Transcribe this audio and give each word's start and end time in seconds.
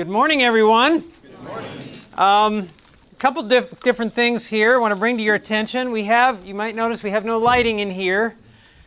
Good 0.00 0.08
morning, 0.08 0.40
everyone. 0.40 1.00
Good 1.00 1.42
morning. 1.44 1.78
Um, 2.14 2.68
a 3.12 3.16
couple 3.18 3.42
diff- 3.42 3.82
different 3.82 4.14
things 4.14 4.46
here 4.46 4.76
I 4.76 4.78
want 4.78 4.92
to 4.92 4.96
bring 4.96 5.18
to 5.18 5.22
your 5.22 5.34
attention. 5.34 5.90
We 5.90 6.04
have, 6.04 6.42
you 6.42 6.54
might 6.54 6.74
notice, 6.74 7.02
we 7.02 7.10
have 7.10 7.26
no 7.26 7.36
lighting 7.36 7.80
in 7.80 7.90
here. 7.90 8.34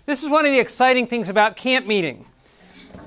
This 0.08 0.24
is 0.24 0.30
one 0.32 0.44
of 0.48 0.52
the 0.52 0.60
exciting 0.60 1.06
things 1.06 1.30
about 1.30 1.56
camp 1.56 1.86
meeting. 1.86 2.26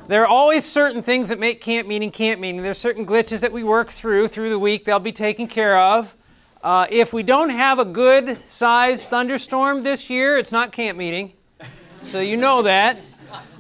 There 0.07 0.23
are 0.23 0.29
always 0.29 0.65
certain 0.65 1.03
things 1.03 1.31
that 1.31 1.41
make 1.41 1.61
camp 1.61 1.89
meeting 1.89 2.13
camp 2.13 2.41
meeting. 2.41 2.63
There's 2.63 2.79
certain 2.79 3.05
glitches 3.05 3.41
that 3.41 3.51
we 3.51 3.65
work 3.65 3.89
through 3.89 4.29
through 4.29 4.51
the 4.51 4.59
week. 4.61 4.85
They'll 4.85 5.01
be 5.01 5.11
taken 5.11 5.49
care 5.49 5.77
of. 5.77 6.15
Uh, 6.63 6.87
if 6.89 7.13
we 7.13 7.25
don't 7.25 7.51
have 7.51 7.81
a 7.81 7.85
good 7.85 8.39
sized 8.49 9.11
thunderstorm 9.11 9.83
this 9.83 10.09
year, 10.09 10.39
it's 10.39 10.53
not 10.53 10.71
camp 10.71 10.97
meeting. 10.97 11.33
So 12.05 12.21
you 12.21 12.37
know 12.37 12.63
that. 12.63 13.01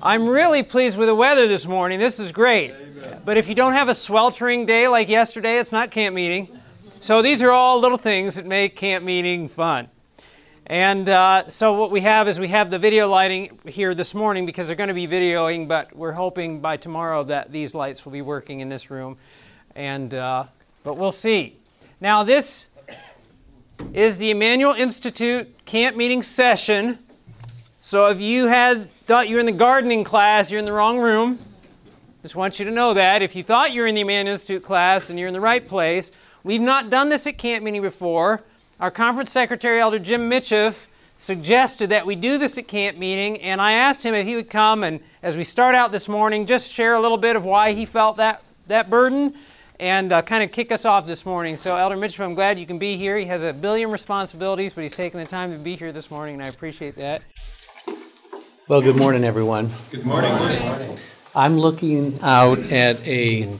I'm 0.02 0.26
really 0.28 0.62
pleased 0.62 0.98
with 0.98 1.08
the 1.08 1.14
weather 1.14 1.48
this 1.48 1.66
morning. 1.66 1.98
This 1.98 2.20
is 2.20 2.32
great. 2.32 2.74
But 3.24 3.36
if 3.36 3.48
you 3.48 3.54
don't 3.54 3.72
have 3.72 3.88
a 3.88 3.94
sweltering 3.94 4.66
day 4.66 4.88
like 4.88 5.08
yesterday, 5.08 5.58
it's 5.58 5.72
not 5.72 5.90
camp 5.90 6.14
meeting. 6.14 6.48
So 7.00 7.22
these 7.22 7.42
are 7.42 7.50
all 7.50 7.80
little 7.80 7.98
things 7.98 8.36
that 8.36 8.46
make 8.46 8.76
camp 8.76 9.04
meeting 9.04 9.48
fun. 9.48 9.88
And 10.66 11.08
uh, 11.08 11.48
so 11.48 11.74
what 11.74 11.92
we 11.92 12.00
have 12.00 12.26
is 12.26 12.40
we 12.40 12.48
have 12.48 12.70
the 12.70 12.78
video 12.78 13.08
lighting 13.08 13.58
here 13.66 13.94
this 13.94 14.14
morning 14.14 14.46
because 14.46 14.66
they're 14.66 14.74
going 14.74 14.88
to 14.88 14.94
be 14.94 15.06
videoing, 15.06 15.68
but 15.68 15.94
we're 15.94 16.12
hoping 16.12 16.60
by 16.60 16.76
tomorrow 16.76 17.22
that 17.24 17.52
these 17.52 17.74
lights 17.74 18.04
will 18.04 18.12
be 18.12 18.22
working 18.22 18.60
in 18.60 18.68
this 18.68 18.90
room. 18.90 19.16
And 19.76 20.12
uh, 20.12 20.44
but 20.82 20.96
we'll 20.96 21.12
see. 21.12 21.56
Now 22.00 22.24
this 22.24 22.66
is 23.92 24.18
the 24.18 24.30
Emmanuel 24.30 24.72
Institute 24.72 25.64
camp 25.66 25.96
meeting 25.96 26.22
session. 26.22 26.98
So 27.80 28.08
if 28.08 28.20
you 28.20 28.48
had 28.48 28.88
thought 29.06 29.28
you 29.28 29.36
were 29.36 29.40
in 29.40 29.46
the 29.46 29.52
gardening 29.52 30.02
class, 30.02 30.50
you're 30.50 30.58
in 30.58 30.64
the 30.64 30.72
wrong 30.72 30.98
room. 30.98 31.38
Just 32.22 32.34
want 32.34 32.58
you 32.58 32.64
to 32.64 32.72
know 32.72 32.92
that. 32.94 33.22
If 33.22 33.36
you 33.36 33.44
thought 33.44 33.72
you 33.72 33.82
were 33.82 33.86
in 33.86 33.94
the 33.94 34.00
Emmanuel 34.00 34.32
Institute 34.32 34.64
class 34.64 35.10
and 35.10 35.18
you're 35.18 35.28
in 35.28 35.34
the 35.34 35.40
right 35.40 35.66
place, 35.66 36.10
we've 36.42 36.60
not 36.60 36.90
done 36.90 37.08
this 37.08 37.24
at 37.28 37.38
camp 37.38 37.62
meeting 37.62 37.82
before. 37.82 38.42
Our 38.80 38.90
conference 38.90 39.30
secretary, 39.30 39.80
Elder 39.80 40.00
Jim 40.00 40.28
Mitchell, 40.28 40.72
suggested 41.18 41.90
that 41.90 42.04
we 42.04 42.16
do 42.16 42.36
this 42.36 42.58
at 42.58 42.66
camp 42.66 42.98
meeting, 42.98 43.40
and 43.42 43.60
I 43.60 43.74
asked 43.74 44.04
him 44.04 44.12
if 44.12 44.26
he 44.26 44.34
would 44.34 44.50
come 44.50 44.82
and, 44.82 44.98
as 45.22 45.36
we 45.36 45.44
start 45.44 45.76
out 45.76 45.92
this 45.92 46.08
morning, 46.08 46.44
just 46.44 46.72
share 46.72 46.94
a 46.94 47.00
little 47.00 47.16
bit 47.16 47.36
of 47.36 47.44
why 47.44 47.74
he 47.74 47.86
felt 47.86 48.16
that, 48.16 48.42
that 48.66 48.90
burden 48.90 49.34
and 49.78 50.12
uh, 50.12 50.20
kind 50.20 50.42
of 50.42 50.50
kick 50.50 50.72
us 50.72 50.84
off 50.84 51.06
this 51.06 51.24
morning. 51.24 51.56
So, 51.56 51.76
Elder 51.76 51.96
Mitchell, 51.96 52.24
I'm 52.24 52.34
glad 52.34 52.58
you 52.58 52.66
can 52.66 52.80
be 52.80 52.96
here. 52.96 53.16
He 53.16 53.26
has 53.26 53.44
a 53.44 53.52
billion 53.52 53.92
responsibilities, 53.92 54.74
but 54.74 54.82
he's 54.82 54.94
taken 54.94 55.20
the 55.20 55.26
time 55.26 55.52
to 55.52 55.58
be 55.58 55.76
here 55.76 55.92
this 55.92 56.10
morning, 56.10 56.34
and 56.34 56.42
I 56.42 56.48
appreciate 56.48 56.96
that. 56.96 57.24
Well, 58.68 58.82
good 58.82 58.96
morning, 58.96 59.22
everyone. 59.22 59.70
Good 59.92 60.04
morning. 60.04 60.36
Good 60.36 60.60
morning. 60.60 60.98
I'm 61.36 61.56
looking 61.56 62.18
out 62.20 62.58
at 62.72 62.98
a, 63.06 63.56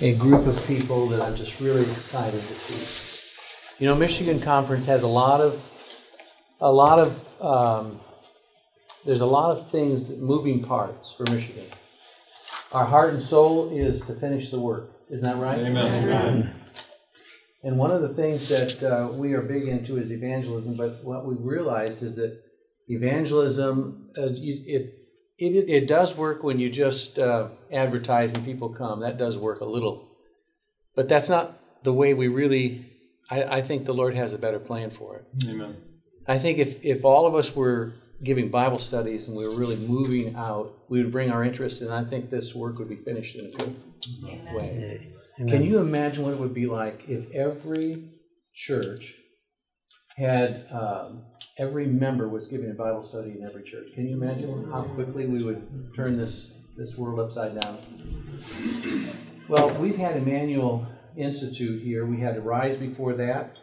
a 0.00 0.14
group 0.16 0.48
of 0.48 0.66
people 0.66 1.06
that 1.10 1.20
I'm 1.20 1.36
just 1.36 1.60
really 1.60 1.82
excited 1.82 2.42
to 2.42 2.54
see. 2.54 3.78
You 3.78 3.88
know, 3.88 3.94
Michigan 3.94 4.40
Conference 4.40 4.84
has 4.86 5.04
a 5.04 5.06
lot 5.06 5.40
of, 5.40 5.64
a 6.60 6.72
lot 6.72 6.98
of, 6.98 7.40
um, 7.40 8.00
there's 9.04 9.20
a 9.20 9.26
lot 9.26 9.56
of 9.56 9.70
things, 9.70 10.08
that, 10.08 10.18
moving 10.18 10.64
parts 10.64 11.14
for 11.16 11.22
Michigan. 11.32 11.66
Our 12.72 12.86
heart 12.86 13.14
and 13.14 13.22
soul 13.22 13.70
is 13.70 14.00
to 14.06 14.14
finish 14.14 14.50
the 14.50 14.58
work. 14.58 14.90
Isn't 15.08 15.22
that 15.22 15.36
right? 15.36 15.60
Amen. 15.60 16.02
Amen. 16.02 16.54
And 17.62 17.78
one 17.78 17.92
of 17.92 18.02
the 18.02 18.08
things 18.08 18.48
that 18.48 18.82
uh, 18.82 19.12
we 19.12 19.34
are 19.34 19.42
big 19.42 19.68
into 19.68 19.98
is 19.98 20.10
evangelism, 20.10 20.74
but 20.76 21.04
what 21.04 21.26
we've 21.26 21.44
realized 21.44 22.02
is 22.02 22.16
that 22.16 22.49
evangelism, 22.90 24.10
uh, 24.18 24.26
it, 24.32 24.94
it, 25.38 25.68
it 25.68 25.86
does 25.86 26.14
work 26.14 26.42
when 26.42 26.58
you 26.58 26.68
just 26.70 27.18
uh, 27.18 27.48
advertise 27.72 28.32
and 28.34 28.44
people 28.44 28.68
come. 28.68 29.00
That 29.00 29.18
does 29.18 29.38
work 29.38 29.60
a 29.60 29.64
little. 29.64 30.08
But 30.94 31.08
that's 31.08 31.28
not 31.28 31.58
the 31.82 31.92
way 31.92 32.14
we 32.14 32.28
really, 32.28 32.86
I, 33.30 33.42
I 33.44 33.62
think 33.62 33.86
the 33.86 33.94
Lord 33.94 34.14
has 34.14 34.32
a 34.34 34.38
better 34.38 34.58
plan 34.58 34.90
for 34.90 35.16
it. 35.16 35.48
Amen. 35.48 35.76
I 36.26 36.38
think 36.38 36.58
if, 36.58 36.76
if 36.82 37.04
all 37.04 37.26
of 37.26 37.34
us 37.34 37.54
were 37.54 37.92
giving 38.22 38.50
Bible 38.50 38.78
studies 38.78 39.26
and 39.26 39.36
we 39.36 39.46
were 39.46 39.56
really 39.56 39.76
moving 39.76 40.36
out, 40.36 40.74
we 40.88 41.02
would 41.02 41.10
bring 41.10 41.30
our 41.30 41.42
interest, 41.42 41.80
and 41.80 41.92
I 41.92 42.04
think 42.04 42.30
this 42.30 42.54
work 42.54 42.78
would 42.78 42.88
be 42.88 42.96
finished 42.96 43.36
in 43.36 43.46
a 43.46 43.50
good 43.50 43.76
Amen. 44.24 44.54
way. 44.54 45.08
Amen. 45.40 45.50
Can 45.50 45.64
you 45.64 45.78
imagine 45.78 46.24
what 46.24 46.34
it 46.34 46.40
would 46.40 46.52
be 46.52 46.66
like 46.66 47.04
if 47.08 47.30
every 47.32 48.10
church 48.54 49.14
had 50.16 50.66
um, 50.70 51.22
every 51.58 51.86
member 51.86 52.28
was 52.28 52.48
giving 52.48 52.70
a 52.70 52.74
Bible 52.74 53.02
study 53.02 53.32
in 53.32 53.46
every 53.46 53.62
church. 53.62 53.88
Can 53.94 54.08
you 54.08 54.16
imagine 54.16 54.70
how 54.70 54.82
quickly 54.94 55.26
we 55.26 55.44
would 55.44 55.94
turn 55.94 56.16
this, 56.16 56.52
this 56.76 56.96
world 56.96 57.20
upside 57.20 57.60
down? 57.60 57.78
Well, 59.48 59.74
we've 59.78 59.96
had 59.96 60.16
Emmanuel 60.16 60.86
Institute 61.16 61.82
here. 61.82 62.06
We 62.06 62.20
had 62.20 62.36
Arise 62.36 62.76
before 62.76 63.14
that. 63.14 63.58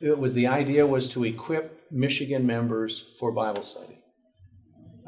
It 0.00 0.16
was 0.16 0.32
the 0.32 0.46
idea 0.46 0.86
was 0.86 1.08
to 1.10 1.24
equip 1.24 1.90
Michigan 1.90 2.46
members 2.46 3.04
for 3.18 3.32
Bible 3.32 3.64
study. 3.64 3.98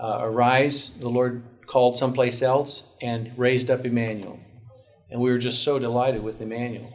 Uh, 0.02 0.20
Arise, 0.22 0.90
the 1.00 1.08
Lord 1.08 1.42
called 1.66 1.96
someplace 1.96 2.42
else 2.42 2.82
and 3.00 3.32
raised 3.38 3.70
up 3.70 3.84
Emmanuel. 3.84 4.40
And 5.10 5.20
we 5.20 5.30
were 5.30 5.38
just 5.38 5.62
so 5.62 5.78
delighted 5.78 6.22
with 6.22 6.40
Emmanuel. 6.40 6.92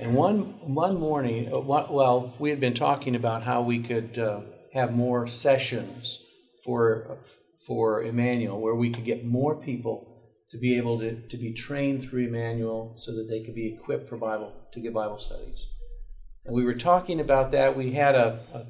And 0.00 0.14
one 0.14 0.54
one 0.62 0.98
morning, 0.98 1.52
uh, 1.52 1.60
well, 1.60 2.34
we 2.38 2.48
had 2.48 2.58
been 2.58 2.72
talking 2.72 3.14
about 3.14 3.42
how 3.42 3.60
we 3.60 3.82
could 3.82 4.18
uh, 4.18 4.40
have 4.72 4.94
more 4.94 5.28
sessions 5.28 6.18
for 6.64 7.18
for 7.66 8.02
Emmanuel, 8.02 8.58
where 8.58 8.74
we 8.74 8.90
could 8.90 9.04
get 9.04 9.26
more 9.26 9.56
people 9.60 10.32
to 10.52 10.58
be 10.58 10.78
able 10.78 10.98
to, 11.00 11.20
to 11.28 11.36
be 11.36 11.52
trained 11.52 12.02
through 12.02 12.28
Emmanuel, 12.28 12.94
so 12.96 13.14
that 13.14 13.28
they 13.28 13.44
could 13.44 13.54
be 13.54 13.74
equipped 13.74 14.08
for 14.08 14.16
Bible 14.16 14.54
to 14.72 14.80
give 14.80 14.94
Bible 14.94 15.18
studies. 15.18 15.66
And 16.46 16.54
we 16.54 16.64
were 16.64 16.74
talking 16.74 17.20
about 17.20 17.52
that. 17.52 17.76
We 17.76 17.92
had 17.92 18.14
a, 18.14 18.40
a 18.54 18.64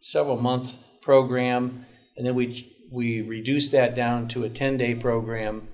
several 0.00 0.36
month 0.36 0.74
program, 1.00 1.86
and 2.16 2.26
then 2.26 2.34
we 2.34 2.74
we 2.90 3.22
reduced 3.22 3.70
that 3.70 3.94
down 3.94 4.26
to 4.28 4.42
a 4.42 4.48
ten 4.48 4.76
day 4.78 4.96
program, 4.96 5.68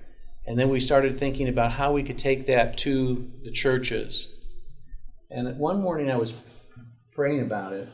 and 0.45 0.59
then 0.59 0.69
we 0.69 0.79
started 0.79 1.17
thinking 1.17 1.49
about 1.49 1.71
how 1.71 1.91
we 1.91 2.03
could 2.03 2.19
take 2.19 2.45
that 2.45 2.77
to 2.77 3.27
the 3.43 3.51
churches 3.51 4.27
and 5.33 5.57
one 5.57 5.81
morning 5.81 6.11
I 6.11 6.17
was 6.17 6.33
praying 7.13 7.41
about 7.41 7.73
it, 7.73 7.89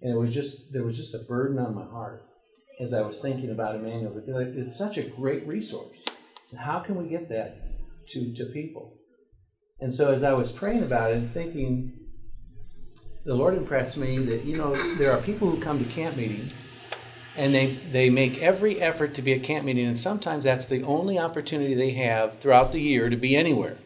and 0.00 0.12
it 0.12 0.18
was 0.18 0.32
just 0.32 0.72
there 0.72 0.84
was 0.84 0.96
just 0.96 1.14
a 1.14 1.18
burden 1.18 1.58
on 1.58 1.74
my 1.74 1.84
heart 1.84 2.24
as 2.80 2.94
I 2.94 3.00
was 3.00 3.18
thinking 3.20 3.50
about 3.50 3.74
Emmanuel 3.74 4.22
it's 4.28 4.78
such 4.78 4.98
a 4.98 5.02
great 5.02 5.46
resource. 5.46 5.98
How 6.56 6.78
can 6.78 6.94
we 6.94 7.08
get 7.08 7.28
that 7.28 7.56
to, 8.12 8.34
to 8.34 8.44
people? 8.46 8.94
And 9.80 9.92
so 9.92 10.12
as 10.12 10.24
I 10.24 10.32
was 10.32 10.52
praying 10.52 10.82
about 10.82 11.10
it, 11.10 11.16
and 11.16 11.34
thinking, 11.34 11.92
the 13.24 13.34
Lord 13.34 13.54
impressed 13.54 13.96
me 13.96 14.24
that 14.26 14.44
you 14.44 14.56
know 14.56 14.96
there 14.96 15.12
are 15.12 15.20
people 15.20 15.50
who 15.50 15.60
come 15.60 15.78
to 15.78 15.90
camp 15.90 16.16
meeting 16.16 16.50
and 17.36 17.54
they, 17.54 17.78
they 17.92 18.10
make 18.10 18.38
every 18.38 18.80
effort 18.80 19.14
to 19.14 19.22
be 19.22 19.32
at 19.32 19.44
camp 19.44 19.64
meeting, 19.64 19.86
and 19.86 19.98
sometimes 19.98 20.42
that's 20.42 20.66
the 20.66 20.82
only 20.82 21.20
opportunity 21.20 21.72
they 21.74 21.92
have 21.92 22.40
throughout 22.40 22.72
the 22.72 22.80
year 22.80 23.08
to 23.08 23.16
be 23.16 23.36
anywhere 23.36 23.76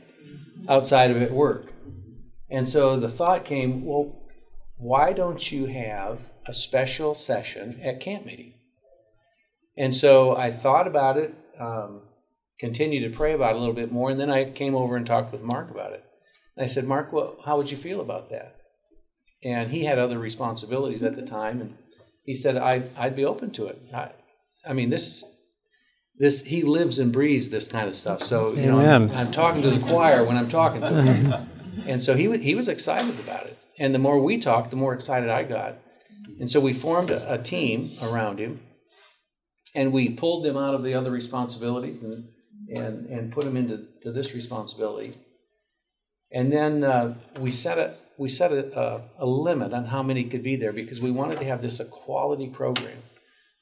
outside 0.70 1.10
of 1.10 1.20
at 1.20 1.30
work. 1.30 1.72
And 2.53 2.69
so 2.69 3.01
the 3.01 3.09
thought 3.09 3.47
came, 3.47 3.83
well, 3.83 4.15
why 4.77 5.15
don't 5.15 5.51
you 5.51 5.65
have 5.67 6.21
a 6.47 6.53
special 6.53 7.15
session 7.15 7.81
at 7.83 8.01
camp 8.01 8.27
meeting? 8.27 8.53
And 9.79 9.97
so 9.97 10.37
I 10.37 10.53
thought 10.53 10.87
about 10.87 11.17
it, 11.17 11.35
um, 11.59 12.03
continued 12.61 13.11
to 13.11 13.17
pray 13.17 13.33
about 13.33 13.55
it 13.55 13.57
a 13.57 13.59
little 13.59 13.75
bit 13.75 13.91
more, 13.91 14.11
and 14.11 14.21
then 14.21 14.31
I 14.31 14.51
came 14.51 14.75
over 14.75 14.97
and 14.97 15.07
talked 15.07 15.33
with 15.33 15.41
Mark 15.41 15.71
about 15.71 15.95
it. 15.95 16.05
And 16.57 16.63
I 16.63 16.67
said, 16.67 16.85
Mark, 16.85 17.11
well, 17.11 17.39
how 17.43 17.57
would 17.57 17.71
you 17.71 17.79
feel 17.79 18.03
about 18.03 18.29
that? 18.29 18.57
And 19.43 19.71
he 19.71 19.84
had 19.84 19.99
other 19.99 20.19
responsibilities 20.19 21.03
at 21.03 21.17
the 21.17 21.23
time, 21.23 21.63
and 21.63 21.75
he 22.25 22.34
said, 22.34 22.59
I, 22.59 22.83
I'd 22.99 23.17
be 23.17 23.25
open 23.25 23.51
to 23.53 23.67
it. 23.69 23.81
I, 23.95 24.11
I 24.69 24.75
mean, 24.75 24.91
this 24.91 25.25
this 26.19 26.43
he 26.43 26.63
lives 26.63 26.99
and 26.99 27.11
breathes 27.13 27.49
this 27.49 27.67
kind 27.67 27.89
of 27.89 27.97
stuff. 27.97 28.23
So 28.23 28.53
you 28.53 28.71
Amen. 28.71 29.09
know, 29.09 29.15
I'm, 29.15 29.27
I'm, 29.27 29.33
talking 29.33 29.63
to 29.63 29.71
the 29.71 29.81
choir 29.81 30.25
when 30.25 30.37
I'm 30.37 30.51
talking 30.51 30.83
to 30.83 31.03
him. 31.03 31.48
And 31.86 32.03
so 32.03 32.15
he, 32.15 32.36
he 32.39 32.54
was 32.54 32.69
excited 32.69 33.19
about 33.21 33.47
it. 33.47 33.59
And 33.78 33.95
the 33.95 33.98
more 33.98 34.22
we 34.22 34.39
talked, 34.39 34.71
the 34.71 34.77
more 34.77 34.95
excited 34.95 35.28
I 35.28 35.45
got. 35.45 35.77
And 36.39 36.48
so 36.48 36.60
we 36.60 36.72
formed 36.72 37.10
a, 37.10 37.34
a 37.34 37.39
team 37.39 37.97
around 38.01 38.39
him 38.39 38.60
and 39.74 39.92
we 39.92 40.10
pulled 40.10 40.45
them 40.45 40.57
out 40.57 40.74
of 40.74 40.83
the 40.83 40.95
other 40.95 41.10
responsibilities 41.10 42.03
and, 42.03 42.28
and, 42.69 43.07
and 43.07 43.33
put 43.33 43.45
them 43.45 43.57
into 43.57 43.86
to 44.03 44.13
this 44.13 44.34
responsibility. 44.34 45.16
And 46.30 46.53
then 46.53 46.84
uh, 46.84 47.15
we 47.39 47.51
set 47.51 47.78
a 47.78 47.95
we 48.19 48.28
set 48.28 48.53
a, 48.53 48.78
a, 48.78 49.09
a, 49.21 49.27
limit 49.27 49.72
on 49.72 49.86
how 49.86 50.03
many 50.03 50.24
could 50.24 50.42
be 50.42 50.57
there 50.57 50.72
because 50.72 51.01
we 51.01 51.10
wanted 51.10 51.39
to 51.39 51.45
have 51.45 51.63
this 51.63 51.80
a 51.80 51.84
quality 51.84 52.48
program 52.48 52.98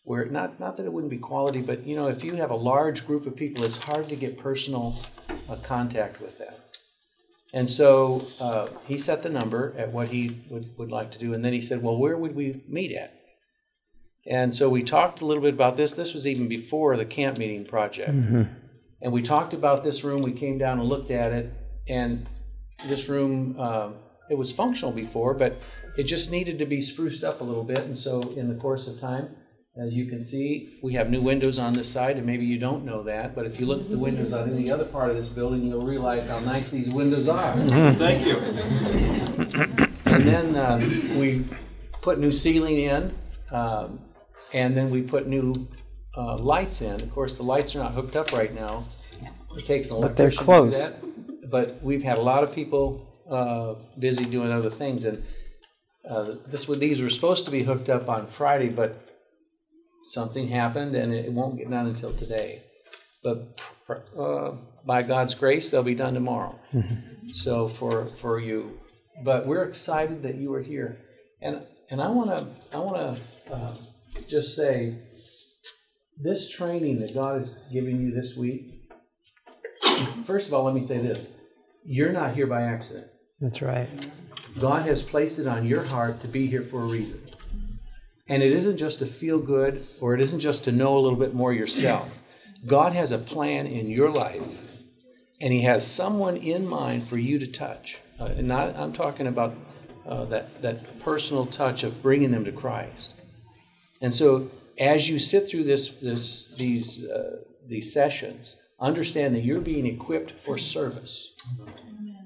where 0.04 0.26
not 0.26 0.58
not 0.60 0.76
that 0.76 0.86
it 0.86 0.92
wouldn't 0.92 1.10
be 1.10 1.18
quality, 1.18 1.62
but 1.62 1.86
you 1.86 1.96
know 1.96 2.06
if 2.06 2.22
you 2.22 2.34
have 2.34 2.50
a 2.50 2.56
large 2.56 3.06
group 3.06 3.26
of 3.26 3.36
people, 3.36 3.64
it's 3.64 3.76
hard 3.76 4.08
to 4.08 4.16
get 4.16 4.38
personal 4.38 5.00
uh, 5.48 5.56
contact 5.62 6.20
with 6.20 6.38
them. 6.38 6.54
And 7.52 7.68
so 7.68 8.26
uh, 8.38 8.68
he 8.86 8.96
set 8.96 9.22
the 9.22 9.28
number 9.28 9.74
at 9.76 9.92
what 9.92 10.08
he 10.08 10.40
would, 10.50 10.70
would 10.78 10.90
like 10.90 11.10
to 11.12 11.18
do. 11.18 11.34
And 11.34 11.44
then 11.44 11.52
he 11.52 11.60
said, 11.60 11.82
Well, 11.82 11.98
where 11.98 12.16
would 12.16 12.34
we 12.34 12.62
meet 12.68 12.94
at? 12.96 13.14
And 14.26 14.54
so 14.54 14.68
we 14.68 14.82
talked 14.82 15.22
a 15.22 15.26
little 15.26 15.42
bit 15.42 15.54
about 15.54 15.76
this. 15.76 15.92
This 15.92 16.14
was 16.14 16.26
even 16.26 16.48
before 16.48 16.96
the 16.96 17.04
camp 17.04 17.38
meeting 17.38 17.64
project. 17.64 18.10
Mm-hmm. 18.10 18.42
And 19.02 19.12
we 19.12 19.22
talked 19.22 19.54
about 19.54 19.82
this 19.82 20.04
room. 20.04 20.22
We 20.22 20.32
came 20.32 20.58
down 20.58 20.78
and 20.78 20.88
looked 20.88 21.10
at 21.10 21.32
it, 21.32 21.52
and 21.88 22.26
this 22.86 23.08
room 23.08 23.56
uh, 23.58 23.90
it 24.30 24.38
was 24.38 24.52
functional 24.52 24.92
before, 24.92 25.34
but 25.34 25.56
it 25.96 26.04
just 26.04 26.30
needed 26.30 26.58
to 26.58 26.66
be 26.66 26.80
spruced 26.80 27.24
up 27.24 27.40
a 27.40 27.44
little 27.44 27.64
bit. 27.64 27.80
And 27.80 27.98
so, 27.98 28.20
in 28.20 28.48
the 28.48 28.54
course 28.54 28.86
of 28.86 29.00
time, 29.00 29.34
as 29.76 29.92
you 29.92 30.06
can 30.06 30.20
see, 30.20 30.78
we 30.82 30.92
have 30.94 31.10
new 31.10 31.22
windows 31.22 31.58
on 31.58 31.72
this 31.72 31.88
side, 31.88 32.16
and 32.16 32.26
maybe 32.26 32.44
you 32.44 32.58
don't 32.58 32.84
know 32.84 33.02
that, 33.04 33.34
but 33.36 33.46
if 33.46 33.60
you 33.60 33.66
look 33.66 33.82
at 33.82 33.88
the 33.88 33.98
windows 33.98 34.32
on 34.32 34.56
the 34.56 34.70
other 34.70 34.84
part 34.84 35.10
of 35.10 35.16
this 35.16 35.28
building, 35.28 35.62
you'll 35.62 35.80
realize 35.86 36.26
how 36.26 36.40
nice 36.40 36.68
these 36.68 36.88
windows 36.88 37.28
are. 37.28 37.54
Thank 37.94 38.26
you. 38.26 38.36
And 40.06 40.26
then 40.26 40.56
uh, 40.56 40.78
we 41.18 41.44
put 42.02 42.18
new 42.18 42.32
ceiling 42.32 42.80
in, 42.80 43.14
um, 43.52 44.00
and 44.52 44.76
then 44.76 44.90
we 44.90 45.02
put 45.02 45.28
new 45.28 45.68
uh, 46.16 46.36
lights 46.36 46.80
in. 46.82 47.00
Of 47.00 47.12
course, 47.12 47.36
the 47.36 47.44
lights 47.44 47.76
are 47.76 47.78
not 47.78 47.92
hooked 47.92 48.16
up 48.16 48.32
right 48.32 48.52
now. 48.52 48.86
It 49.56 49.66
takes 49.66 49.90
an 49.90 50.00
But 50.00 50.16
they're 50.16 50.26
electrician 50.30 50.44
close. 50.44 50.88
to 50.90 50.94
do 50.96 51.06
that. 51.42 51.50
But 51.50 51.80
we've 51.82 52.02
had 52.02 52.18
a 52.18 52.22
lot 52.22 52.42
of 52.42 52.52
people 52.52 53.06
uh, 53.30 53.74
busy 54.00 54.24
doing 54.24 54.50
other 54.50 54.70
things, 54.70 55.04
and 55.04 55.22
uh, 56.08 56.34
this 56.48 56.66
these 56.66 57.00
were 57.00 57.10
supposed 57.10 57.44
to 57.44 57.52
be 57.52 57.62
hooked 57.62 57.88
up 57.88 58.08
on 58.08 58.26
Friday, 58.32 58.68
but 58.68 59.09
something 60.02 60.48
happened, 60.48 60.94
and 60.96 61.12
it 61.12 61.32
won't 61.32 61.58
get 61.58 61.70
done 61.70 61.86
until 61.86 62.16
today. 62.16 62.62
But 63.22 63.60
uh, 64.18 64.52
by 64.86 65.02
God's 65.02 65.34
grace, 65.34 65.68
they'll 65.68 65.82
be 65.82 65.94
done 65.94 66.14
tomorrow. 66.14 66.58
So 67.32 67.68
for 67.68 68.10
for 68.20 68.40
you, 68.40 68.78
but 69.24 69.46
we're 69.46 69.64
excited 69.64 70.22
that 70.22 70.36
you 70.36 70.52
are 70.54 70.62
here, 70.62 70.98
and 71.42 71.62
and 71.90 72.00
I 72.00 72.08
want 72.08 72.30
to 72.30 72.46
I 72.76 72.78
want 72.78 73.18
to 73.46 73.54
uh, 73.54 73.76
just 74.28 74.56
say 74.56 74.98
this 76.22 76.50
training 76.50 77.00
that 77.00 77.14
God 77.14 77.40
is 77.40 77.58
giving 77.72 78.00
you 78.00 78.10
this 78.10 78.36
week. 78.36 78.90
First 80.24 80.48
of 80.48 80.54
all, 80.54 80.64
let 80.64 80.74
me 80.74 80.84
say 80.84 80.98
this: 80.98 81.30
you're 81.84 82.12
not 82.12 82.34
here 82.34 82.46
by 82.46 82.62
accident. 82.62 83.06
That's 83.40 83.62
right. 83.62 83.88
God 84.58 84.86
has 84.86 85.02
placed 85.02 85.38
it 85.38 85.46
on 85.46 85.66
your 85.66 85.82
heart 85.82 86.20
to 86.22 86.28
be 86.28 86.46
here 86.46 86.62
for 86.62 86.82
a 86.82 86.86
reason. 86.86 87.29
And 88.30 88.44
it 88.44 88.52
isn't 88.52 88.76
just 88.76 89.00
to 89.00 89.06
feel 89.06 89.40
good 89.40 89.84
or 90.00 90.14
it 90.14 90.20
isn't 90.20 90.38
just 90.38 90.62
to 90.64 90.72
know 90.72 90.96
a 90.96 91.00
little 91.00 91.18
bit 91.18 91.34
more 91.34 91.52
yourself. 91.52 92.08
God 92.64 92.92
has 92.92 93.10
a 93.10 93.18
plan 93.18 93.66
in 93.66 93.88
your 93.88 94.08
life, 94.08 94.46
and 95.40 95.52
He 95.52 95.62
has 95.62 95.84
someone 95.84 96.36
in 96.36 96.66
mind 96.66 97.08
for 97.08 97.18
you 97.18 97.40
to 97.40 97.46
touch. 97.48 97.98
Uh, 98.20 98.26
and 98.26 98.46
not, 98.46 98.76
I'm 98.76 98.92
talking 98.92 99.26
about 99.26 99.54
uh, 100.06 100.26
that, 100.26 100.62
that 100.62 101.00
personal 101.00 101.44
touch 101.44 101.82
of 101.82 102.02
bringing 102.02 102.30
them 102.30 102.44
to 102.44 102.52
Christ. 102.52 103.14
And 104.00 104.14
so, 104.14 104.48
as 104.78 105.08
you 105.08 105.18
sit 105.18 105.48
through 105.48 105.64
this, 105.64 105.88
this, 106.00 106.54
these, 106.56 107.04
uh, 107.04 107.38
these 107.66 107.92
sessions, 107.92 108.56
understand 108.78 109.34
that 109.34 109.42
you're 109.42 109.60
being 109.60 109.86
equipped 109.86 110.34
for 110.44 110.56
service. 110.56 111.32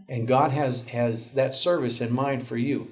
And 0.08 0.28
God 0.28 0.50
has, 0.50 0.82
has 0.82 1.32
that 1.32 1.54
service 1.54 2.02
in 2.02 2.12
mind 2.12 2.46
for 2.46 2.58
you. 2.58 2.88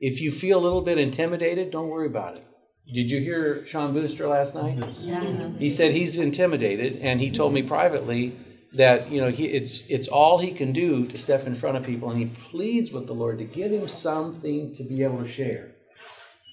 If 0.00 0.20
you 0.20 0.30
feel 0.30 0.58
a 0.58 0.62
little 0.62 0.82
bit 0.82 0.98
intimidated, 0.98 1.70
don't 1.70 1.88
worry 1.88 2.06
about 2.06 2.36
it. 2.36 2.44
Did 2.92 3.10
you 3.10 3.20
hear 3.20 3.66
Shawn 3.66 3.94
Boonstra 3.94 4.28
last 4.28 4.54
night? 4.54 4.78
Yeah. 4.98 5.50
He 5.58 5.70
said 5.70 5.92
he's 5.92 6.16
intimidated, 6.16 6.98
and 7.00 7.20
he 7.20 7.30
told 7.30 7.52
me 7.52 7.62
privately 7.62 8.38
that 8.74 9.10
you 9.10 9.20
know 9.20 9.30
he, 9.30 9.46
it's 9.46 9.86
it's 9.88 10.06
all 10.06 10.38
he 10.38 10.52
can 10.52 10.72
do 10.72 11.06
to 11.06 11.18
step 11.18 11.46
in 11.46 11.56
front 11.56 11.76
of 11.76 11.82
people, 11.82 12.10
and 12.10 12.20
he 12.20 12.26
pleads 12.50 12.92
with 12.92 13.06
the 13.06 13.12
Lord 13.12 13.38
to 13.38 13.44
give 13.44 13.72
him 13.72 13.88
something 13.88 14.74
to 14.76 14.84
be 14.84 15.02
able 15.02 15.22
to 15.22 15.28
share. 15.28 15.72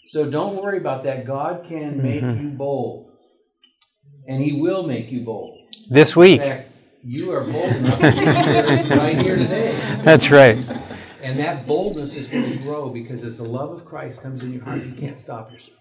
So 0.08 0.30
don't 0.30 0.58
worry 0.58 0.78
about 0.78 1.04
that. 1.06 1.26
God 1.26 1.66
can 1.68 1.94
mm-hmm. 1.94 2.04
make 2.04 2.22
you 2.22 2.50
bold, 2.50 3.12
and 4.28 4.44
He 4.44 4.62
will 4.62 4.84
make 4.84 5.12
you 5.12 5.22
bold. 5.22 5.58
This 5.90 6.16
In 6.16 6.22
week. 6.22 6.44
fact, 6.44 6.72
you 7.04 7.32
are 7.32 7.42
bold 7.42 7.72
enough 7.76 8.00
to 8.00 8.12
be 8.12 8.18
here 8.20 8.88
right 8.98 9.18
here 9.18 9.36
today. 9.36 9.72
That's 10.02 10.30
right. 10.30 10.58
And 11.24 11.40
that 11.40 11.66
boldness 11.66 12.16
is 12.16 12.28
going 12.28 12.52
to 12.52 12.58
grow 12.58 12.90
because 12.90 13.24
as 13.24 13.38
the 13.38 13.46
love 13.46 13.72
of 13.72 13.86
Christ 13.86 14.22
comes 14.22 14.44
in 14.44 14.52
your 14.52 14.64
heart, 14.64 14.84
you 14.84 14.92
can't 14.92 15.18
stop 15.18 15.52
yourself. 15.52 15.78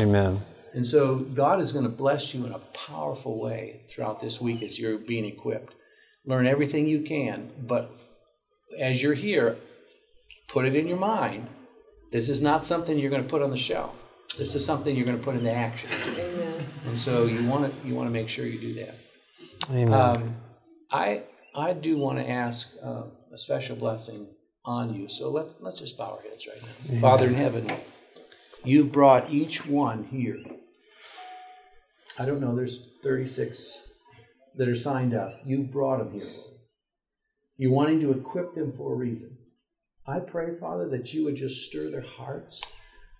Amen. 0.00 0.40
And 0.72 0.86
so 0.86 1.16
God 1.16 1.60
is 1.60 1.72
going 1.72 1.84
to 1.84 1.90
bless 1.90 2.32
you 2.32 2.46
in 2.46 2.52
a 2.52 2.58
powerful 2.58 3.40
way 3.40 3.80
throughout 3.90 4.20
this 4.20 4.40
week 4.40 4.62
as 4.62 4.78
you're 4.78 4.98
being 4.98 5.24
equipped. 5.24 5.74
Learn 6.26 6.46
everything 6.46 6.86
you 6.86 7.02
can, 7.02 7.50
but 7.66 7.90
as 8.78 9.02
you're 9.02 9.14
here, 9.14 9.56
put 10.48 10.64
it 10.64 10.76
in 10.76 10.86
your 10.86 10.96
mind. 10.96 11.48
This 12.12 12.28
is 12.28 12.40
not 12.40 12.64
something 12.64 12.96
you're 12.96 13.10
going 13.10 13.24
to 13.24 13.28
put 13.28 13.42
on 13.42 13.50
the 13.50 13.56
shelf. 13.56 13.94
This 14.38 14.54
is 14.54 14.64
something 14.64 14.94
you're 14.94 15.06
going 15.06 15.18
to 15.18 15.24
put 15.24 15.34
into 15.34 15.52
action. 15.52 15.90
Amen. 15.92 16.66
And 16.86 16.98
so 16.98 17.24
you 17.24 17.44
want 17.44 17.70
to 17.70 17.88
you 17.88 17.94
want 17.94 18.08
to 18.08 18.12
make 18.12 18.28
sure 18.28 18.46
you 18.46 18.60
do 18.60 18.74
that. 18.74 18.94
Amen. 19.70 19.92
Um, 19.92 20.36
I 20.90 21.22
I 21.54 21.72
do 21.72 21.96
want 21.98 22.18
to 22.18 22.28
ask 22.28 22.70
uh, 22.82 23.02
a 23.32 23.38
special 23.38 23.76
blessing 23.76 24.28
on 24.64 24.94
you. 24.94 25.08
So 25.08 25.30
let's 25.30 25.54
let's 25.60 25.78
just 25.78 25.96
bow 25.96 26.16
our 26.16 26.22
heads 26.22 26.46
right 26.46 26.62
now. 26.90 27.00
Father 27.00 27.26
in 27.26 27.34
heaven, 27.34 27.70
you've 28.64 28.92
brought 28.92 29.30
each 29.30 29.66
one 29.66 30.04
here. 30.04 30.38
I 32.18 32.24
don't 32.26 32.40
know. 32.40 32.54
There's 32.54 32.78
36 33.02 33.80
that 34.56 34.68
are 34.68 34.76
signed 34.76 35.14
up. 35.14 35.40
You 35.44 35.64
brought 35.64 35.98
them 35.98 36.12
here. 36.12 36.30
You're 37.56 37.72
wanting 37.72 38.00
to 38.00 38.12
equip 38.12 38.54
them 38.54 38.72
for 38.76 38.92
a 38.92 38.96
reason. 38.96 39.36
I 40.06 40.20
pray, 40.20 40.56
Father, 40.60 40.88
that 40.90 41.12
you 41.12 41.24
would 41.24 41.36
just 41.36 41.66
stir 41.66 41.90
their 41.90 42.02
hearts. 42.02 42.60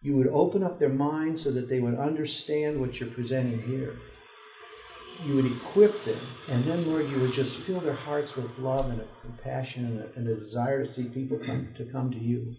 You 0.02 0.16
would 0.16 0.28
open 0.28 0.62
up 0.62 0.78
their 0.78 0.90
minds 0.90 1.42
so 1.42 1.50
that 1.52 1.68
they 1.68 1.80
would 1.80 1.98
understand 1.98 2.80
what 2.80 3.00
you're 3.00 3.08
presenting 3.10 3.62
here 3.62 3.96
you 5.22 5.34
would 5.36 5.46
equip 5.46 6.04
them, 6.04 6.20
and 6.48 6.64
then, 6.68 6.86
Lord, 6.86 7.08
you 7.08 7.20
would 7.20 7.32
just 7.32 7.58
fill 7.58 7.80
their 7.80 7.94
hearts 7.94 8.36
with 8.36 8.58
love 8.58 8.90
and 8.90 9.00
a 9.00 9.06
compassion 9.22 9.84
and 9.86 10.00
a, 10.00 10.12
and 10.16 10.28
a 10.28 10.34
desire 10.34 10.84
to 10.84 10.90
see 10.90 11.04
people 11.04 11.38
come 11.38 11.68
to 11.76 11.84
come 11.84 12.10
to 12.10 12.18
you. 12.18 12.54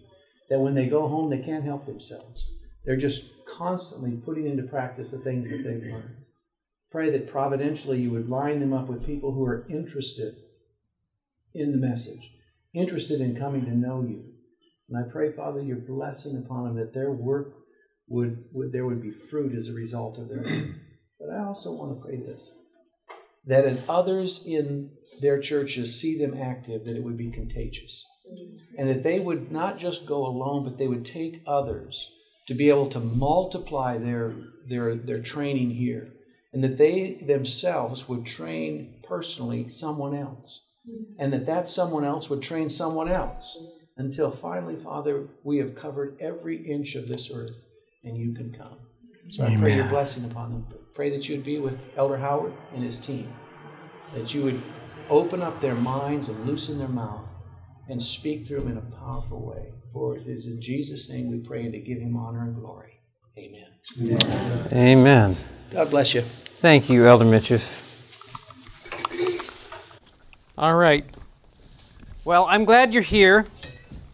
That 0.48 0.60
when 0.60 0.74
they 0.74 0.86
go 0.86 1.06
home, 1.08 1.28
they 1.28 1.38
can't 1.38 1.64
help 1.64 1.86
themselves. 1.86 2.44
They're 2.84 2.96
just 2.96 3.22
constantly 3.58 4.12
putting 4.24 4.46
into 4.46 4.62
practice 4.62 5.10
the 5.10 5.18
things 5.18 5.48
that 5.48 5.64
they've 5.64 5.92
learned. 5.92 6.16
Pray 6.90 7.10
that 7.10 7.28
providentially 7.28 8.00
you 8.00 8.10
would 8.12 8.28
line 8.28 8.60
them 8.60 8.72
up 8.72 8.88
with 8.88 9.04
people 9.04 9.32
who 9.32 9.44
are 9.44 9.66
interested 9.68 10.34
in 11.52 11.72
the 11.72 11.78
message, 11.78 12.30
interested 12.74 13.20
in 13.20 13.36
coming 13.36 13.64
to 13.64 13.76
know 13.76 14.02
you. 14.02 14.22
And 14.88 15.04
I 15.04 15.10
pray, 15.10 15.32
Father, 15.32 15.60
your 15.60 15.78
blessing 15.78 16.42
upon 16.44 16.64
them 16.64 16.76
that 16.76 16.94
their 16.94 17.10
work 17.10 17.52
would, 18.08 18.44
would 18.52 18.72
there 18.72 18.86
would 18.86 19.02
be 19.02 19.10
fruit 19.10 19.52
as 19.54 19.68
a 19.68 19.72
result 19.72 20.18
of 20.18 20.28
their. 20.28 20.44
But 21.18 21.30
I 21.30 21.44
also 21.44 21.72
want 21.72 21.96
to 21.96 22.04
pray 22.04 22.16
this 22.16 22.50
that 23.46 23.64
as 23.64 23.80
others 23.88 24.42
in 24.44 24.90
their 25.20 25.40
churches 25.40 25.98
see 26.00 26.18
them 26.18 26.36
active, 26.40 26.84
that 26.84 26.96
it 26.96 27.02
would 27.02 27.16
be 27.16 27.30
contagious. 27.30 28.04
And 28.76 28.88
that 28.88 29.04
they 29.04 29.20
would 29.20 29.52
not 29.52 29.78
just 29.78 30.04
go 30.04 30.26
alone, 30.26 30.64
but 30.64 30.78
they 30.78 30.88
would 30.88 31.06
take 31.06 31.42
others 31.46 32.10
to 32.48 32.54
be 32.54 32.68
able 32.68 32.88
to 32.90 33.00
multiply 33.00 33.98
their, 33.98 34.34
their, 34.68 34.96
their 34.96 35.22
training 35.22 35.70
here. 35.70 36.08
And 36.52 36.64
that 36.64 36.76
they 36.76 37.22
themselves 37.26 38.08
would 38.08 38.26
train 38.26 39.00
personally 39.06 39.68
someone 39.68 40.16
else. 40.16 40.62
And 41.18 41.32
that 41.32 41.46
that 41.46 41.68
someone 41.68 42.04
else 42.04 42.28
would 42.28 42.42
train 42.42 42.68
someone 42.68 43.08
else. 43.08 43.56
Until 43.96 44.30
finally, 44.30 44.76
Father, 44.76 45.28
we 45.44 45.58
have 45.58 45.76
covered 45.76 46.16
every 46.20 46.68
inch 46.68 46.96
of 46.96 47.08
this 47.08 47.30
earth 47.32 47.56
and 48.02 48.16
you 48.16 48.34
can 48.34 48.52
come. 48.52 48.78
So 49.30 49.44
I 49.44 49.56
pray 49.56 49.76
your 49.76 49.88
blessing 49.88 50.24
upon 50.24 50.52
them. 50.52 50.66
Pray 50.96 51.10
that 51.10 51.28
you'd 51.28 51.44
be 51.44 51.58
with 51.58 51.78
Elder 51.98 52.16
Howard 52.16 52.54
and 52.72 52.82
his 52.82 52.98
team. 52.98 53.30
That 54.14 54.32
you 54.32 54.42
would 54.44 54.62
open 55.10 55.42
up 55.42 55.60
their 55.60 55.74
minds 55.74 56.28
and 56.28 56.46
loosen 56.46 56.78
their 56.78 56.88
mouth 56.88 57.28
and 57.90 58.02
speak 58.02 58.46
through 58.46 58.60
them 58.60 58.70
in 58.70 58.78
a 58.78 58.96
powerful 58.96 59.44
way. 59.44 59.74
For 59.92 60.16
it 60.16 60.26
is 60.26 60.46
in 60.46 60.58
Jesus' 60.58 61.10
name 61.10 61.30
we 61.30 61.36
pray 61.40 61.64
and 61.64 61.72
to 61.74 61.80
give 61.80 61.98
him 61.98 62.16
honor 62.16 62.44
and 62.44 62.56
glory. 62.56 62.98
Amen. 63.36 63.66
Amen. 64.72 65.36
God 65.70 65.90
bless 65.90 66.14
you. 66.14 66.22
Thank 66.60 66.88
you, 66.88 67.06
Elder 67.06 67.26
Mitchell. 67.26 67.58
All 70.56 70.76
right. 70.76 71.04
Well, 72.24 72.46
I'm 72.46 72.64
glad 72.64 72.94
you're 72.94 73.02
here. 73.02 73.44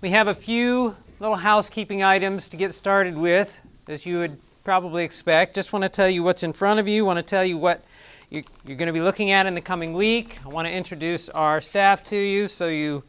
We 0.00 0.10
have 0.10 0.26
a 0.26 0.34
few 0.34 0.96
little 1.20 1.36
housekeeping 1.36 2.02
items 2.02 2.48
to 2.48 2.56
get 2.56 2.74
started 2.74 3.16
with, 3.16 3.60
as 3.86 4.04
you 4.04 4.18
would 4.18 4.36
probably 4.64 5.04
expect. 5.04 5.54
Just 5.54 5.72
want 5.72 5.82
to 5.82 5.88
tell 5.88 6.08
you 6.08 6.22
what's 6.22 6.42
in 6.42 6.52
front 6.52 6.78
of 6.78 6.86
you, 6.86 7.04
want 7.04 7.18
to 7.18 7.22
tell 7.22 7.44
you 7.44 7.58
what 7.58 7.84
you- 8.30 8.44
you're 8.64 8.76
going 8.76 8.86
to 8.86 8.92
be 8.92 9.00
looking 9.00 9.30
at 9.30 9.46
in 9.46 9.54
the 9.54 9.60
coming 9.60 9.92
week. 9.92 10.38
I 10.44 10.48
want 10.48 10.66
to 10.68 10.72
introduce 10.72 11.28
our 11.30 11.60
staff 11.60 12.04
to 12.04 12.16
you 12.16 12.48
so 12.48 12.68
you 12.68 13.02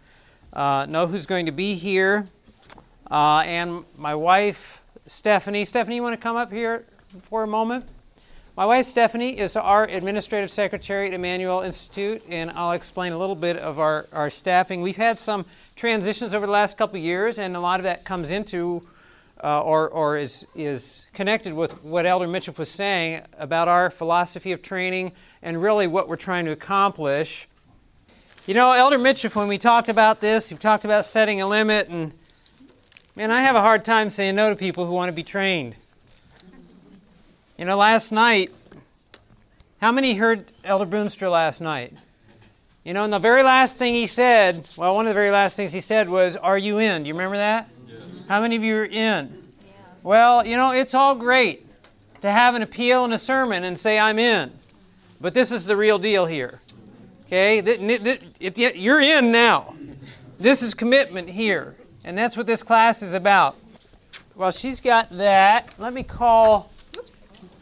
uh, 0.51 0.85
know 0.87 1.07
who's 1.07 1.25
going 1.25 1.45
to 1.45 1.51
be 1.51 1.75
here. 1.75 2.25
Uh, 3.09 3.39
and 3.45 3.85
my 3.97 4.15
wife, 4.15 4.81
Stephanie. 5.05 5.65
Stephanie, 5.65 5.97
you 5.97 6.03
want 6.03 6.13
to 6.13 6.21
come 6.21 6.35
up 6.35 6.51
here 6.51 6.85
for 7.21 7.43
a 7.43 7.47
moment? 7.47 7.85
My 8.55 8.65
wife 8.65 8.85
Stephanie 8.85 9.39
is 9.39 9.55
our 9.55 9.85
administrative 9.85 10.51
secretary 10.51 11.07
at 11.07 11.13
Emmanuel 11.13 11.61
Institute, 11.61 12.21
and 12.29 12.51
I'll 12.51 12.73
explain 12.73 13.11
a 13.11 13.17
little 13.17 13.35
bit 13.35 13.57
of 13.57 13.79
our, 13.79 14.05
our 14.11 14.29
staffing. 14.29 14.81
We've 14.81 14.95
had 14.95 15.17
some 15.17 15.45
transitions 15.75 16.33
over 16.35 16.45
the 16.45 16.51
last 16.51 16.77
couple 16.77 16.99
years, 16.99 17.39
and 17.39 17.55
a 17.55 17.59
lot 17.59 17.79
of 17.79 17.83
that 17.85 18.03
comes 18.05 18.29
into 18.29 18.87
uh, 19.43 19.61
or, 19.61 19.89
or 19.89 20.17
is, 20.17 20.47
is 20.55 21.05
connected 21.13 21.53
with 21.53 21.83
what 21.83 22.05
Elder 22.05 22.27
Mitchell 22.27 22.55
was 22.57 22.69
saying 22.69 23.23
about 23.37 23.67
our 23.67 23.89
philosophy 23.89 24.53
of 24.53 24.61
training 24.61 25.11
and 25.41 25.61
really 25.61 25.85
what 25.85 26.07
we're 26.07 26.15
trying 26.15 26.45
to 26.45 26.51
accomplish. 26.51 27.49
You 28.47 28.53
know, 28.53 28.71
Elder 28.71 28.97
Mitchell, 28.97 29.31
when 29.31 29.49
we 29.49 29.57
talked 29.57 29.89
about 29.89 30.21
this, 30.21 30.49
he 30.49 30.55
talked 30.55 30.85
about 30.85 31.05
setting 31.05 31.41
a 31.41 31.47
limit, 31.47 31.89
and 31.89 32.13
man, 33.17 33.31
I 33.31 33.41
have 33.41 33.55
a 33.57 33.61
hard 33.61 33.83
time 33.83 34.09
saying 34.09 34.35
no 34.35 34.49
to 34.49 34.55
people 34.55 34.85
who 34.85 34.93
want 34.93 35.09
to 35.09 35.13
be 35.13 35.23
trained. 35.23 35.75
You 37.57 37.65
know, 37.65 37.77
last 37.77 38.11
night, 38.11 38.51
how 39.81 39.91
many 39.91 40.15
heard 40.15 40.45
Elder 40.63 40.85
Boonstra 40.85 41.29
last 41.29 41.59
night? 41.59 41.97
You 42.85 42.93
know, 42.93 43.03
and 43.03 43.11
the 43.11 43.19
very 43.19 43.43
last 43.43 43.77
thing 43.77 43.93
he 43.93 44.07
said, 44.07 44.65
well, 44.77 44.95
one 44.95 45.05
of 45.05 45.09
the 45.09 45.13
very 45.13 45.31
last 45.31 45.55
things 45.55 45.71
he 45.71 45.81
said 45.81 46.09
was, 46.09 46.35
Are 46.35 46.57
you 46.57 46.79
in? 46.79 47.03
Do 47.03 47.07
you 47.07 47.13
remember 47.13 47.37
that? 47.37 47.69
How 48.33 48.41
many 48.41 48.55
of 48.55 48.63
you 48.63 48.77
are 48.77 48.85
in? 48.85 49.43
Yes. 49.63 49.75
Well, 50.01 50.43
you 50.43 50.57
know, 50.57 50.71
it's 50.71 50.95
all 50.95 51.13
great 51.13 51.67
to 52.21 52.31
have 52.31 52.55
an 52.55 52.63
appeal 52.63 53.05
and 53.05 53.13
a 53.13 53.19
sermon 53.19 53.63
and 53.63 53.77
say, 53.77 53.99
I'm 53.99 54.17
in. 54.17 54.51
But 55.21 55.35
this 55.35 55.51
is 55.51 55.67
the 55.67 55.77
real 55.77 55.99
deal 55.99 56.25
here. 56.25 56.59
Okay? 57.27 57.61
You're 58.73 59.01
in 59.01 59.31
now. 59.31 59.75
This 60.39 60.63
is 60.63 60.73
commitment 60.73 61.29
here. 61.29 61.75
And 62.03 62.17
that's 62.17 62.35
what 62.35 62.47
this 62.47 62.63
class 62.63 63.03
is 63.03 63.13
about. 63.13 63.55
Well, 64.33 64.49
she's 64.49 64.81
got 64.81 65.11
that. 65.11 65.71
Let 65.77 65.93
me 65.93 66.01
call 66.01 66.71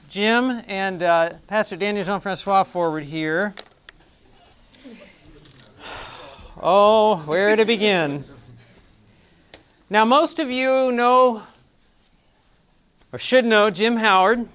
Jim 0.09 0.63
and 0.67 1.03
uh, 1.03 1.33
Pastor 1.47 1.75
Daniel 1.75 2.05
Jean 2.05 2.21
Francois 2.21 2.63
forward 2.63 3.03
here. 3.03 3.53
Oh, 6.61 7.17
where 7.25 7.57
to 7.57 7.65
begin? 7.65 8.23
Now, 9.91 10.05
most 10.05 10.39
of 10.39 10.49
you 10.49 10.93
know 10.93 11.43
or 13.11 13.19
should 13.19 13.43
know 13.43 13.69
Jim 13.69 13.97
Howard. 13.97 14.47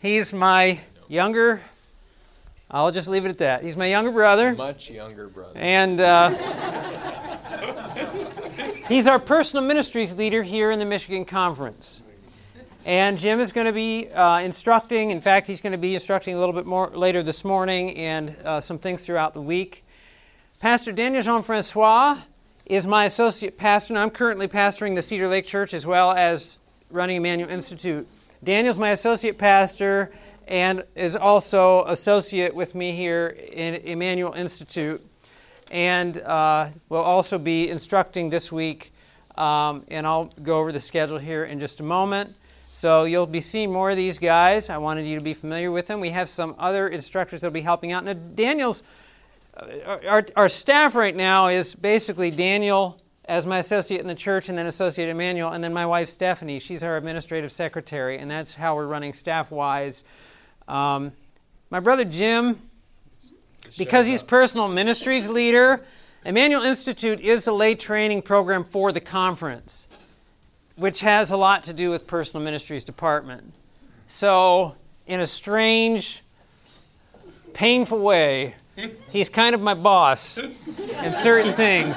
He's 0.00 0.32
my 0.32 0.80
younger, 1.06 1.60
I'll 2.70 2.90
just 2.90 3.08
leave 3.08 3.26
it 3.26 3.28
at 3.28 3.36
that. 3.36 3.62
He's 3.62 3.76
my 3.76 3.84
younger 3.88 4.10
brother. 4.10 4.54
Much 4.54 4.88
younger 4.88 5.28
brother. 5.28 5.52
And 5.54 6.00
uh, 6.00 6.30
he's 8.88 9.06
our 9.06 9.18
personal 9.18 9.66
ministries 9.66 10.14
leader 10.14 10.42
here 10.42 10.70
in 10.70 10.78
the 10.78 10.86
Michigan 10.86 11.26
Conference. 11.26 12.02
And 12.86 13.18
Jim 13.18 13.38
is 13.38 13.52
going 13.52 13.66
to 13.66 13.72
be 13.74 14.08
uh, 14.12 14.38
instructing. 14.38 15.10
In 15.10 15.20
fact, 15.20 15.46
he's 15.46 15.60
going 15.60 15.72
to 15.72 15.78
be 15.78 15.92
instructing 15.92 16.34
a 16.36 16.38
little 16.38 16.54
bit 16.54 16.64
more 16.64 16.88
later 16.88 17.22
this 17.22 17.44
morning 17.44 17.94
and 17.98 18.34
uh, 18.46 18.62
some 18.62 18.78
things 18.78 19.04
throughout 19.04 19.34
the 19.34 19.42
week. 19.42 19.84
Pastor 20.58 20.90
Daniel 20.90 21.20
Jean 21.20 21.42
Francois 21.42 22.16
is 22.72 22.86
my 22.86 23.04
associate 23.04 23.58
pastor, 23.58 23.92
and 23.92 23.98
I'm 23.98 24.08
currently 24.08 24.48
pastoring 24.48 24.94
the 24.94 25.02
Cedar 25.02 25.28
Lake 25.28 25.44
Church 25.44 25.74
as 25.74 25.84
well 25.84 26.12
as 26.12 26.56
running 26.88 27.16
Emmanuel 27.16 27.50
Institute. 27.50 28.08
Daniel's 28.42 28.78
my 28.78 28.92
associate 28.92 29.36
pastor 29.36 30.10
and 30.48 30.82
is 30.94 31.14
also 31.14 31.84
associate 31.84 32.54
with 32.54 32.74
me 32.74 32.96
here 32.96 33.36
in 33.52 33.74
Emmanuel 33.74 34.32
Institute, 34.32 35.04
and 35.70 36.16
uh, 36.22 36.70
will 36.88 37.02
also 37.02 37.36
be 37.36 37.68
instructing 37.68 38.30
this 38.30 38.50
week. 38.50 38.94
Um, 39.36 39.84
and 39.88 40.06
I'll 40.06 40.30
go 40.42 40.58
over 40.58 40.72
the 40.72 40.80
schedule 40.80 41.18
here 41.18 41.44
in 41.44 41.60
just 41.60 41.80
a 41.80 41.84
moment. 41.84 42.34
So 42.72 43.04
you'll 43.04 43.26
be 43.26 43.42
seeing 43.42 43.70
more 43.70 43.90
of 43.90 43.98
these 43.98 44.18
guys. 44.18 44.70
I 44.70 44.78
wanted 44.78 45.04
you 45.04 45.18
to 45.18 45.24
be 45.24 45.34
familiar 45.34 45.70
with 45.70 45.88
them. 45.88 46.00
We 46.00 46.08
have 46.10 46.30
some 46.30 46.54
other 46.58 46.88
instructors 46.88 47.42
that'll 47.42 47.52
be 47.52 47.60
helping 47.60 47.92
out. 47.92 48.02
Now, 48.02 48.14
Daniel's 48.14 48.82
our, 49.54 50.24
our 50.36 50.48
staff 50.48 50.94
right 50.94 51.14
now 51.14 51.48
is 51.48 51.74
basically 51.74 52.30
Daniel 52.30 53.02
as 53.26 53.46
my 53.46 53.58
associate 53.58 54.00
in 54.00 54.08
the 54.08 54.14
church, 54.14 54.48
and 54.48 54.58
then 54.58 54.66
associate 54.66 55.08
Emmanuel, 55.08 55.52
and 55.52 55.62
then 55.62 55.72
my 55.72 55.86
wife 55.86 56.08
Stephanie. 56.08 56.58
She's 56.58 56.82
our 56.82 56.96
administrative 56.96 57.52
secretary, 57.52 58.18
and 58.18 58.30
that's 58.30 58.54
how 58.54 58.74
we're 58.74 58.86
running 58.86 59.12
staff 59.12 59.50
wise. 59.50 60.04
Um, 60.66 61.12
my 61.70 61.78
brother 61.78 62.04
Jim, 62.04 62.60
because 63.78 64.06
he's 64.06 64.22
personal 64.22 64.68
ministries 64.68 65.28
leader, 65.28 65.84
Emmanuel 66.24 66.62
Institute 66.62 67.20
is 67.20 67.46
a 67.46 67.52
lay 67.52 67.74
training 67.74 68.22
program 68.22 68.64
for 68.64 68.90
the 68.90 69.00
conference, 69.00 69.86
which 70.76 71.00
has 71.00 71.30
a 71.30 71.36
lot 71.36 71.62
to 71.64 71.72
do 71.72 71.90
with 71.90 72.06
personal 72.06 72.44
ministries 72.44 72.84
department. 72.84 73.54
So, 74.08 74.74
in 75.06 75.20
a 75.20 75.26
strange, 75.26 76.22
painful 77.54 78.02
way, 78.02 78.56
He's 79.10 79.28
kind 79.28 79.54
of 79.54 79.60
my 79.60 79.74
boss 79.74 80.38
in 80.38 81.12
certain 81.12 81.54
things. 81.54 81.96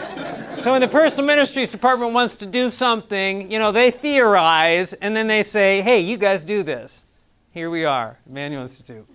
So 0.61 0.73
when 0.73 0.81
the 0.81 0.89
personal 0.89 1.25
ministries 1.25 1.71
department 1.71 2.13
wants 2.13 2.35
to 2.37 2.45
do 2.45 2.69
something, 2.69 3.49
you 3.49 3.59
know, 3.59 3.71
they 3.71 3.91
theorize 3.91 4.93
and 4.93 5.15
then 5.15 5.27
they 5.27 5.43
say, 5.43 5.81
hey, 5.81 6.01
you 6.01 6.17
guys 6.17 6.43
do 6.43 6.63
this. 6.63 7.05
Here 7.51 7.69
we 7.69 7.85
are, 7.85 8.19
Emmanuel 8.27 8.63
Institute. 8.63 9.07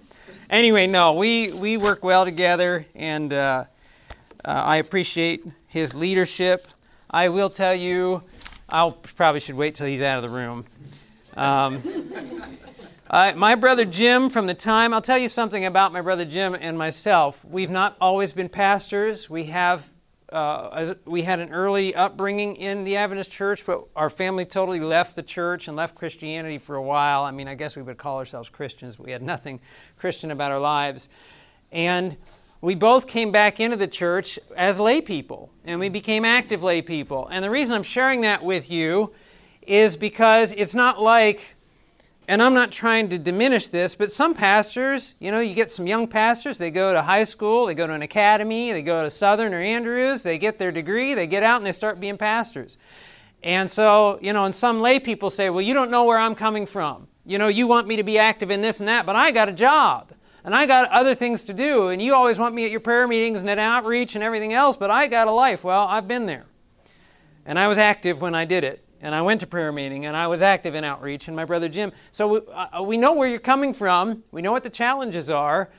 Anyway, 0.48 0.86
no, 0.86 1.12
we, 1.12 1.52
we 1.52 1.76
work 1.76 2.02
well 2.02 2.24
together 2.24 2.86
and 2.94 3.32
uh, 3.32 3.64
uh, 4.44 4.48
I 4.48 4.76
appreciate 4.76 5.44
his 5.66 5.92
leadership. 5.92 6.66
I 7.10 7.28
will 7.28 7.50
tell 7.50 7.74
you, 7.74 8.22
I 8.70 8.90
probably 9.16 9.40
should 9.40 9.56
wait 9.56 9.74
till 9.74 9.86
he's 9.86 10.02
out 10.02 10.24
of 10.24 10.30
the 10.30 10.36
room. 10.36 10.64
Um, 11.36 11.82
uh, 13.10 13.32
my 13.34 13.56
brother 13.56 13.84
Jim, 13.84 14.30
from 14.30 14.46
the 14.46 14.54
time, 14.54 14.94
I'll 14.94 15.02
tell 15.02 15.18
you 15.18 15.28
something 15.28 15.64
about 15.64 15.92
my 15.92 16.00
brother 16.00 16.24
Jim 16.24 16.54
and 16.54 16.78
myself. 16.78 17.44
We've 17.44 17.68
not 17.68 17.96
always 18.00 18.32
been 18.32 18.48
pastors. 18.48 19.28
We 19.28 19.46
have, 19.46 19.90
uh, 20.30 20.94
we 21.06 21.22
had 21.22 21.40
an 21.40 21.50
early 21.50 21.92
upbringing 21.92 22.54
in 22.54 22.84
the 22.84 22.96
Adventist 22.96 23.32
church, 23.32 23.66
but 23.66 23.84
our 23.96 24.10
family 24.10 24.44
totally 24.44 24.78
left 24.78 25.16
the 25.16 25.24
church 25.24 25.66
and 25.66 25.76
left 25.76 25.96
Christianity 25.96 26.58
for 26.58 26.76
a 26.76 26.82
while. 26.82 27.24
I 27.24 27.32
mean, 27.32 27.48
I 27.48 27.56
guess 27.56 27.74
we 27.74 27.82
would 27.82 27.98
call 27.98 28.16
ourselves 28.16 28.48
Christians, 28.48 28.94
but 28.94 29.06
we 29.06 29.10
had 29.10 29.22
nothing 29.22 29.58
Christian 29.96 30.30
about 30.30 30.52
our 30.52 30.60
lives. 30.60 31.08
And 31.72 32.16
we 32.60 32.76
both 32.76 33.08
came 33.08 33.32
back 33.32 33.58
into 33.58 33.76
the 33.76 33.88
church 33.88 34.38
as 34.56 34.78
lay 34.78 35.00
people, 35.00 35.50
and 35.64 35.80
we 35.80 35.88
became 35.88 36.24
active 36.24 36.62
lay 36.62 36.80
people. 36.80 37.26
And 37.26 37.42
the 37.42 37.50
reason 37.50 37.74
I'm 37.74 37.82
sharing 37.82 38.20
that 38.20 38.44
with 38.44 38.70
you 38.70 39.12
is 39.62 39.96
because 39.96 40.52
it's 40.52 40.76
not 40.76 41.02
like 41.02 41.56
and 42.30 42.40
I'm 42.40 42.54
not 42.54 42.70
trying 42.70 43.08
to 43.08 43.18
diminish 43.18 43.66
this, 43.66 43.96
but 43.96 44.12
some 44.12 44.34
pastors, 44.34 45.16
you 45.18 45.32
know, 45.32 45.40
you 45.40 45.52
get 45.52 45.68
some 45.68 45.88
young 45.88 46.06
pastors, 46.06 46.58
they 46.58 46.70
go 46.70 46.92
to 46.92 47.02
high 47.02 47.24
school, 47.24 47.66
they 47.66 47.74
go 47.74 47.88
to 47.88 47.92
an 47.92 48.02
academy, 48.02 48.70
they 48.70 48.82
go 48.82 49.02
to 49.02 49.10
Southern 49.10 49.52
or 49.52 49.58
Andrews, 49.58 50.22
they 50.22 50.38
get 50.38 50.56
their 50.56 50.70
degree, 50.70 51.12
they 51.12 51.26
get 51.26 51.42
out 51.42 51.56
and 51.56 51.66
they 51.66 51.72
start 51.72 51.98
being 51.98 52.16
pastors. 52.16 52.78
And 53.42 53.68
so, 53.68 54.20
you 54.22 54.32
know, 54.32 54.44
and 54.44 54.54
some 54.54 54.80
lay 54.80 55.00
people 55.00 55.28
say, 55.28 55.50
well, 55.50 55.60
you 55.60 55.74
don't 55.74 55.90
know 55.90 56.04
where 56.04 56.18
I'm 56.18 56.36
coming 56.36 56.66
from. 56.66 57.08
You 57.26 57.36
know, 57.38 57.48
you 57.48 57.66
want 57.66 57.88
me 57.88 57.96
to 57.96 58.04
be 58.04 58.16
active 58.16 58.52
in 58.52 58.62
this 58.62 58.78
and 58.78 58.88
that, 58.88 59.06
but 59.06 59.16
I 59.16 59.32
got 59.32 59.48
a 59.48 59.52
job 59.52 60.12
and 60.44 60.54
I 60.54 60.66
got 60.66 60.88
other 60.92 61.16
things 61.16 61.46
to 61.46 61.52
do, 61.52 61.88
and 61.88 62.00
you 62.00 62.14
always 62.14 62.38
want 62.38 62.54
me 62.54 62.64
at 62.64 62.70
your 62.70 62.78
prayer 62.78 63.08
meetings 63.08 63.40
and 63.40 63.50
at 63.50 63.58
outreach 63.58 64.14
and 64.14 64.22
everything 64.22 64.52
else, 64.52 64.76
but 64.76 64.88
I 64.88 65.08
got 65.08 65.26
a 65.26 65.32
life. 65.32 65.64
Well, 65.64 65.84
I've 65.88 66.06
been 66.06 66.26
there. 66.26 66.46
And 67.44 67.58
I 67.58 67.66
was 67.66 67.76
active 67.76 68.20
when 68.20 68.36
I 68.36 68.44
did 68.44 68.62
it 68.62 68.84
and 69.02 69.14
I 69.14 69.22
went 69.22 69.40
to 69.40 69.46
prayer 69.46 69.72
meeting 69.72 70.06
and 70.06 70.16
I 70.16 70.26
was 70.26 70.42
active 70.42 70.74
in 70.74 70.84
outreach 70.84 71.28
and 71.28 71.36
my 71.36 71.44
brother 71.44 71.68
Jim. 71.68 71.92
So 72.12 72.28
we, 72.28 72.40
uh, 72.52 72.82
we 72.82 72.96
know 72.96 73.14
where 73.14 73.28
you're 73.28 73.38
coming 73.38 73.72
from. 73.72 74.22
We 74.30 74.42
know 74.42 74.52
what 74.52 74.62
the 74.62 74.70
challenges 74.70 75.30
are. 75.30 75.70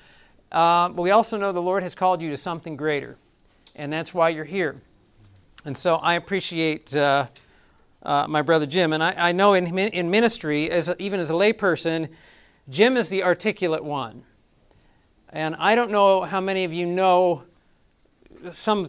Uh, 0.51 0.89
but 0.89 1.01
we 1.01 1.11
also 1.11 1.37
know 1.37 1.51
the 1.51 1.61
Lord 1.61 1.83
has 1.83 1.95
called 1.95 2.21
you 2.21 2.29
to 2.31 2.37
something 2.37 2.75
greater. 2.75 3.17
And 3.75 3.93
that's 3.93 4.13
why 4.13 4.29
you're 4.29 4.43
here. 4.43 4.75
And 5.65 5.77
so 5.77 5.95
I 5.95 6.15
appreciate 6.15 6.95
uh, 6.95 7.27
uh 8.03 8.27
my 8.27 8.41
brother 8.41 8.65
Jim. 8.65 8.93
And 8.93 9.03
I, 9.03 9.29
I 9.29 9.31
know 9.31 9.53
in, 9.53 9.77
in 9.77 10.09
ministry, 10.09 10.69
as 10.71 10.93
even 10.97 11.19
as 11.19 11.29
a 11.29 11.33
layperson, 11.33 12.09
Jim 12.69 12.97
is 12.97 13.09
the 13.09 13.23
articulate 13.23 13.83
one. 13.83 14.23
And 15.29 15.55
I 15.55 15.75
don't 15.75 15.91
know 15.91 16.23
how 16.23 16.41
many 16.41 16.65
of 16.65 16.73
you 16.73 16.85
know 16.85 17.43
some 18.51 18.87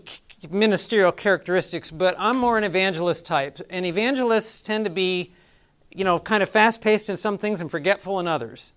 ministerial 0.50 1.12
characteristics, 1.12 1.90
but 1.90 2.14
I'm 2.18 2.36
more 2.36 2.58
an 2.58 2.64
evangelist 2.64 3.26
type. 3.26 3.60
And 3.70 3.86
evangelists 3.86 4.62
tend 4.62 4.84
to 4.84 4.90
be, 4.90 5.32
you 5.90 6.04
know, 6.04 6.18
kind 6.18 6.42
of 6.42 6.48
fast 6.48 6.80
paced 6.80 7.10
in 7.10 7.16
some 7.16 7.38
things 7.38 7.60
and 7.60 7.70
forgetful 7.70 8.20
in 8.20 8.26
others. 8.26 8.72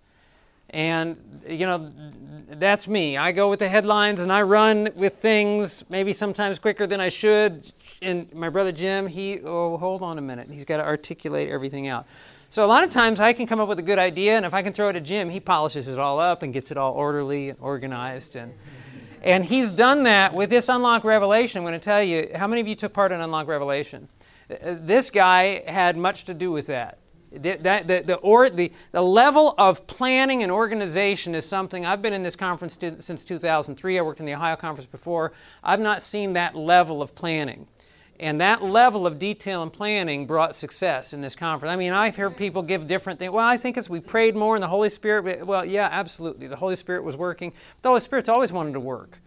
And, 0.69 1.41
you 1.47 1.65
know, 1.65 1.91
that's 2.47 2.87
me. 2.87 3.17
I 3.17 3.31
go 3.31 3.49
with 3.49 3.59
the 3.59 3.69
headlines 3.69 4.19
and 4.19 4.31
I 4.31 4.41
run 4.41 4.89
with 4.95 5.17
things 5.17 5.85
maybe 5.89 6.13
sometimes 6.13 6.59
quicker 6.59 6.87
than 6.87 6.99
I 6.99 7.09
should. 7.09 7.71
And 8.01 8.31
my 8.33 8.49
brother 8.49 8.71
Jim, 8.71 9.07
he, 9.07 9.39
oh, 9.41 9.77
hold 9.77 10.01
on 10.01 10.17
a 10.17 10.21
minute. 10.21 10.49
He's 10.51 10.65
got 10.65 10.77
to 10.77 10.83
articulate 10.83 11.49
everything 11.49 11.87
out. 11.87 12.05
So 12.49 12.65
a 12.65 12.67
lot 12.67 12.83
of 12.83 12.89
times 12.89 13.19
I 13.19 13.33
can 13.33 13.47
come 13.47 13.59
up 13.59 13.67
with 13.67 13.79
a 13.79 13.83
good 13.83 13.99
idea, 13.99 14.37
and 14.37 14.45
if 14.45 14.53
I 14.53 14.61
can 14.61 14.71
throw 14.71 14.87
it 14.89 14.95
at 14.95 15.03
Jim, 15.03 15.29
he 15.29 15.39
polishes 15.39 15.87
it 15.87 15.99
all 15.99 16.19
up 16.19 16.41
and 16.41 16.53
gets 16.53 16.71
it 16.71 16.77
all 16.77 16.93
orderly 16.93 17.49
and 17.49 17.57
organized. 17.59 18.35
And, 18.35 18.53
and 19.25 19.43
he's 19.43 19.71
done 19.71 20.03
that 20.03 20.33
with 20.35 20.51
this 20.51 20.69
Unlock 20.69 21.03
Revelation. 21.03 21.57
I'm 21.57 21.63
going 21.63 21.79
to 21.79 21.83
tell 21.83 22.03
you, 22.03 22.29
how 22.35 22.47
many 22.47 22.61
of 22.61 22.67
you 22.67 22.75
took 22.75 22.93
part 22.93 23.11
in 23.11 23.19
Unlock 23.19 23.47
Revelation? 23.47 24.07
This 24.47 25.09
guy 25.09 25.63
had 25.67 25.97
much 25.97 26.25
to 26.25 26.35
do 26.35 26.51
with 26.51 26.67
that. 26.67 26.99
The, 27.31 27.57
the, 27.57 28.03
the, 28.05 28.15
or, 28.17 28.49
the, 28.49 28.71
the 28.91 29.01
level 29.01 29.55
of 29.57 29.87
planning 29.87 30.43
and 30.43 30.51
organization 30.51 31.33
is 31.33 31.43
something 31.45 31.85
I've 31.85 32.01
been 32.01 32.13
in 32.13 32.21
this 32.21 32.35
conference 32.35 32.77
since 32.99 33.25
2003. 33.25 33.97
I 33.97 34.01
worked 34.03 34.19
in 34.19 34.27
the 34.27 34.35
Ohio 34.35 34.55
conference 34.55 34.89
before. 34.89 35.33
I've 35.63 35.81
not 35.81 36.03
seen 36.03 36.33
that 36.33 36.55
level 36.55 37.01
of 37.01 37.15
planning. 37.15 37.67
And 38.19 38.39
that 38.39 38.63
level 38.63 39.05
of 39.05 39.19
detail 39.19 39.61
and 39.61 39.71
planning 39.71 40.25
brought 40.25 40.55
success 40.55 41.11
in 41.11 41.21
this 41.21 41.35
conference. 41.35 41.71
I 41.71 41.75
mean, 41.75 41.91
I've 41.91 42.15
heard 42.15 42.37
people 42.37 42.61
give 42.61 42.87
different 42.87 43.19
things. 43.19 43.31
Well, 43.31 43.45
I 43.45 43.57
think 43.57 43.77
as 43.77 43.89
we 43.89 43.99
prayed 43.99 44.35
more 44.35 44.55
and 44.55 44.63
the 44.63 44.69
Holy 44.69 44.89
Spirit, 44.89 45.45
well, 45.45 45.65
yeah, 45.65 45.89
absolutely. 45.91 46.47
The 46.47 46.55
Holy 46.55 46.77
Spirit 46.77 47.03
was 47.03 47.17
working. 47.17 47.51
The 47.81 47.89
Holy 47.89 47.99
Spirit's 47.99 48.29
always 48.29 48.53
wanted 48.53 48.73
to 48.73 48.79
work. 48.79 49.19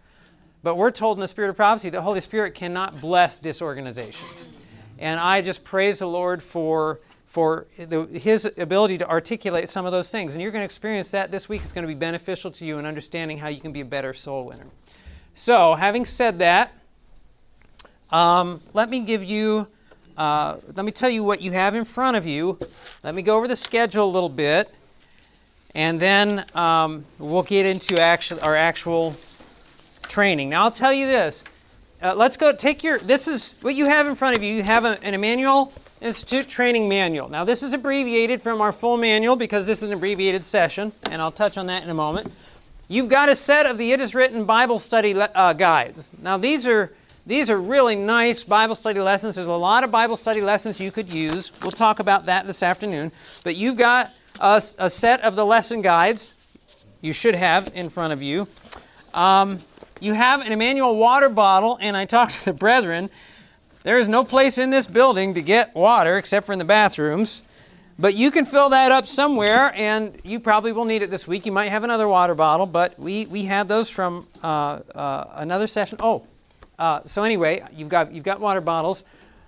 But 0.63 0.75
we're 0.75 0.91
told 0.91 1.17
in 1.17 1.21
the 1.21 1.27
Spirit 1.27 1.49
of 1.49 1.55
prophecy 1.55 1.89
that 1.89 1.97
the 1.97 2.03
Holy 2.03 2.19
Spirit 2.19 2.55
cannot 2.55 2.99
bless 2.99 3.37
disorganization. 3.37 4.27
And 4.97 5.19
I 5.19 5.41
just 5.41 5.63
praise 5.63 5.99
the 5.99 6.07
Lord 6.07 6.41
for, 6.41 6.99
for 7.27 7.67
the, 7.77 8.05
his 8.05 8.45
ability 8.57 8.97
to 8.97 9.09
articulate 9.09 9.69
some 9.69 9.85
of 9.85 9.91
those 9.91 10.11
things. 10.11 10.33
And 10.33 10.41
you're 10.41 10.51
going 10.51 10.61
to 10.61 10.65
experience 10.65 11.11
that 11.11 11.31
this 11.31 11.47
week. 11.47 11.61
It's 11.61 11.71
going 11.71 11.83
to 11.83 11.87
be 11.87 11.97
beneficial 11.97 12.49
to 12.51 12.65
you 12.65 12.79
in 12.79 12.85
understanding 12.85 13.37
how 13.37 13.47
you 13.49 13.61
can 13.61 13.71
be 13.71 13.81
a 13.81 13.85
better 13.85 14.13
soul 14.13 14.45
winner. 14.45 14.65
So, 15.35 15.75
having 15.75 16.03
said 16.03 16.39
that, 16.39 16.73
um, 18.11 18.61
let 18.73 18.89
me 18.89 19.01
give 19.01 19.23
you, 19.23 19.67
uh, 20.17 20.57
let 20.75 20.85
me 20.85 20.91
tell 20.91 21.09
you 21.09 21.23
what 21.23 21.41
you 21.41 21.51
have 21.51 21.75
in 21.75 21.85
front 21.85 22.17
of 22.17 22.25
you. 22.25 22.57
Let 23.03 23.15
me 23.15 23.21
go 23.21 23.37
over 23.37 23.47
the 23.47 23.55
schedule 23.55 24.05
a 24.05 24.11
little 24.11 24.29
bit, 24.29 24.73
and 25.75 25.99
then 25.99 26.45
um, 26.55 27.05
we'll 27.19 27.43
get 27.43 27.65
into 27.65 28.01
actual, 28.01 28.39
our 28.41 28.55
actual 28.55 29.15
training. 30.07 30.49
Now, 30.49 30.63
I'll 30.63 30.71
tell 30.71 30.93
you 30.93 31.05
this. 31.05 31.43
Uh, 32.01 32.15
let's 32.15 32.37
go 32.37 32.53
take 32.53 32.83
your, 32.83 32.97
this 32.99 33.27
is 33.27 33.55
what 33.61 33.75
you 33.75 33.85
have 33.85 34.07
in 34.07 34.15
front 34.15 34.35
of 34.35 34.41
you. 34.41 34.55
You 34.55 34.63
have 34.63 34.85
a, 34.85 35.01
an 35.03 35.13
Emmanuel 35.13 35.73
Institute 36.01 36.47
Training 36.47 36.87
Manual. 36.87 37.27
Now, 37.27 37.43
this 37.43 37.61
is 37.61 37.73
abbreviated 37.73 38.41
from 38.41 38.61
our 38.61 38.71
full 38.71 38.95
manual 38.97 39.35
because 39.35 39.67
this 39.67 39.81
is 39.83 39.89
an 39.89 39.93
abbreviated 39.93 40.45
session, 40.45 40.93
and 41.11 41.21
I'll 41.21 41.31
touch 41.31 41.57
on 41.57 41.67
that 41.67 41.83
in 41.83 41.89
a 41.89 41.93
moment. 41.93 42.31
You've 42.87 43.09
got 43.09 43.29
a 43.29 43.35
set 43.35 43.65
of 43.65 43.77
the 43.77 43.91
It 43.91 43.99
Is 44.01 44.15
Written 44.15 44.45
Bible 44.45 44.79
study 44.79 45.13
uh, 45.13 45.53
guides. 45.53 46.11
Now, 46.21 46.37
these 46.37 46.65
are 46.65 46.91
these 47.29 47.51
are 47.51 47.61
really 47.61 47.95
nice 47.95 48.43
Bible 48.43 48.73
study 48.73 48.99
lessons. 48.99 49.35
There's 49.35 49.47
a 49.47 49.51
lot 49.51 49.83
of 49.83 49.91
Bible 49.91 50.17
study 50.17 50.41
lessons 50.41 50.79
you 50.79 50.89
could 50.89 51.13
use. 51.13 51.51
We'll 51.61 51.69
talk 51.69 51.99
about 51.99 52.25
that 52.25 52.47
this 52.47 52.63
afternoon. 52.63 53.11
But 53.43 53.55
you've 53.55 53.77
got 53.77 54.09
a, 54.39 54.59
a 54.79 54.89
set 54.89 55.21
of 55.21 55.35
the 55.35 55.45
lesson 55.45 55.83
guides 55.83 56.33
you 57.01 57.13
should 57.13 57.35
have 57.35 57.69
in 57.75 57.89
front 57.89 58.13
of 58.13 58.23
you. 58.23 58.47
Um, 59.13 59.61
you 59.99 60.13
have 60.13 60.41
an 60.41 60.51
Emmanuel 60.51 60.95
water 60.95 61.29
bottle, 61.29 61.77
and 61.79 61.95
I 61.95 62.05
talked 62.05 62.31
to 62.39 62.45
the 62.45 62.53
brethren. 62.53 63.11
There 63.83 63.99
is 63.99 64.07
no 64.07 64.23
place 64.23 64.57
in 64.57 64.71
this 64.71 64.87
building 64.87 65.35
to 65.35 65.43
get 65.43 65.75
water 65.75 66.17
except 66.17 66.47
for 66.47 66.53
in 66.53 66.57
the 66.57 66.65
bathrooms. 66.65 67.43
But 67.99 68.15
you 68.15 68.31
can 68.31 68.47
fill 68.47 68.69
that 68.69 68.91
up 68.91 69.05
somewhere, 69.05 69.71
and 69.75 70.19
you 70.23 70.39
probably 70.39 70.71
will 70.71 70.85
need 70.85 71.03
it 71.03 71.11
this 71.11 71.27
week. 71.27 71.45
You 71.45 71.51
might 71.51 71.69
have 71.69 71.83
another 71.83 72.07
water 72.07 72.33
bottle, 72.33 72.65
but 72.65 72.97
we, 72.97 73.27
we 73.27 73.43
had 73.43 73.67
those 73.67 73.87
from 73.87 74.25
uh, 74.41 74.79
uh, 74.95 75.25
another 75.35 75.67
session. 75.67 75.99
Oh, 76.01 76.25
uh, 76.79 77.01
so 77.05 77.23
anyway, 77.23 77.61
you've 77.75 77.89
got 77.89 78.13
you've 78.13 78.23
got 78.23 78.39
water 78.39 78.61
bottles. 78.61 79.03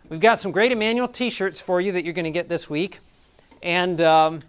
We've 0.10 0.20
got 0.20 0.38
some 0.38 0.52
great 0.52 0.74
Emmanuel 0.74 1.08
T-shirts 1.08 1.62
for 1.62 1.80
you 1.80 1.94
that 1.94 2.04
you're 2.04 2.14
going 2.14 2.26
to 2.26 2.32
get 2.32 2.50
this 2.50 2.70
week, 2.70 3.00
and 3.64 4.02
um, 4.02 4.42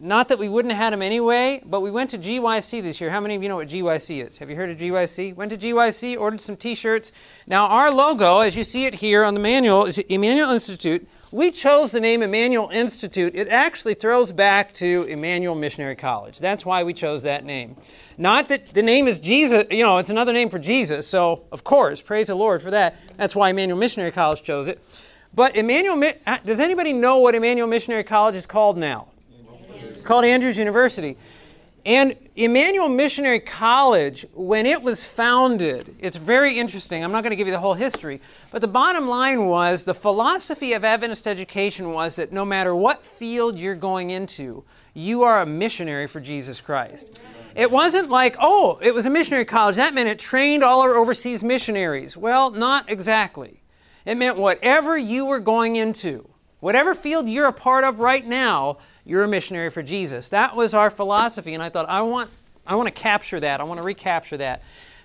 not 0.00 0.28
that 0.28 0.38
we 0.40 0.48
wouldn't 0.48 0.74
have 0.74 0.82
had 0.82 0.92
them 0.92 1.00
anyway, 1.00 1.62
but 1.64 1.80
we 1.80 1.92
went 1.92 2.10
to 2.10 2.18
GYC 2.18 2.82
this 2.82 3.00
year. 3.00 3.08
How 3.08 3.20
many 3.20 3.36
of 3.36 3.42
you 3.44 3.48
know 3.48 3.56
what 3.56 3.68
GYC 3.68 4.26
is? 4.26 4.38
Have 4.38 4.50
you 4.50 4.56
heard 4.56 4.70
of 4.70 4.78
GYC? 4.78 5.36
Went 5.36 5.52
to 5.52 5.56
GYC, 5.56 6.18
ordered 6.18 6.40
some 6.40 6.56
T-shirts. 6.56 7.12
Now 7.46 7.68
our 7.68 7.92
logo, 7.92 8.40
as 8.40 8.56
you 8.56 8.64
see 8.64 8.86
it 8.86 8.96
here 8.96 9.22
on 9.22 9.34
the 9.34 9.40
manual, 9.40 9.86
is 9.86 9.98
Emmanuel 9.98 10.50
Institute. 10.50 11.06
We 11.34 11.50
chose 11.50 11.90
the 11.90 11.98
name 11.98 12.22
Emmanuel 12.22 12.68
Institute. 12.72 13.34
It 13.34 13.48
actually 13.48 13.94
throws 13.94 14.30
back 14.30 14.72
to 14.74 15.02
Emmanuel 15.08 15.56
Missionary 15.56 15.96
College. 15.96 16.38
That's 16.38 16.64
why 16.64 16.84
we 16.84 16.94
chose 16.94 17.24
that 17.24 17.44
name. 17.44 17.74
Not 18.16 18.48
that 18.50 18.66
the 18.66 18.84
name 18.84 19.08
is 19.08 19.18
Jesus, 19.18 19.64
you 19.68 19.82
know, 19.82 19.98
it's 19.98 20.10
another 20.10 20.32
name 20.32 20.48
for 20.48 20.60
Jesus. 20.60 21.08
So, 21.08 21.42
of 21.50 21.64
course, 21.64 22.00
praise 22.00 22.28
the 22.28 22.36
Lord 22.36 22.62
for 22.62 22.70
that. 22.70 22.96
That's 23.16 23.34
why 23.34 23.48
Emmanuel 23.48 23.76
Missionary 23.76 24.12
College 24.12 24.44
chose 24.44 24.68
it. 24.68 24.80
But 25.34 25.56
Emmanuel, 25.56 26.12
uh, 26.24 26.38
does 26.44 26.60
anybody 26.60 26.92
know 26.92 27.18
what 27.18 27.34
Emmanuel 27.34 27.66
Missionary 27.66 28.04
College 28.04 28.36
is 28.36 28.46
called 28.46 28.78
now? 28.78 29.08
Called 30.04 30.24
Andrews 30.24 30.56
University. 30.56 31.16
And 31.86 32.16
Emmanuel 32.34 32.88
Missionary 32.88 33.40
College, 33.40 34.24
when 34.32 34.64
it 34.64 34.80
was 34.80 35.04
founded, 35.04 35.94
it's 35.98 36.16
very 36.16 36.58
interesting. 36.58 37.04
I'm 37.04 37.12
not 37.12 37.22
going 37.22 37.30
to 37.32 37.36
give 37.36 37.46
you 37.46 37.52
the 37.52 37.60
whole 37.60 37.74
history, 37.74 38.22
but 38.50 38.62
the 38.62 38.68
bottom 38.68 39.06
line 39.06 39.46
was 39.46 39.84
the 39.84 39.94
philosophy 39.94 40.72
of 40.72 40.82
Adventist 40.82 41.26
education 41.26 41.92
was 41.92 42.16
that 42.16 42.32
no 42.32 42.46
matter 42.46 42.74
what 42.74 43.04
field 43.04 43.58
you're 43.58 43.74
going 43.74 44.10
into, 44.10 44.64
you 44.94 45.24
are 45.24 45.42
a 45.42 45.46
missionary 45.46 46.06
for 46.06 46.20
Jesus 46.20 46.58
Christ. 46.58 47.18
It 47.54 47.70
wasn't 47.70 48.08
like, 48.08 48.36
oh, 48.40 48.78
it 48.80 48.94
was 48.94 49.04
a 49.04 49.10
missionary 49.10 49.44
college. 49.44 49.76
That 49.76 49.92
meant 49.92 50.08
it 50.08 50.18
trained 50.18 50.64
all 50.64 50.80
our 50.80 50.94
overseas 50.94 51.44
missionaries. 51.44 52.16
Well, 52.16 52.50
not 52.50 52.90
exactly. 52.90 53.62
It 54.06 54.16
meant 54.16 54.38
whatever 54.38 54.96
you 54.96 55.26
were 55.26 55.40
going 55.40 55.76
into, 55.76 56.28
whatever 56.60 56.94
field 56.94 57.28
you're 57.28 57.46
a 57.46 57.52
part 57.52 57.84
of 57.84 58.00
right 58.00 58.24
now, 58.24 58.78
you're 59.04 59.24
a 59.24 59.28
missionary 59.28 59.70
for 59.70 59.82
Jesus. 59.82 60.28
That 60.30 60.56
was 60.56 60.74
our 60.74 60.90
philosophy, 60.90 61.54
and 61.54 61.62
I 61.62 61.68
thought, 61.68 61.88
I 61.88 62.02
want, 62.02 62.30
I 62.66 62.74
want 62.74 62.86
to 62.86 63.02
capture 63.02 63.40
that. 63.40 63.60
I 63.60 63.64
want 63.64 63.80
to 63.80 63.84
recapture 63.86 64.36
that. 64.38 64.62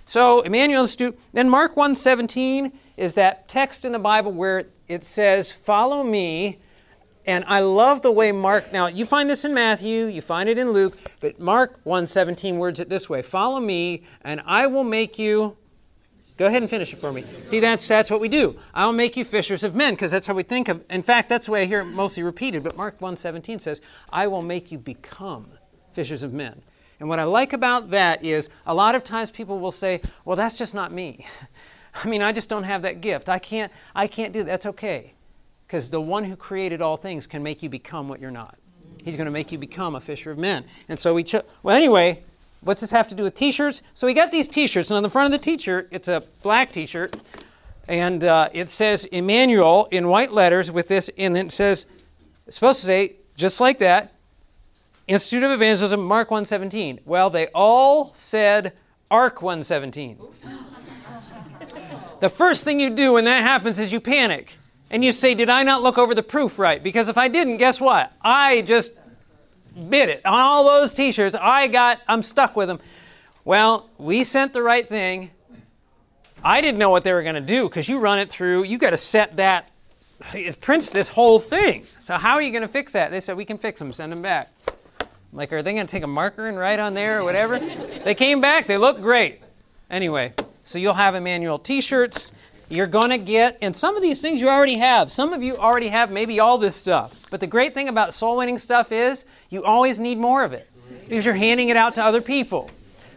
So 0.09 0.41
Emmanuel 0.41 0.81
Institute. 0.81 1.19
Then 1.33 1.49
Mark 1.49 1.75
1:17 1.75 2.71
is 2.97 3.13
that 3.13 3.47
text 3.47 3.85
in 3.85 3.91
the 3.91 3.99
Bible 3.99 4.31
where 4.31 4.65
it 4.87 5.03
says, 5.03 5.51
"Follow 5.51 6.03
me." 6.03 6.57
And 7.27 7.45
I 7.47 7.59
love 7.59 8.01
the 8.01 8.11
way 8.11 8.31
Mark. 8.31 8.73
Now 8.73 8.87
you 8.87 9.05
find 9.05 9.29
this 9.29 9.45
in 9.45 9.53
Matthew, 9.53 10.07
you 10.07 10.21
find 10.21 10.49
it 10.49 10.57
in 10.57 10.71
Luke, 10.71 10.97
but 11.19 11.39
Mark 11.39 11.79
1:17 11.83 12.57
words 12.57 12.79
it 12.79 12.89
this 12.89 13.07
way: 13.07 13.21
"Follow 13.21 13.59
me, 13.59 14.01
and 14.23 14.41
I 14.47 14.65
will 14.65 14.83
make 14.83 15.19
you." 15.19 15.57
Go 16.39 16.45
ahead 16.45 16.61
and 16.61 16.69
finish 16.69 16.93
it 16.93 16.95
for 16.95 17.11
me. 17.11 17.25
See, 17.43 17.59
that's 17.59 17.85
that's 17.85 18.09
what 18.09 18.21
we 18.21 18.29
do. 18.29 18.57
I'll 18.73 18.93
make 18.93 19.17
you 19.17 19.25
fishers 19.25 19.65
of 19.65 19.75
men, 19.75 19.93
because 19.93 20.09
that's 20.09 20.25
how 20.25 20.33
we 20.33 20.43
think 20.43 20.69
of. 20.69 20.81
In 20.89 21.03
fact, 21.03 21.27
that's 21.27 21.47
the 21.47 21.51
way 21.51 21.63
I 21.63 21.65
hear 21.65 21.81
it 21.81 21.85
mostly 21.85 22.23
repeated. 22.23 22.63
But 22.63 22.77
Mark 22.77 22.97
1:17 23.01 23.59
says, 23.59 23.81
"I 24.09 24.25
will 24.27 24.41
make 24.41 24.71
you 24.71 24.77
become 24.77 25.51
fishers 25.91 26.23
of 26.23 26.31
men." 26.31 26.61
And 27.01 27.09
what 27.09 27.19
I 27.19 27.25
like 27.25 27.51
about 27.51 27.89
that 27.89 28.23
is 28.23 28.47
a 28.65 28.73
lot 28.73 28.95
of 28.95 29.03
times 29.03 29.31
people 29.31 29.59
will 29.59 29.69
say, 29.69 29.99
"Well, 30.23 30.37
that's 30.37 30.57
just 30.57 30.73
not 30.73 30.93
me." 30.93 31.27
I 31.93 32.07
mean, 32.07 32.21
I 32.21 32.31
just 32.31 32.47
don't 32.47 32.63
have 32.63 32.83
that 32.83 33.01
gift. 33.01 33.27
I 33.27 33.37
can't 33.37 33.69
I 33.93 34.07
can't 34.07 34.31
do 34.31 34.39
that. 34.39 34.49
That's 34.49 34.65
okay. 34.67 35.15
Because 35.67 35.89
the 35.89 35.99
one 35.99 36.23
who 36.23 36.37
created 36.37 36.81
all 36.81 36.95
things 36.95 37.27
can 37.27 37.43
make 37.43 37.61
you 37.61 37.67
become 37.67 38.07
what 38.07 38.21
you're 38.21 38.31
not. 38.31 38.57
He's 39.03 39.17
going 39.17 39.25
to 39.25 39.31
make 39.31 39.51
you 39.51 39.57
become 39.57 39.93
a 39.93 39.99
fisher 39.99 40.31
of 40.31 40.37
men. 40.37 40.63
And 40.87 40.97
so 40.97 41.13
we 41.13 41.25
cho- 41.25 41.43
well 41.63 41.75
anyway, 41.75 42.23
What's 42.61 42.81
this 42.81 42.91
have 42.91 43.07
to 43.07 43.15
do 43.15 43.23
with 43.23 43.35
t-shirts? 43.35 43.81
So 43.93 44.05
we 44.05 44.13
got 44.13 44.31
these 44.31 44.47
t-shirts, 44.47 44.89
and 44.89 44.97
on 44.97 45.03
the 45.03 45.09
front 45.09 45.33
of 45.33 45.39
the 45.39 45.43
t-shirt, 45.43 45.87
it's 45.91 46.07
a 46.07 46.23
black 46.43 46.71
t-shirt, 46.71 47.15
and 47.87 48.23
uh, 48.23 48.49
it 48.51 48.67
says 48.69 49.05
Emmanuel 49.05 49.87
in 49.91 50.07
white 50.09 50.31
letters 50.31 50.71
with 50.71 50.87
this, 50.87 51.09
and 51.17 51.37
it 51.37 51.51
says, 51.51 51.85
it's 52.45 52.55
supposed 52.55 52.81
to 52.81 52.85
say, 52.85 53.15
just 53.35 53.61
like 53.61 53.79
that, 53.79 54.13
Institute 55.07 55.43
of 55.43 55.51
Evangelism, 55.51 56.03
Mark 56.03 56.29
117. 56.29 56.99
Well, 57.05 57.29
they 57.29 57.47
all 57.47 58.13
said 58.13 58.73
Ark 59.09 59.41
117. 59.41 60.19
the 62.19 62.29
first 62.29 62.63
thing 62.63 62.79
you 62.79 62.91
do 62.91 63.13
when 63.13 63.25
that 63.25 63.41
happens 63.41 63.79
is 63.79 63.91
you 63.91 63.99
panic. 63.99 64.57
And 64.91 65.03
you 65.03 65.11
say, 65.11 65.33
Did 65.33 65.49
I 65.49 65.63
not 65.63 65.81
look 65.81 65.97
over 65.97 66.13
the 66.13 66.23
proof 66.23 66.59
right? 66.59 66.81
Because 66.81 67.09
if 67.09 67.17
I 67.17 67.27
didn't, 67.27 67.57
guess 67.57 67.79
what? 67.79 68.11
I 68.21 68.61
just 68.61 68.91
bid 69.79 70.09
it 70.09 70.25
on 70.25 70.39
all 70.39 70.63
those 70.63 70.93
t-shirts. 70.93 71.35
I 71.39 71.67
got, 71.67 72.01
I'm 72.07 72.23
stuck 72.23 72.55
with 72.55 72.67
them. 72.67 72.79
Well, 73.45 73.89
we 73.97 74.23
sent 74.23 74.53
the 74.53 74.61
right 74.61 74.87
thing. 74.87 75.31
I 76.43 76.61
didn't 76.61 76.77
know 76.77 76.89
what 76.89 77.03
they 77.03 77.13
were 77.13 77.23
going 77.23 77.35
to 77.35 77.41
do 77.41 77.67
because 77.67 77.89
you 77.89 77.99
run 77.99 78.19
it 78.19 78.29
through, 78.29 78.63
you 78.63 78.77
got 78.77 78.91
to 78.91 78.97
set 78.97 79.37
that, 79.37 79.69
it 80.33 80.59
prints 80.61 80.89
this 80.89 81.09
whole 81.09 81.39
thing. 81.39 81.85
So 81.99 82.15
how 82.15 82.33
are 82.35 82.41
you 82.41 82.51
going 82.51 82.61
to 82.61 82.67
fix 82.67 82.93
that? 82.93 83.11
They 83.11 83.19
said, 83.19 83.37
we 83.37 83.45
can 83.45 83.57
fix 83.57 83.79
them, 83.79 83.91
send 83.91 84.11
them 84.11 84.21
back. 84.21 84.51
I'm 84.99 85.37
like, 85.37 85.53
are 85.53 85.61
they 85.61 85.73
going 85.73 85.85
to 85.85 85.91
take 85.91 86.03
a 86.03 86.07
marker 86.07 86.47
and 86.47 86.57
write 86.57 86.79
on 86.79 86.93
there 86.93 87.19
or 87.19 87.23
whatever? 87.23 87.59
they 87.59 88.15
came 88.15 88.41
back, 88.41 88.67
they 88.67 88.77
look 88.77 89.01
great. 89.01 89.41
Anyway, 89.89 90.33
so 90.63 90.79
you'll 90.79 90.93
have 90.93 91.15
Emmanuel 91.15 91.59
t-shirts. 91.59 92.31
You're 92.69 92.87
going 92.87 93.09
to 93.09 93.17
get, 93.17 93.57
and 93.61 93.75
some 93.75 93.95
of 93.95 94.03
these 94.03 94.21
things 94.21 94.39
you 94.39 94.47
already 94.47 94.75
have. 94.75 95.11
Some 95.11 95.33
of 95.33 95.41
you 95.41 95.57
already 95.57 95.87
have 95.87 96.11
maybe 96.11 96.39
all 96.39 96.59
this 96.59 96.75
stuff. 96.75 97.15
But 97.31 97.39
the 97.39 97.47
great 97.47 97.73
thing 97.73 97.89
about 97.89 98.13
soul 98.13 98.37
winning 98.37 98.59
stuff 98.59 98.91
is 98.91 99.25
you 99.49 99.63
always 99.63 99.97
need 99.97 100.19
more 100.19 100.43
of 100.43 100.53
it 100.53 100.69
because 101.07 101.25
you're 101.25 101.33
handing 101.33 101.69
it 101.69 101.77
out 101.77 101.95
to 101.95 102.03
other 102.03 102.21
people. 102.21 102.69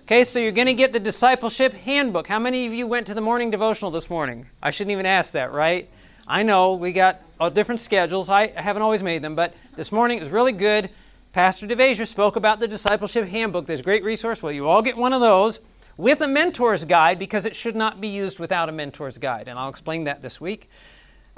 Okay, 0.04 0.24
so 0.24 0.38
you're 0.38 0.52
going 0.52 0.66
to 0.66 0.74
get 0.74 0.94
the 0.94 1.00
discipleship 1.00 1.74
handbook. 1.74 2.26
How 2.26 2.38
many 2.38 2.66
of 2.66 2.72
you 2.72 2.86
went 2.86 3.06
to 3.08 3.14
the 3.14 3.20
morning 3.20 3.50
devotional 3.50 3.90
this 3.90 4.08
morning? 4.08 4.46
I 4.62 4.70
shouldn't 4.70 4.92
even 4.92 5.06
ask 5.06 5.32
that, 5.32 5.52
right? 5.52 5.88
I 6.26 6.42
know 6.42 6.74
we 6.74 6.92
got 6.92 7.20
uh, 7.38 7.50
different 7.50 7.80
schedules. 7.80 8.30
I 8.30 8.48
haven't 8.48 8.82
always 8.82 9.02
made 9.02 9.22
them, 9.22 9.34
but 9.34 9.54
this 9.76 9.92
morning 9.92 10.16
it 10.16 10.20
was 10.20 10.30
really 10.30 10.52
good. 10.52 10.88
Pastor 11.32 11.66
DeVasia 11.66 12.06
spoke 12.06 12.36
about 12.36 12.58
the 12.58 12.68
discipleship 12.68 13.28
handbook. 13.28 13.66
There's 13.66 13.80
a 13.80 13.84
great 13.84 14.02
resource. 14.02 14.42
Well, 14.42 14.52
you 14.52 14.68
all 14.68 14.82
get 14.82 14.96
one 14.96 15.12
of 15.12 15.20
those 15.20 15.60
with 15.96 16.20
a 16.20 16.26
mentor's 16.26 16.84
guide 16.84 17.18
because 17.18 17.46
it 17.46 17.54
should 17.54 17.76
not 17.76 18.00
be 18.00 18.08
used 18.08 18.38
without 18.38 18.68
a 18.68 18.72
mentor's 18.72 19.18
guide, 19.18 19.48
and 19.48 19.58
I'll 19.58 19.68
explain 19.68 20.04
that 20.04 20.22
this 20.22 20.40
week. 20.40 20.68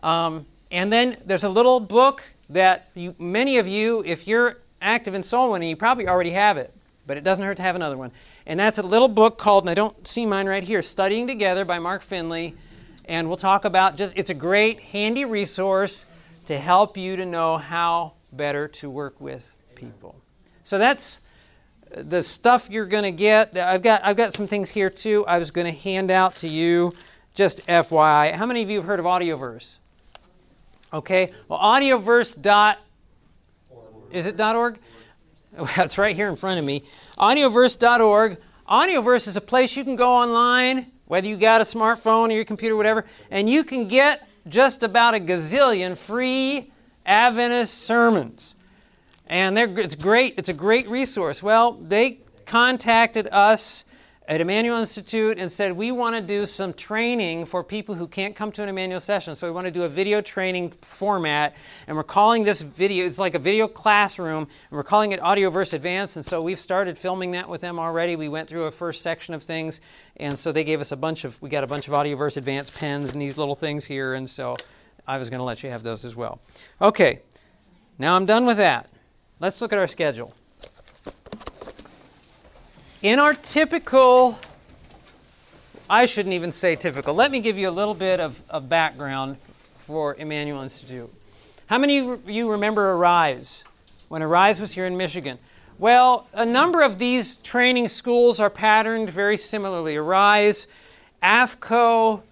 Um, 0.03 0.47
and 0.71 0.93
then 0.93 1.17
there's 1.25 1.45
a 1.45 1.49
little 1.49 1.81
book 1.81 2.23
that 2.51 2.91
you, 2.95 3.15
many 3.19 3.59
of 3.59 3.67
you, 3.67 4.03
if 4.05 4.27
you're 4.27 4.59
active 4.81 5.15
in 5.15 5.23
soul 5.23 5.53
winning, 5.53 5.69
you 5.69 5.77
probably 5.77 6.09
already 6.09 6.31
have 6.31 6.57
it, 6.57 6.73
but 7.07 7.17
it 7.17 7.25
doesn't 7.25 7.45
hurt 7.45 7.57
to 7.57 7.63
have 7.63 7.77
another 7.77 7.97
one. 7.97 8.13
And 8.47 8.61
that's 8.61 8.79
a 8.79 8.83
little 8.83 9.09
book 9.09 9.39
called, 9.39 9.65
and 9.65 9.71
I 9.71 9.75
don't 9.75 10.07
see 10.07 10.27
mine 10.27 10.47
right 10.47 10.63
here, 10.63 10.83
Studying 10.83 11.27
Together 11.27 11.65
by 11.65 11.79
Mark 11.79 12.03
Finley. 12.03 12.55
And 13.07 13.29
we'll 13.29 13.37
talk 13.37 13.65
about 13.65 13.97
just, 13.97 14.13
it's 14.17 14.31
a 14.31 14.35
great, 14.35 14.81
handy 14.81 15.25
resource 15.25 16.07
to 16.47 16.59
help 16.59 16.97
you 16.97 17.17
to 17.17 17.27
know 17.27 17.59
how 17.59 18.13
better 18.33 18.69
to 18.69 18.91
work 18.91 19.21
with 19.21 19.57
people. 19.75 20.17
So 20.65 20.79
that's 20.79 21.21
the 21.97 22.23
stuff 22.23 22.69
you're 22.71 22.87
going 22.87 23.05
to 23.05 23.13
get. 23.13 23.57
I've 23.57 23.83
got, 23.83 24.05
I've 24.05 24.17
got 24.17 24.35
some 24.35 24.47
things 24.47 24.71
here 24.71 24.91
too. 24.91 25.25
I 25.27 25.39
was 25.39 25.51
going 25.51 25.67
to 25.67 25.79
hand 25.79 26.11
out 26.11 26.37
to 26.37 26.49
you, 26.49 26.93
just 27.35 27.67
FYI. 27.67 28.35
How 28.35 28.47
many 28.47 28.63
of 28.63 28.71
you 28.71 28.79
have 28.79 28.87
heard 28.87 29.01
of 29.01 29.07
Audioverse? 29.07 29.79
Okay, 30.93 31.33
well, 31.49 31.59
audioverse 31.59 32.41
dot 32.41 32.79
is 34.15 34.27
it 34.27 34.37
dot 34.37 34.55
.org? 34.55 34.79
Oh, 35.59 35.65
well, 35.77 35.85
it's 35.85 35.99
right 35.99 36.15
here 36.15 36.29
in 36.29 36.37
front 36.37 36.61
of 36.61 36.65
me. 36.65 36.85
Audioverse.org. 37.19 38.39
Audioverse 38.69 39.27
is 39.27 39.37
a 39.37 39.41
place 39.41 39.77
you 39.77 39.83
can 39.83 39.97
go 39.97 40.15
online, 40.15 40.87
whether 41.07 41.27
you 41.27 41.37
got 41.37 41.61
a 41.61 41.65
smartphone 41.65 42.29
or 42.29 42.33
your 42.33 42.45
computer, 42.45 42.77
whatever, 42.77 43.05
and 43.31 43.51
you 43.51 43.65
can 43.65 43.89
get 43.89 44.29
just 44.49 44.85
about 44.85 45.15
a 45.15 45.19
gazillion 45.19 45.99
free 45.99 46.71
Adventist 47.05 47.75
sermons. 47.83 48.55
And 49.27 49.59
it's 49.59 49.95
great. 49.95 50.35
It's 50.37 50.49
a 50.49 50.55
great 50.55 50.89
resource. 50.89 51.43
Well, 51.43 51.73
they 51.73 52.21
contacted 52.47 53.29
us 53.33 53.85
at 54.27 54.41
Emmanuel 54.41 54.79
Institute 54.79 55.39
and 55.39 55.53
said, 55.53 55.73
We 55.73 55.93
want 55.93 56.17
to 56.17 56.23
do 56.23 56.47
some 56.47 56.73
training 56.73 57.45
for 57.47 57.63
people 57.63 57.95
who 57.95 58.07
can't 58.07 58.35
come 58.35 58.51
to 58.53 58.63
an 58.63 58.69
Emmanuel 58.69 59.01
session. 59.01 59.35
So 59.35 59.47
we 59.47 59.53
want 59.53 59.67
to 59.67 59.71
do 59.71 59.85
a 59.85 59.89
video 59.89 60.21
training 60.21 60.71
format. 60.83 61.55
And 61.87 61.97
we're 61.97 62.05
calling 62.05 62.45
this 62.45 62.63
video, 62.63 63.07
it's 63.07 63.19
like 63.19 63.35
a 63.35 63.39
video 63.39 63.69
classroom, 63.69 64.45
and 64.45 64.71
we're 64.71 64.83
calling 64.83 65.13
it 65.13 65.21
Audioverse 65.21 65.75
Advanced. 65.75 66.17
And 66.17 66.25
so 66.25 66.41
we've 66.41 66.61
started 66.61 66.97
filming 66.97 67.33
that 67.33 67.49
with 67.49 67.61
them 67.61 67.79
already. 67.79 68.17
We 68.17 68.29
went 68.29 68.49
through 68.49 68.65
a 68.65 68.71
first 68.71 69.03
section 69.03 69.35
of 69.35 69.43
things. 69.43 69.81
And 70.17 70.39
so 70.39 70.53
they 70.53 70.65
gave 70.65 70.81
us 70.81 70.93
a 70.93 70.97
bunch 70.97 71.25
of, 71.25 71.41
we 71.43 71.51
got 71.51 71.65
a 71.65 71.67
bunch 71.67 71.89
of 71.89 71.95
Audioverse 71.95 72.37
Advanced 72.37 72.75
pens 72.75 73.13
and 73.13 73.21
these 73.21 73.37
little 73.37 73.55
things 73.55 73.85
here. 73.85 74.15
And 74.15 74.29
so 74.29 74.57
I 75.07 75.19
was 75.19 75.29
going 75.29 75.41
to 75.41 75.45
let 75.45 75.63
you 75.63 75.71
have 75.71 75.83
those 75.83 76.05
as 76.05 76.17
well. 76.17 76.41
Okay, 76.81 77.21
now 77.99 78.17
I'm 78.17 78.27
done 78.27 78.47
with 78.47 78.57
that. 78.57 78.89
Let's 79.41 79.61
look 79.61 79.73
at 79.73 79.79
our 79.79 79.89
schedule. 79.89 80.33
In 83.03 83.19
our 83.19 83.35
typical, 83.35 84.39
I 85.91 86.07
shouldn't 86.07 86.35
even 86.35 86.53
say 86.53 86.77
typical, 86.77 87.15
let 87.15 87.31
me 87.31 87.41
give 87.41 87.59
you 87.59 87.69
a 87.69 87.73
little 87.73 87.95
bit 87.95 88.21
of, 88.21 88.41
of 88.49 88.69
background 88.69 89.37
for 89.77 90.15
Emmanuel 90.15 90.63
Institute. 90.63 91.13
How 91.67 91.79
many 91.79 91.99
of 91.99 92.31
you 92.31 92.51
remember 92.51 92.93
Arise? 92.93 93.65
When 94.09 94.23
Arise 94.23 94.61
was 94.61 94.73
here 94.73 94.87
in 94.87 94.97
Michigan? 94.97 95.39
Well, 95.79 96.29
a 96.33 96.47
number 96.47 96.83
of 96.83 97.01
these 97.01 97.37
training 97.37 97.89
schools 97.89 98.39
are 98.39 98.51
patterned 98.51 99.11
very 99.11 99.37
similarly. 99.37 99.97
Arise, 99.97 100.69
AFCOE, 101.23 102.23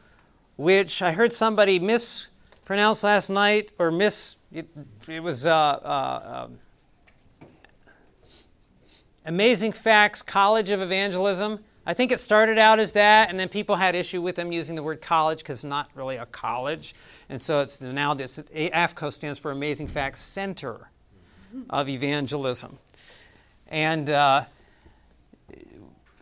which 0.56 1.02
I 1.02 1.10
heard 1.10 1.32
somebody 1.32 1.80
mispronounce 1.80 3.02
last 3.02 3.28
night, 3.28 3.70
or 3.78 3.90
miss, 3.90 4.36
it, 4.52 4.68
it 5.08 5.20
was 5.20 5.46
uh, 5.46 5.50
uh, 5.52 6.44
um, 6.44 6.58
Amazing 9.24 9.72
Facts 9.72 10.20
College 10.20 10.70
of 10.70 10.80
Evangelism. 10.80 11.60
I 11.86 11.94
think 11.94 12.10
it 12.10 12.18
started 12.18 12.58
out 12.58 12.80
as 12.80 12.92
that, 12.94 13.30
and 13.30 13.38
then 13.38 13.48
people 13.48 13.76
had 13.76 13.94
issue 13.94 14.20
with 14.20 14.34
them 14.34 14.50
using 14.50 14.74
the 14.74 14.82
word 14.82 15.00
college 15.00 15.38
because 15.38 15.62
not 15.62 15.90
really 15.94 16.16
a 16.16 16.26
college. 16.26 16.94
And 17.28 17.40
so 17.40 17.60
it's 17.60 17.80
now 17.80 18.14
this 18.14 18.38
AFCOE 18.38 19.12
stands 19.12 19.38
for 19.38 19.52
Amazing 19.52 19.88
Facts 19.88 20.20
Center 20.20 20.90
of 21.70 21.88
Evangelism. 21.88 22.78
And 23.68 24.10
uh, 24.10 24.44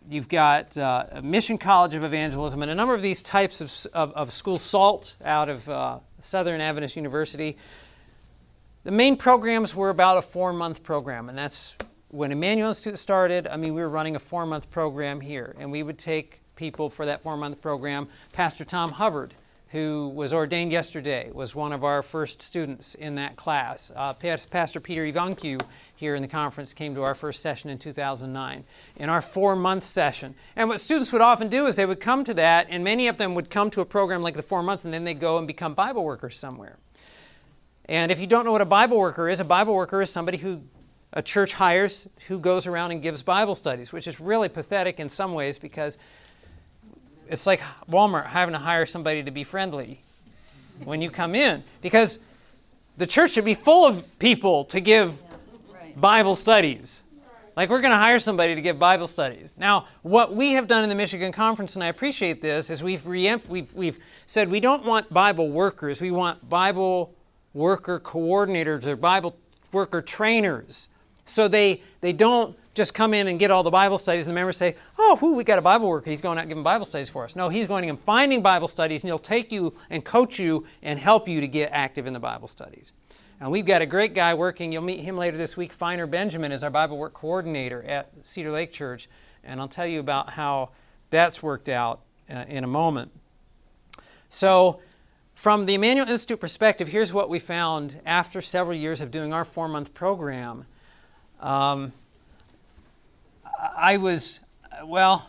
you've 0.08 0.28
got 0.28 0.76
uh, 0.76 1.20
Mission 1.22 1.56
College 1.56 1.94
of 1.94 2.04
Evangelism 2.04 2.60
and 2.62 2.70
a 2.70 2.74
number 2.74 2.94
of 2.94 3.00
these 3.00 3.22
types 3.22 3.62
of, 3.62 3.86
of, 3.94 4.12
of 4.12 4.32
SALT 4.32 5.16
out 5.24 5.48
of 5.48 5.68
uh, 5.68 5.98
Southern 6.18 6.60
Adventist 6.60 6.96
University. 6.96 7.56
The 8.84 8.90
main 8.90 9.16
programs 9.16 9.74
were 9.74 9.90
about 9.90 10.18
a 10.18 10.22
four 10.22 10.52
month 10.52 10.82
program, 10.82 11.28
and 11.28 11.38
that's 11.38 11.76
when 12.10 12.32
Emmanuel 12.32 12.68
Institute 12.68 12.98
started, 12.98 13.46
I 13.46 13.56
mean, 13.56 13.72
we 13.72 13.80
were 13.80 13.88
running 13.88 14.16
a 14.16 14.18
four 14.18 14.44
month 14.44 14.70
program 14.70 15.20
here, 15.20 15.54
and 15.58 15.70
we 15.70 15.82
would 15.82 15.98
take 15.98 16.40
people 16.56 16.90
for 16.90 17.06
that 17.06 17.22
four 17.22 17.36
month 17.36 17.60
program. 17.60 18.08
Pastor 18.32 18.64
Tom 18.64 18.90
Hubbard, 18.90 19.32
who 19.68 20.08
was 20.08 20.32
ordained 20.32 20.72
yesterday, 20.72 21.30
was 21.32 21.54
one 21.54 21.72
of 21.72 21.84
our 21.84 22.02
first 22.02 22.42
students 22.42 22.96
in 22.96 23.14
that 23.14 23.36
class. 23.36 23.92
Uh, 23.94 24.12
Pastor 24.12 24.80
Peter 24.80 25.04
Ivancu 25.04 25.62
here 25.94 26.16
in 26.16 26.22
the 26.22 26.28
conference 26.28 26.74
came 26.74 26.96
to 26.96 27.02
our 27.04 27.14
first 27.14 27.42
session 27.42 27.70
in 27.70 27.78
2009, 27.78 28.64
in 28.96 29.08
our 29.08 29.20
four 29.20 29.54
month 29.54 29.84
session. 29.84 30.34
And 30.56 30.68
what 30.68 30.80
students 30.80 31.12
would 31.12 31.22
often 31.22 31.48
do 31.48 31.66
is 31.66 31.76
they 31.76 31.86
would 31.86 32.00
come 32.00 32.24
to 32.24 32.34
that, 32.34 32.66
and 32.70 32.82
many 32.82 33.06
of 33.06 33.18
them 33.18 33.36
would 33.36 33.50
come 33.50 33.70
to 33.70 33.82
a 33.82 33.86
program 33.86 34.20
like 34.20 34.34
the 34.34 34.42
four 34.42 34.64
month, 34.64 34.84
and 34.84 34.92
then 34.92 35.04
they'd 35.04 35.20
go 35.20 35.38
and 35.38 35.46
become 35.46 35.74
Bible 35.74 36.02
workers 36.02 36.36
somewhere. 36.36 36.76
And 37.84 38.10
if 38.10 38.18
you 38.18 38.26
don't 38.26 38.44
know 38.44 38.52
what 38.52 38.60
a 38.60 38.66
Bible 38.66 38.98
worker 38.98 39.28
is, 39.28 39.38
a 39.38 39.44
Bible 39.44 39.74
worker 39.74 40.02
is 40.02 40.10
somebody 40.10 40.38
who 40.38 40.62
a 41.12 41.22
church 41.22 41.52
hires 41.52 42.08
who 42.28 42.38
goes 42.38 42.66
around 42.66 42.92
and 42.92 43.02
gives 43.02 43.22
Bible 43.22 43.54
studies, 43.54 43.92
which 43.92 44.06
is 44.06 44.20
really 44.20 44.48
pathetic 44.48 45.00
in 45.00 45.08
some 45.08 45.34
ways 45.34 45.58
because 45.58 45.98
it's 47.28 47.46
like 47.46 47.60
Walmart 47.88 48.26
having 48.26 48.52
to 48.52 48.58
hire 48.58 48.86
somebody 48.86 49.22
to 49.22 49.30
be 49.30 49.44
friendly 49.44 50.00
when 50.84 51.02
you 51.02 51.10
come 51.10 51.34
in 51.34 51.62
because 51.80 52.18
the 52.96 53.06
church 53.06 53.32
should 53.32 53.44
be 53.44 53.54
full 53.54 53.86
of 53.86 54.18
people 54.18 54.64
to 54.64 54.80
give 54.80 55.20
Bible 55.96 56.36
studies. 56.36 57.02
Like 57.56 57.70
we're 57.70 57.80
going 57.80 57.92
to 57.92 57.98
hire 57.98 58.20
somebody 58.20 58.54
to 58.54 58.60
give 58.60 58.78
Bible 58.78 59.06
studies. 59.06 59.54
Now, 59.56 59.86
what 60.02 60.34
we 60.34 60.52
have 60.52 60.68
done 60.68 60.84
in 60.84 60.88
the 60.88 60.94
Michigan 60.94 61.32
Conference, 61.32 61.74
and 61.74 61.82
I 61.82 61.88
appreciate 61.88 62.40
this, 62.40 62.70
is 62.70 62.82
we've, 62.82 63.04
re- 63.04 63.36
we've, 63.48 63.72
we've 63.74 63.98
said 64.26 64.48
we 64.48 64.60
don't 64.60 64.84
want 64.84 65.12
Bible 65.12 65.50
workers, 65.50 66.00
we 66.00 66.10
want 66.12 66.48
Bible 66.48 67.14
worker 67.52 67.98
coordinators 67.98 68.86
or 68.86 68.96
Bible 68.96 69.36
worker 69.72 70.00
trainers 70.00 70.88
so 71.30 71.48
they, 71.48 71.82
they 72.00 72.12
don't 72.12 72.56
just 72.74 72.94
come 72.94 73.14
in 73.14 73.28
and 73.28 73.38
get 73.38 73.50
all 73.50 73.62
the 73.62 73.70
Bible 73.70 73.98
studies, 73.98 74.26
and 74.26 74.32
the 74.32 74.34
members 74.34 74.56
say, 74.56 74.76
Oh, 74.98 75.18
we 75.34 75.44
got 75.44 75.58
a 75.58 75.62
Bible 75.62 75.88
worker. 75.88 76.10
He's 76.10 76.20
going 76.20 76.38
out 76.38 76.48
giving 76.48 76.62
Bible 76.62 76.84
studies 76.84 77.08
for 77.08 77.24
us. 77.24 77.36
No, 77.36 77.48
he's 77.48 77.66
going 77.66 77.88
and 77.88 77.98
finding 77.98 78.42
Bible 78.42 78.68
studies, 78.68 79.02
and 79.02 79.08
he'll 79.08 79.18
take 79.18 79.52
you 79.52 79.74
and 79.90 80.04
coach 80.04 80.38
you 80.38 80.66
and 80.82 80.98
help 80.98 81.28
you 81.28 81.40
to 81.40 81.48
get 81.48 81.70
active 81.72 82.06
in 82.06 82.12
the 82.12 82.20
Bible 82.20 82.48
studies. 82.48 82.92
And 83.40 83.50
we've 83.50 83.64
got 83.64 83.80
a 83.80 83.86
great 83.86 84.14
guy 84.14 84.34
working. 84.34 84.72
You'll 84.72 84.82
meet 84.82 85.00
him 85.00 85.16
later 85.16 85.36
this 85.36 85.56
week. 85.56 85.72
Finer 85.72 86.06
Benjamin 86.06 86.52
is 86.52 86.62
our 86.62 86.70
Bible 86.70 86.98
work 86.98 87.14
coordinator 87.14 87.82
at 87.84 88.10
Cedar 88.22 88.50
Lake 88.50 88.72
Church. 88.72 89.08
And 89.42 89.60
I'll 89.60 89.68
tell 89.68 89.86
you 89.86 90.00
about 90.00 90.30
how 90.30 90.70
that's 91.08 91.42
worked 91.42 91.68
out 91.68 92.00
uh, 92.28 92.44
in 92.48 92.64
a 92.64 92.68
moment. 92.68 93.10
So, 94.28 94.80
from 95.34 95.64
the 95.64 95.74
Emmanuel 95.74 96.06
Institute 96.06 96.38
perspective, 96.38 96.88
here's 96.88 97.14
what 97.14 97.30
we 97.30 97.38
found 97.38 97.98
after 98.04 98.42
several 98.42 98.76
years 98.76 99.00
of 99.00 99.10
doing 99.10 99.32
our 99.32 99.46
four 99.46 99.68
month 99.68 99.94
program 99.94 100.66
um, 101.40 101.92
I 103.76 103.96
was, 103.96 104.40
well, 104.84 105.28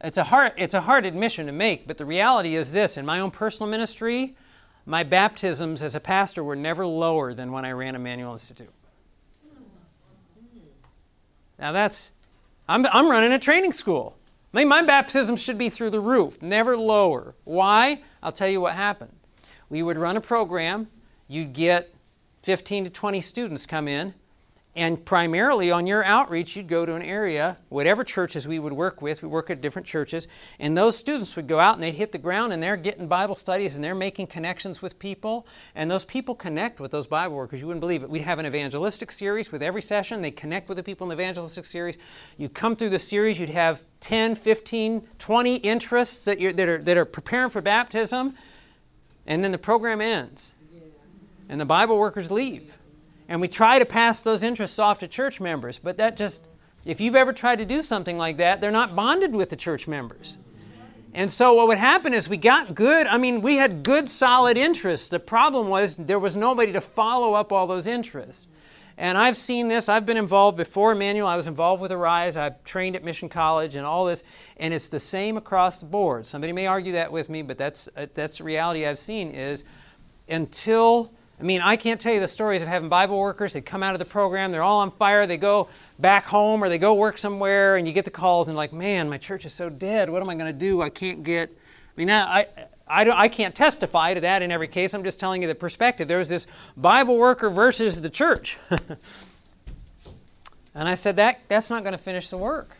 it's 0.00 0.18
a, 0.18 0.24
hard, 0.24 0.52
it's 0.56 0.74
a 0.74 0.80
hard 0.80 1.06
admission 1.06 1.46
to 1.46 1.52
make, 1.52 1.86
but 1.86 1.96
the 1.96 2.04
reality 2.04 2.54
is 2.54 2.72
this 2.72 2.96
in 2.96 3.06
my 3.06 3.20
own 3.20 3.30
personal 3.30 3.70
ministry, 3.70 4.36
my 4.84 5.02
baptisms 5.02 5.82
as 5.82 5.94
a 5.94 6.00
pastor 6.00 6.44
were 6.44 6.56
never 6.56 6.86
lower 6.86 7.34
than 7.34 7.50
when 7.50 7.64
I 7.64 7.72
ran 7.72 7.94
Emmanuel 7.94 8.32
Institute. 8.32 8.70
Now 11.58 11.72
that's, 11.72 12.12
I'm, 12.68 12.86
I'm 12.86 13.10
running 13.10 13.32
a 13.32 13.38
training 13.38 13.72
school. 13.72 14.16
I 14.52 14.58
mean, 14.58 14.68
my 14.68 14.82
baptisms 14.82 15.42
should 15.42 15.58
be 15.58 15.70
through 15.70 15.90
the 15.90 16.00
roof, 16.00 16.40
never 16.40 16.76
lower. 16.76 17.34
Why? 17.44 18.02
I'll 18.22 18.32
tell 18.32 18.48
you 18.48 18.60
what 18.60 18.74
happened. 18.74 19.12
We 19.68 19.82
would 19.82 19.98
run 19.98 20.16
a 20.16 20.20
program, 20.20 20.88
you'd 21.28 21.52
get 21.52 21.92
15 22.42 22.84
to 22.84 22.90
20 22.90 23.20
students 23.20 23.66
come 23.66 23.88
in, 23.88 24.14
and 24.76 25.02
primarily 25.02 25.70
on 25.70 25.86
your 25.86 26.04
outreach, 26.04 26.54
you'd 26.54 26.68
go 26.68 26.84
to 26.84 26.94
an 26.94 27.00
area, 27.00 27.56
whatever 27.70 28.04
churches 28.04 28.46
we 28.46 28.58
would 28.58 28.74
work 28.74 29.00
with, 29.00 29.22
we 29.22 29.28
work 29.28 29.48
at 29.48 29.62
different 29.62 29.88
churches, 29.88 30.28
and 30.58 30.76
those 30.76 30.98
students 30.98 31.34
would 31.34 31.46
go 31.46 31.58
out 31.58 31.74
and 31.74 31.82
they'd 31.82 31.92
hit 31.92 32.12
the 32.12 32.18
ground 32.18 32.52
and 32.52 32.62
they're 32.62 32.76
getting 32.76 33.08
Bible 33.08 33.34
studies 33.34 33.74
and 33.74 33.82
they're 33.82 33.94
making 33.94 34.26
connections 34.26 34.82
with 34.82 34.98
people. 34.98 35.46
And 35.74 35.90
those 35.90 36.04
people 36.04 36.34
connect 36.34 36.78
with 36.78 36.90
those 36.90 37.06
Bible 37.06 37.36
workers. 37.36 37.58
You 37.58 37.66
wouldn't 37.66 37.80
believe 37.80 38.02
it. 38.02 38.10
We'd 38.10 38.22
have 38.22 38.38
an 38.38 38.44
evangelistic 38.44 39.10
series 39.10 39.50
with 39.50 39.62
every 39.62 39.80
session. 39.80 40.20
They 40.20 40.30
connect 40.30 40.68
with 40.68 40.76
the 40.76 40.84
people 40.84 41.10
in 41.10 41.16
the 41.16 41.22
evangelistic 41.22 41.64
series. 41.64 41.96
You 42.36 42.50
come 42.50 42.76
through 42.76 42.90
the 42.90 42.98
series, 42.98 43.40
you'd 43.40 43.48
have 43.48 43.82
10, 44.00 44.34
15, 44.34 45.08
20 45.18 45.56
interests 45.56 46.26
that, 46.26 46.38
that, 46.38 46.68
are, 46.68 46.78
that 46.78 46.96
are 46.98 47.06
preparing 47.06 47.48
for 47.48 47.62
baptism, 47.62 48.36
and 49.26 49.42
then 49.42 49.52
the 49.52 49.58
program 49.58 50.02
ends. 50.02 50.52
And 51.48 51.58
the 51.58 51.64
Bible 51.64 51.96
workers 51.96 52.30
leave. 52.30 52.75
And 53.28 53.40
we 53.40 53.48
try 53.48 53.78
to 53.78 53.84
pass 53.84 54.20
those 54.20 54.42
interests 54.42 54.78
off 54.78 54.98
to 55.00 55.08
church 55.08 55.40
members, 55.40 55.78
but 55.78 55.96
that 55.96 56.16
just, 56.16 56.48
if 56.84 57.00
you've 57.00 57.16
ever 57.16 57.32
tried 57.32 57.58
to 57.58 57.64
do 57.64 57.82
something 57.82 58.16
like 58.16 58.36
that, 58.36 58.60
they're 58.60 58.70
not 58.70 58.94
bonded 58.94 59.34
with 59.34 59.50
the 59.50 59.56
church 59.56 59.88
members. 59.88 60.38
And 61.12 61.30
so 61.30 61.54
what 61.54 61.68
would 61.68 61.78
happen 61.78 62.12
is 62.12 62.28
we 62.28 62.36
got 62.36 62.74
good, 62.74 63.06
I 63.06 63.16
mean, 63.16 63.40
we 63.40 63.56
had 63.56 63.82
good, 63.82 64.08
solid 64.08 64.58
interests. 64.58 65.08
The 65.08 65.18
problem 65.18 65.68
was 65.68 65.96
there 65.96 66.18
was 66.18 66.36
nobody 66.36 66.72
to 66.72 66.80
follow 66.80 67.32
up 67.32 67.52
all 67.52 67.66
those 67.66 67.86
interests. 67.86 68.46
And 68.98 69.18
I've 69.18 69.36
seen 69.36 69.68
this. 69.68 69.88
I've 69.88 70.06
been 70.06 70.16
involved 70.16 70.56
before 70.56 70.92
Emmanuel. 70.92 71.26
I 71.26 71.36
was 71.36 71.46
involved 71.46 71.82
with 71.82 71.92
Arise. 71.92 72.36
I've 72.36 72.62
trained 72.64 72.96
at 72.96 73.04
Mission 73.04 73.28
College 73.28 73.76
and 73.76 73.84
all 73.84 74.06
this. 74.06 74.24
And 74.56 74.72
it's 74.72 74.88
the 74.88 75.00
same 75.00 75.36
across 75.36 75.78
the 75.78 75.86
board. 75.86 76.26
Somebody 76.26 76.52
may 76.52 76.66
argue 76.66 76.92
that 76.92 77.12
with 77.12 77.28
me, 77.28 77.42
but 77.42 77.58
that's, 77.58 77.88
uh, 77.96 78.06
that's 78.14 78.38
the 78.38 78.44
reality 78.44 78.86
I've 78.86 78.98
seen 78.98 79.30
is 79.30 79.64
until, 80.28 81.12
I 81.38 81.42
mean, 81.42 81.60
I 81.60 81.76
can't 81.76 82.00
tell 82.00 82.14
you 82.14 82.20
the 82.20 82.28
stories 82.28 82.62
of 82.62 82.68
having 82.68 82.88
Bible 82.88 83.18
workers. 83.18 83.52
They 83.52 83.60
come 83.60 83.82
out 83.82 83.94
of 83.94 83.98
the 83.98 84.06
program, 84.06 84.52
they're 84.52 84.62
all 84.62 84.80
on 84.80 84.90
fire. 84.90 85.26
They 85.26 85.36
go 85.36 85.68
back 85.98 86.24
home 86.24 86.64
or 86.64 86.70
they 86.70 86.78
go 86.78 86.94
work 86.94 87.18
somewhere, 87.18 87.76
and 87.76 87.86
you 87.86 87.92
get 87.92 88.06
the 88.06 88.10
calls 88.10 88.48
and 88.48 88.56
like, 88.56 88.72
man, 88.72 89.10
my 89.10 89.18
church 89.18 89.44
is 89.44 89.52
so 89.52 89.68
dead. 89.68 90.08
What 90.08 90.22
am 90.22 90.30
I 90.30 90.34
going 90.34 90.52
to 90.52 90.58
do? 90.58 90.80
I 90.80 90.88
can't 90.88 91.22
get, 91.22 91.50
I 91.50 91.92
mean, 91.96 92.10
I, 92.10 92.46
I, 92.88 93.04
don't, 93.04 93.18
I 93.18 93.28
can't 93.28 93.54
testify 93.54 94.14
to 94.14 94.20
that 94.22 94.40
in 94.40 94.50
every 94.50 94.68
case. 94.68 94.94
I'm 94.94 95.04
just 95.04 95.20
telling 95.20 95.42
you 95.42 95.48
the 95.48 95.54
perspective. 95.54 96.08
There 96.08 96.18
was 96.18 96.30
this 96.30 96.46
Bible 96.74 97.18
worker 97.18 97.50
versus 97.50 98.00
the 98.00 98.10
church. 98.10 98.56
and 98.70 98.98
I 100.74 100.94
said, 100.94 101.16
that, 101.16 101.40
that's 101.48 101.68
not 101.68 101.82
going 101.82 101.92
to 101.92 102.02
finish 102.02 102.30
the 102.30 102.38
work. 102.38 102.78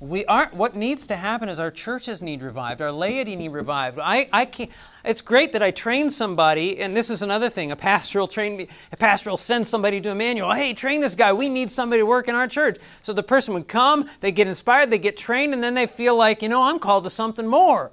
We 0.00 0.24
aren't, 0.26 0.54
what 0.54 0.76
needs 0.76 1.08
to 1.08 1.16
happen 1.16 1.48
is 1.48 1.58
our 1.58 1.72
churches 1.72 2.22
need 2.22 2.40
revived, 2.42 2.80
our 2.80 2.92
laity 2.92 3.34
need 3.34 3.48
revived. 3.48 3.98
I, 3.98 4.28
I 4.32 4.44
can't, 4.44 4.70
it's 5.04 5.20
great 5.20 5.52
that 5.54 5.62
I 5.62 5.72
train 5.72 6.08
somebody, 6.10 6.78
and 6.78 6.96
this 6.96 7.10
is 7.10 7.22
another 7.22 7.50
thing. 7.50 7.72
A 7.72 7.76
pastoral 7.76 8.28
train, 8.28 8.68
a 8.92 8.96
pastoral 8.96 9.36
sends 9.36 9.68
somebody 9.68 10.00
to 10.00 10.10
Emmanuel. 10.10 10.52
Hey, 10.52 10.72
train 10.72 11.00
this 11.00 11.16
guy. 11.16 11.32
We 11.32 11.48
need 11.48 11.70
somebody 11.70 12.02
to 12.02 12.06
work 12.06 12.28
in 12.28 12.36
our 12.36 12.46
church. 12.46 12.78
So 13.02 13.12
the 13.12 13.24
person 13.24 13.54
would 13.54 13.66
come, 13.66 14.08
they 14.20 14.30
get 14.30 14.46
inspired, 14.46 14.90
they 14.90 14.98
get 14.98 15.16
trained, 15.16 15.52
and 15.52 15.62
then 15.62 15.74
they 15.74 15.86
feel 15.86 16.16
like, 16.16 16.42
you 16.42 16.48
know, 16.48 16.62
I'm 16.62 16.78
called 16.78 17.04
to 17.04 17.10
something 17.10 17.46
more 17.46 17.90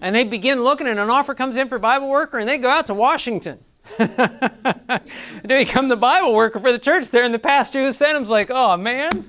and 0.00 0.14
they 0.14 0.24
begin 0.24 0.64
looking, 0.64 0.86
and 0.86 0.98
an 0.98 1.10
offer 1.10 1.34
comes 1.34 1.56
in 1.56 1.68
for 1.68 1.78
Bible 1.78 2.08
worker, 2.08 2.38
and 2.38 2.48
they 2.48 2.58
go 2.58 2.70
out 2.70 2.86
to 2.86 2.94
Washington. 2.94 3.58
they 3.98 5.64
become 5.64 5.88
the 5.88 5.96
Bible 5.96 6.34
worker 6.34 6.60
for 6.60 6.72
the 6.72 6.78
church 6.78 7.10
there, 7.10 7.24
and 7.24 7.34
the 7.34 7.38
pastor 7.38 7.84
who 7.84 7.92
sent 7.92 8.16
him's 8.16 8.30
like, 8.30 8.50
oh 8.50 8.76
man, 8.76 9.28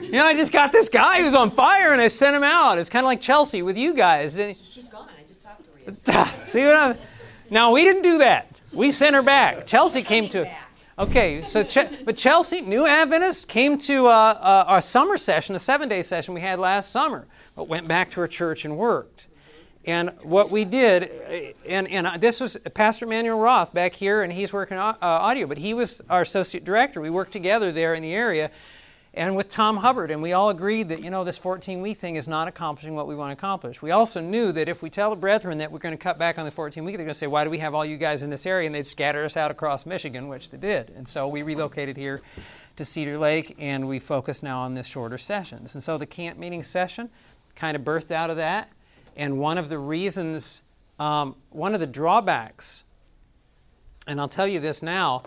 you 0.00 0.10
know, 0.12 0.24
I 0.24 0.34
just 0.34 0.52
got 0.52 0.72
this 0.72 0.88
guy 0.88 1.22
who's 1.22 1.34
on 1.34 1.50
fire, 1.50 1.92
and 1.92 2.00
I 2.00 2.08
sent 2.08 2.36
him 2.36 2.44
out. 2.44 2.78
It's 2.78 2.90
kind 2.90 3.04
of 3.04 3.08
like 3.08 3.20
Chelsea 3.20 3.62
with 3.62 3.76
you 3.76 3.94
guys. 3.94 4.34
She's 4.34 4.88
gone. 4.88 5.08
I 5.08 5.28
just 5.28 5.42
talked 5.42 5.64
to 6.06 6.12
her. 6.12 6.30
See 6.46 6.64
what 6.64 6.76
I'm? 6.76 6.96
Now 7.50 7.72
we 7.72 7.84
didn't 7.84 8.02
do 8.02 8.18
that. 8.18 8.48
We 8.72 8.90
sent 8.90 9.14
her 9.14 9.22
back. 9.22 9.66
Chelsea 9.66 10.02
came 10.02 10.28
to. 10.30 10.50
Okay, 10.98 11.44
so 11.44 11.64
but 12.04 12.16
Chelsea, 12.16 12.60
new 12.60 12.84
Adventist, 12.84 13.46
came 13.46 13.78
to 13.78 14.06
uh, 14.06 14.10
uh, 14.10 14.64
our 14.66 14.80
summer 14.80 15.16
session, 15.16 15.54
a 15.54 15.58
seven-day 15.58 16.02
session 16.02 16.34
we 16.34 16.40
had 16.40 16.58
last 16.58 16.90
summer, 16.90 17.28
but 17.54 17.68
went 17.68 17.86
back 17.86 18.10
to 18.10 18.20
her 18.20 18.26
church 18.26 18.64
and 18.64 18.76
worked. 18.76 19.28
And 19.84 20.10
what 20.22 20.50
we 20.50 20.64
did, 20.64 21.04
and, 21.68 21.86
and 21.88 22.20
this 22.20 22.40
was 22.40 22.56
Pastor 22.74 23.06
Manuel 23.06 23.38
Roth 23.38 23.72
back 23.72 23.94
here, 23.94 24.22
and 24.22 24.32
he's 24.32 24.52
working 24.52 24.76
uh, 24.76 24.96
audio, 25.00 25.46
but 25.46 25.56
he 25.56 25.72
was 25.72 26.02
our 26.10 26.22
associate 26.22 26.64
director. 26.64 27.00
We 27.00 27.10
worked 27.10 27.32
together 27.32 27.70
there 27.70 27.94
in 27.94 28.02
the 28.02 28.12
area, 28.12 28.50
and 29.18 29.34
with 29.34 29.48
Tom 29.48 29.78
Hubbard, 29.78 30.12
and 30.12 30.22
we 30.22 30.32
all 30.32 30.48
agreed 30.48 30.90
that, 30.90 31.02
you 31.02 31.10
know, 31.10 31.24
this 31.24 31.36
14 31.36 31.82
week 31.82 31.98
thing 31.98 32.14
is 32.14 32.28
not 32.28 32.46
accomplishing 32.46 32.94
what 32.94 33.08
we 33.08 33.16
want 33.16 33.30
to 33.30 33.32
accomplish. 33.32 33.82
We 33.82 33.90
also 33.90 34.20
knew 34.20 34.52
that 34.52 34.68
if 34.68 34.80
we 34.80 34.90
tell 34.90 35.10
the 35.10 35.16
brethren 35.16 35.58
that 35.58 35.72
we're 35.72 35.80
going 35.80 35.92
to 35.92 36.00
cut 36.00 36.20
back 36.20 36.38
on 36.38 36.44
the 36.44 36.52
14 36.52 36.84
week, 36.84 36.94
they're 36.94 37.04
going 37.04 37.12
to 37.12 37.18
say, 37.18 37.26
Why 37.26 37.42
do 37.42 37.50
we 37.50 37.58
have 37.58 37.74
all 37.74 37.84
you 37.84 37.96
guys 37.96 38.22
in 38.22 38.30
this 38.30 38.46
area? 38.46 38.66
And 38.66 38.74
they'd 38.74 38.86
scatter 38.86 39.24
us 39.24 39.36
out 39.36 39.50
across 39.50 39.86
Michigan, 39.86 40.28
which 40.28 40.50
they 40.50 40.56
did. 40.56 40.90
And 40.90 41.06
so 41.06 41.26
we 41.26 41.42
relocated 41.42 41.96
here 41.96 42.22
to 42.76 42.84
Cedar 42.84 43.18
Lake, 43.18 43.56
and 43.58 43.88
we 43.88 43.98
focus 43.98 44.40
now 44.40 44.60
on 44.60 44.74
this 44.74 44.86
shorter 44.86 45.18
sessions. 45.18 45.74
And 45.74 45.82
so 45.82 45.98
the 45.98 46.06
camp 46.06 46.38
meeting 46.38 46.62
session 46.62 47.10
kind 47.56 47.76
of 47.76 47.82
birthed 47.82 48.12
out 48.12 48.30
of 48.30 48.36
that. 48.36 48.70
And 49.16 49.40
one 49.40 49.58
of 49.58 49.68
the 49.68 49.80
reasons, 49.80 50.62
um, 51.00 51.34
one 51.50 51.74
of 51.74 51.80
the 51.80 51.88
drawbacks, 51.88 52.84
and 54.06 54.20
I'll 54.20 54.28
tell 54.28 54.46
you 54.46 54.60
this 54.60 54.80
now, 54.80 55.24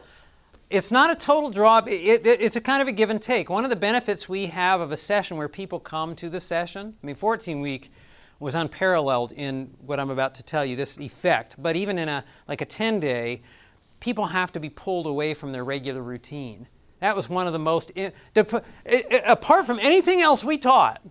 it's 0.72 0.92
not 0.92 1.12
a 1.12 1.16
total 1.16 1.50
drop. 1.50 1.88
It, 1.88 2.26
it, 2.26 2.26
it's 2.26 2.56
a 2.56 2.62
kind 2.62 2.82
of 2.82 2.88
a 2.88 2.92
give 2.92 3.10
and 3.10 3.22
take. 3.22 3.50
One 3.50 3.64
of 3.64 3.70
the 3.70 3.76
benefits 3.76 4.28
we 4.28 4.48
have 4.48 4.82
of 4.82 4.92
a 4.92 4.98
session 4.98 5.38
where 5.38 5.48
people 5.48 5.80
come 5.80 6.16
to 6.16 6.30
the 6.30 6.42
session, 6.42 6.96
I 7.02 7.06
mean, 7.06 7.16
14 7.16 7.62
week 7.62 7.92
was 8.40 8.56
unparalleled 8.56 9.34
in 9.34 9.72
what 9.86 10.00
I'm 10.00 10.10
about 10.10 10.36
to 10.36 10.44
tell 10.44 10.66
you, 10.66 10.76
this 10.76 10.98
effect. 11.00 11.56
But 11.62 11.76
even 11.76 12.00
in 12.00 12.10
a 12.10 12.24
like 12.48 12.62
a 12.62 12.66
10 12.66 13.00
day, 13.00 13.42
people 14.00 14.26
have 14.28 14.52
to 14.54 14.60
be 14.60 14.70
pulled 14.70 15.06
away 15.06 15.34
from 15.34 15.52
their 15.52 15.64
regular 15.64 16.02
routine. 16.02 16.68
That 17.00 17.16
was 17.16 17.30
one 17.30 17.48
of 17.48 17.54
the 17.54 17.60
most, 17.60 17.92
apart 18.36 19.66
from 19.66 19.80
anything 19.80 20.22
else 20.22 20.44
we 20.44 20.58
taught, 20.58 21.02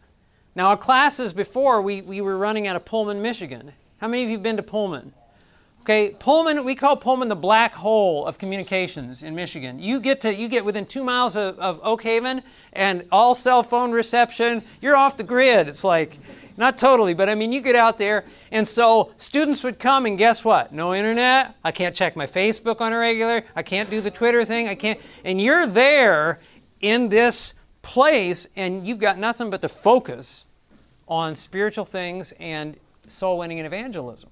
now, 0.55 0.66
our 0.68 0.77
classes 0.77 1.33
before, 1.33 1.81
we, 1.81 2.03
we 2.03 2.20
were 2.20 2.37
running 2.37 2.66
out 2.66 2.75
of 2.75 2.85
Pullman, 2.85 3.23
Michigan. 3.23 3.73
How 3.99 4.09
many 4.09 4.25
of 4.25 4.29
you 4.29 4.37
have 4.37 4.42
been 4.42 4.57
to 4.57 4.62
Pullman? 4.62 5.14
Okay, 5.90 6.14
Pullman, 6.20 6.62
we 6.62 6.76
call 6.76 6.96
Pullman 6.96 7.26
the 7.26 7.35
black 7.35 7.74
hole 7.74 8.24
of 8.24 8.38
communications 8.38 9.24
in 9.24 9.35
Michigan. 9.35 9.81
You 9.81 9.98
get 9.98 10.20
to 10.20 10.33
you 10.33 10.46
get 10.46 10.64
within 10.64 10.87
two 10.87 11.03
miles 11.03 11.35
of, 11.35 11.59
of 11.59 11.81
Oak 11.83 12.05
Haven 12.05 12.42
and 12.74 13.05
all 13.11 13.35
cell 13.35 13.64
phone 13.64 13.90
reception, 13.90 14.62
you're 14.81 14.94
off 14.94 15.16
the 15.16 15.24
grid. 15.24 15.66
It's 15.68 15.83
like 15.83 16.16
not 16.57 16.79
totally, 16.79 17.12
but 17.12 17.29
I 17.29 17.35
mean 17.35 17.50
you 17.50 17.61
get 17.61 17.74
out 17.74 17.98
there 17.98 18.24
and 18.53 18.68
so 18.68 19.11
students 19.16 19.64
would 19.64 19.81
come 19.81 20.07
and 20.07 20.16
guess 20.16 20.44
what? 20.44 20.72
No 20.72 20.94
internet, 20.94 21.57
I 21.64 21.72
can't 21.72 21.92
check 21.92 22.14
my 22.14 22.26
Facebook 22.29 22.81
on 22.81 22.92
a 22.92 22.96
regular, 22.96 23.42
I 23.57 23.64
can't 23.64 23.90
do 23.90 24.00
the 24.00 24.12
Twitter 24.12 24.44
thing, 24.44 24.68
I 24.68 24.76
can't 24.76 25.00
and 25.24 25.40
you're 25.40 25.66
there 25.66 26.38
in 26.83 27.09
this 27.09 27.55
place 27.83 28.46
and 28.55 28.87
you've 28.87 29.00
got 29.00 29.18
nothing 29.18 29.50
but 29.50 29.61
to 29.62 29.68
focus 29.68 30.44
on 31.09 31.35
spiritual 31.35 31.85
things 31.85 32.33
and 32.38 32.76
soul 33.09 33.38
winning 33.38 33.59
and 33.59 33.66
evangelism. 33.66 34.31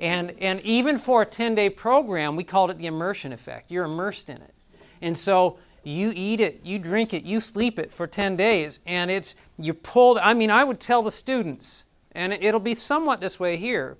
And, 0.00 0.32
and 0.40 0.60
even 0.62 0.98
for 0.98 1.22
a 1.22 1.26
10 1.26 1.54
day 1.54 1.70
program, 1.70 2.36
we 2.36 2.44
called 2.44 2.70
it 2.70 2.78
the 2.78 2.86
immersion 2.86 3.32
effect. 3.32 3.70
You're 3.70 3.84
immersed 3.84 4.28
in 4.28 4.36
it. 4.36 4.54
And 5.00 5.16
so 5.16 5.58
you 5.82 6.12
eat 6.14 6.40
it, 6.40 6.60
you 6.64 6.78
drink 6.78 7.12
it, 7.12 7.24
you 7.24 7.40
sleep 7.40 7.78
it 7.78 7.92
for 7.92 8.06
10 8.06 8.36
days, 8.36 8.80
and 8.86 9.10
it's, 9.10 9.36
you're 9.58 9.74
pulled. 9.74 10.18
I 10.18 10.32
mean, 10.32 10.50
I 10.50 10.64
would 10.64 10.80
tell 10.80 11.02
the 11.02 11.10
students, 11.10 11.84
and 12.12 12.32
it'll 12.32 12.58
be 12.58 12.74
somewhat 12.74 13.20
this 13.20 13.38
way 13.38 13.56
here, 13.56 13.98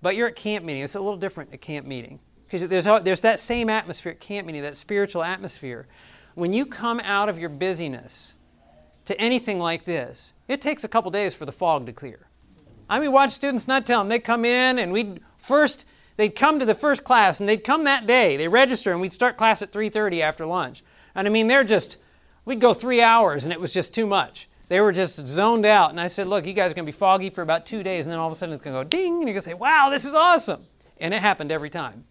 but 0.00 0.14
you're 0.14 0.28
at 0.28 0.36
camp 0.36 0.64
meeting. 0.64 0.82
It's 0.82 0.94
a 0.94 1.00
little 1.00 1.18
different 1.18 1.52
at 1.52 1.60
camp 1.60 1.86
meeting. 1.86 2.20
Because 2.44 2.68
there's, 2.68 2.84
there's 3.02 3.22
that 3.22 3.40
same 3.40 3.68
atmosphere 3.68 4.12
at 4.12 4.20
camp 4.20 4.46
meeting, 4.46 4.62
that 4.62 4.76
spiritual 4.76 5.24
atmosphere 5.24 5.88
when 6.34 6.52
you 6.52 6.66
come 6.66 7.00
out 7.00 7.28
of 7.28 7.38
your 7.38 7.48
busyness 7.48 8.34
to 9.06 9.18
anything 9.20 9.58
like 9.58 9.84
this, 9.84 10.32
it 10.48 10.60
takes 10.60 10.84
a 10.84 10.88
couple 10.88 11.10
days 11.10 11.34
for 11.34 11.46
the 11.46 11.52
fog 11.52 11.86
to 11.86 11.92
clear. 11.92 12.26
I 12.88 13.00
mean, 13.00 13.12
watch 13.12 13.32
students 13.32 13.66
not 13.66 13.86
tell 13.86 14.00
them. 14.00 14.08
They 14.08 14.18
come 14.18 14.44
in 14.44 14.78
and 14.78 14.92
we'd 14.92 15.20
first, 15.44 15.86
they'd 16.16 16.34
come 16.34 16.58
to 16.58 16.66
the 16.66 16.74
first 16.74 17.04
class 17.04 17.40
and 17.40 17.48
they'd 17.48 17.64
come 17.64 17.84
that 17.84 18.06
day. 18.06 18.36
They 18.36 18.48
register 18.48 18.92
and 18.92 19.00
we'd 19.00 19.12
start 19.12 19.36
class 19.36 19.62
at 19.62 19.72
3.30 19.72 20.20
after 20.20 20.46
lunch. 20.46 20.82
And 21.14 21.26
I 21.26 21.30
mean, 21.30 21.46
they're 21.46 21.64
just, 21.64 21.98
we'd 22.44 22.60
go 22.60 22.74
three 22.74 23.00
hours 23.00 23.44
and 23.44 23.52
it 23.52 23.60
was 23.60 23.72
just 23.72 23.94
too 23.94 24.06
much. 24.06 24.48
They 24.68 24.80
were 24.80 24.92
just 24.92 25.26
zoned 25.26 25.66
out. 25.66 25.90
And 25.90 26.00
I 26.00 26.06
said, 26.06 26.26
look, 26.26 26.46
you 26.46 26.52
guys 26.52 26.70
are 26.70 26.74
going 26.74 26.86
to 26.86 26.92
be 26.92 26.96
foggy 26.96 27.30
for 27.30 27.42
about 27.42 27.66
two 27.66 27.82
days. 27.82 28.06
And 28.06 28.12
then 28.12 28.18
all 28.18 28.26
of 28.26 28.32
a 28.32 28.36
sudden 28.36 28.54
it's 28.54 28.64
going 28.64 28.74
to 28.74 28.82
go 28.82 28.88
ding. 28.88 29.14
And 29.14 29.22
you're 29.22 29.34
going 29.34 29.36
to 29.36 29.42
say, 29.42 29.54
wow, 29.54 29.88
this 29.90 30.04
is 30.04 30.14
awesome. 30.14 30.64
And 30.98 31.12
it 31.12 31.20
happened 31.20 31.52
every 31.52 31.70
time. 31.70 32.04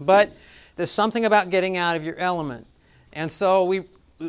But 0.00 0.32
there's 0.76 0.90
something 0.90 1.24
about 1.24 1.50
getting 1.50 1.76
out 1.76 1.96
of 1.96 2.04
your 2.04 2.16
element. 2.16 2.66
And 3.12 3.30
so 3.30 3.64
we, 3.64 3.82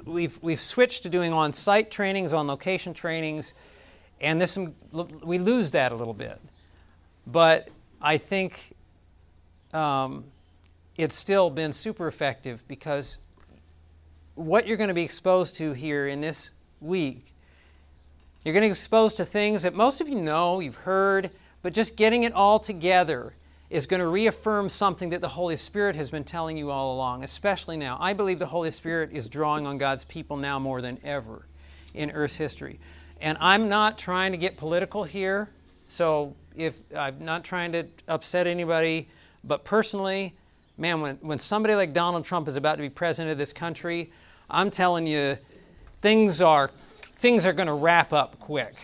we've, 0.06 0.38
we've 0.42 0.62
switched 0.62 1.04
to 1.04 1.10
doing 1.10 1.32
on 1.32 1.54
site 1.54 1.92
trainings, 1.92 2.34
on 2.34 2.48
location 2.48 2.94
trainings, 2.94 3.54
and 4.20 4.40
this, 4.42 4.58
we 5.24 5.38
lose 5.38 5.72
that 5.72 5.92
a 5.92 5.96
little 5.96 6.14
bit. 6.14 6.40
But 7.28 7.68
I 8.04 8.18
think 8.18 8.76
um, 9.74 10.26
it's 10.98 11.16
still 11.16 11.50
been 11.50 11.72
super 11.72 12.10
effective 12.10 12.62
because 12.68 13.18
what 14.36 14.68
you're 14.68 14.76
going 14.76 14.90
to 14.90 14.94
be 14.94 15.04
exposed 15.04 15.56
to 15.56 15.72
here 15.72 16.08
in 16.10 16.20
this 16.20 16.50
week, 16.82 17.34
you're 18.44 18.54
going 18.54 18.64
to 18.64 18.68
be 18.68 18.72
exposed 18.72 19.16
to 19.18 19.26
things 19.26 19.64
that 19.64 19.74
most 19.74 20.02
of 20.02 20.10
you 20.10 20.20
know, 20.20 20.60
you've 20.60 20.76
heard, 20.76 21.32
but 21.62 21.72
just 21.72 21.96
getting 21.96 22.24
it 22.24 22.34
all 22.34 22.60
together 22.60 23.34
is 23.70 23.88
going 23.88 24.02
to 24.02 24.08
reaffirm 24.08 24.68
something 24.68 25.10
that 25.12 25.22
the 25.22 25.30
Holy 25.30 25.56
Spirit 25.56 25.96
has 25.96 26.10
been 26.10 26.26
telling 26.26 26.58
you 26.58 26.72
all 26.72 26.94
along, 26.94 27.24
especially 27.24 27.78
now. 27.78 27.98
I 28.02 28.12
believe 28.12 28.38
the 28.38 28.46
Holy 28.46 28.70
Spirit 28.70 29.12
is 29.14 29.30
drawing 29.30 29.66
on 29.66 29.78
God's 29.78 30.04
people 30.04 30.36
now 30.36 30.60
more 30.60 30.82
than 30.82 31.00
ever 31.06 31.48
in 31.94 32.12
Earth's 32.12 32.36
history. 32.36 32.82
And 33.22 33.38
I'm 33.40 33.70
not 33.70 33.98
trying 33.98 34.34
to 34.34 34.38
get 34.38 34.58
political 34.58 35.06
here, 35.06 35.50
so 35.88 36.36
if 36.56 36.76
I'm 36.96 37.24
not 37.24 37.44
trying 37.44 37.72
to 37.74 37.86
upset 38.08 38.48
anybody, 38.48 39.08
but 39.44 39.64
personally, 39.64 40.34
man, 40.78 41.02
when, 41.02 41.16
when 41.18 41.40
somebody 41.40 41.76
like 41.76 41.94
Donald 41.94 42.26
Trump 42.26 42.48
is 42.48 42.56
about 42.56 42.76
to 42.76 42.82
be 42.82 42.90
president 42.90 43.32
of 43.32 43.38
this 43.38 43.54
country, 43.54 44.12
I'm 44.50 44.72
telling 44.72 45.08
you, 45.08 45.38
things 46.02 46.42
are 46.42 46.70
things 47.18 47.46
are 47.46 47.54
going 47.54 47.68
to 47.68 47.74
wrap 47.74 48.12
up 48.12 48.38
quick. 48.40 48.76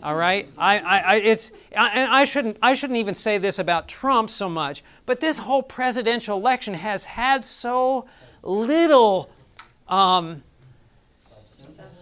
All 0.00 0.14
right, 0.14 0.48
I, 0.56 0.78
I, 0.78 1.16
it's, 1.16 1.50
I, 1.76 2.20
I, 2.20 2.24
shouldn't, 2.24 2.56
I 2.62 2.74
shouldn't 2.74 2.98
even 2.98 3.16
say 3.16 3.36
this 3.38 3.58
about 3.58 3.88
Trump 3.88 4.30
so 4.30 4.48
much, 4.48 4.84
but 5.06 5.18
this 5.18 5.38
whole 5.38 5.62
presidential 5.62 6.38
election 6.38 6.72
has 6.74 7.04
had 7.04 7.44
so 7.44 8.06
little, 8.42 9.28
um, 9.88 10.44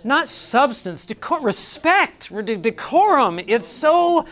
not 0.04 0.28
substance, 0.28 1.06
decor- 1.06 1.40
respect, 1.40 2.30
decorum. 2.44 3.40
It's 3.40 3.66
so, 3.66 4.26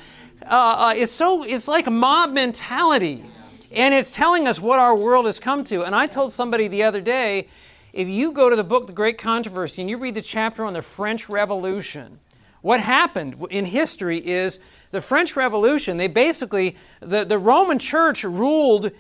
uh, 0.47 0.55
uh, 0.55 0.95
it's 0.97 1.13
so, 1.13 1.45
it's 1.45 1.69
like 1.69 1.91
mob 1.91 2.33
mentality. 2.33 3.25
And 3.73 3.93
it's 3.93 4.13
telling 4.13 4.47
us 4.47 4.61
what 4.61 4.79
our 4.79 4.95
world 4.95 5.27
has 5.27 5.39
come 5.39 5.65
to. 5.65 5.83
And 5.83 5.95
I 5.95 6.07
told 6.07 6.33
somebody 6.33 6.69
the 6.69 6.85
other 6.85 7.01
day 7.01 7.49
if 7.93 8.09
you 8.09 8.33
go 8.33 8.51
to 8.51 8.57
the 8.57 8.65
book, 8.65 8.87
The 8.87 8.93
Great 8.93 9.19
Controversy, 9.19 9.83
and 9.83 9.89
you 9.89 9.99
read 9.99 10.15
the 10.15 10.23
chapter 10.23 10.65
on 10.65 10.73
the 10.73 10.83
French 10.83 11.29
Revolution, 11.29 12.19
what 12.63 12.81
happened 12.81 13.37
in 13.51 13.65
history 13.65 14.19
is 14.19 14.59
the 14.91 15.01
French 15.01 15.37
Revolution, 15.37 15.97
they 15.97 16.09
basically, 16.09 16.77
the, 17.01 17.25
the 17.25 17.39
Roman 17.39 17.79
Church 17.79 18.25
ruled 18.25 18.91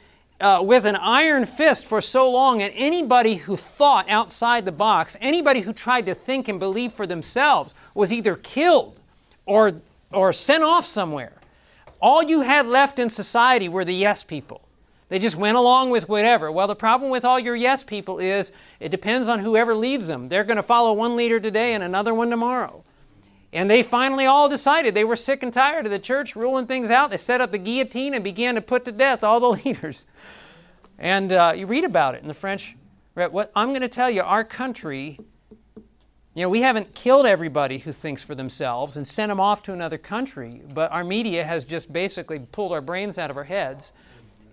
uh, 0.41 0.61
with 0.63 0.85
an 0.85 0.97
iron 0.97 1.47
fist 1.47 1.87
for 1.87 2.01
so 2.01 2.31
long, 2.31 2.63
and 2.63 2.73
anybody 2.77 3.35
who 3.35 3.57
thought 3.57 4.09
outside 4.11 4.65
the 4.65 4.73
box, 4.73 5.17
anybody 5.21 5.61
who 5.61 5.73
tried 5.73 6.07
to 6.07 6.15
think 6.15 6.49
and 6.49 6.59
believe 6.59 6.93
for 6.93 7.07
themselves, 7.07 7.75
was 7.95 8.13
either 8.13 8.37
killed 8.37 8.99
or, 9.47 9.81
or 10.15 10.33
sent 10.33 10.63
off 10.63 10.87
somewhere. 10.87 11.33
All 12.01 12.23
you 12.23 12.43
had 12.43 12.67
left 12.67 12.99
in 12.99 13.09
society 13.09 13.69
were 13.69 13.85
the 13.85 13.95
yes 13.95 14.23
people. 14.23 14.63
They 15.09 15.19
just 15.19 15.37
went 15.37 15.57
along 15.57 15.91
with 15.91 16.09
whatever. 16.09 16.51
Well, 16.51 16.67
the 16.67 16.75
problem 16.75 17.11
with 17.11 17.25
all 17.25 17.39
your 17.39 17.57
yes 17.57 17.83
people 17.83 18.19
is 18.19 18.53
it 18.81 18.89
depends 18.89 19.29
on 19.29 19.39
whoever 19.39 19.75
leads 19.75 20.07
them. 20.07 20.29
They're 20.29 20.45
going 20.45 20.57
to 20.57 20.63
follow 20.63 20.93
one 20.93 21.17
leader 21.17 21.39
today 21.39 21.75
and 21.75 21.85
another 21.85 22.15
one 22.15 22.31
tomorrow. 22.31 22.85
And 23.53 23.71
they 23.71 23.83
finally 23.83 24.27
all 24.27 24.49
decided 24.49 24.95
they 24.95 25.05
were 25.05 25.15
sick 25.15 25.43
and 25.43 25.53
tired 25.53 25.87
of 25.87 25.93
the 25.93 25.99
church 25.99 26.35
ruling 26.35 26.67
things 26.67 26.91
out. 26.91 27.11
They 27.11 27.17
set 27.17 27.41
up 27.41 27.53
the 27.53 27.59
guillotine 27.59 28.15
and 28.15 28.25
began 28.25 28.57
to 28.57 28.61
put 28.61 28.85
to 28.87 28.93
death 28.93 29.23
all 29.23 29.39
the 29.39 29.63
leaders. 29.65 30.07
And 30.99 31.33
uh, 31.33 31.53
you 31.55 31.67
read 31.67 31.85
about 31.85 32.17
it 32.17 32.23
in 32.23 32.29
the 32.29 32.35
French. 32.35 32.77
What 33.15 33.53
I'm 33.55 33.69
going 33.69 33.83
to 33.83 33.89
tell 33.89 34.11
you, 34.11 34.23
our 34.23 34.43
country, 34.43 35.21
you 36.35 36.43
know, 36.43 36.49
we 36.49 36.63
haven't 36.63 36.95
killed 36.95 37.27
everybody 37.27 37.79
who 37.79 37.93
thinks 37.93 38.23
for 38.23 38.35
themselves 38.35 38.97
and 38.97 39.07
sent 39.07 39.31
them 39.31 39.41
off 39.41 39.63
to 39.65 39.73
another 39.73 39.99
country, 39.99 40.63
but 40.73 40.91
our 40.91 41.05
media 41.05 41.45
has 41.45 41.65
just 41.65 41.93
basically 41.93 42.41
pulled 42.41 42.73
our 42.73 42.81
brains 42.81 43.19
out 43.19 43.31
of 43.31 43.37
our 43.37 43.45
heads 43.45 43.93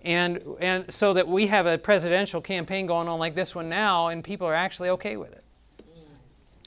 and, 0.03 0.41
and 0.59 0.91
so 0.91 1.13
that 1.13 1.27
we 1.27 1.47
have 1.47 1.65
a 1.65 1.77
presidential 1.77 2.41
campaign 2.41 2.85
going 2.85 3.07
on 3.07 3.19
like 3.19 3.35
this 3.35 3.53
one 3.53 3.69
now, 3.69 4.07
and 4.07 4.23
people 4.23 4.47
are 4.47 4.55
actually 4.55 4.89
okay 4.89 5.17
with 5.17 5.31
it. 5.31 5.43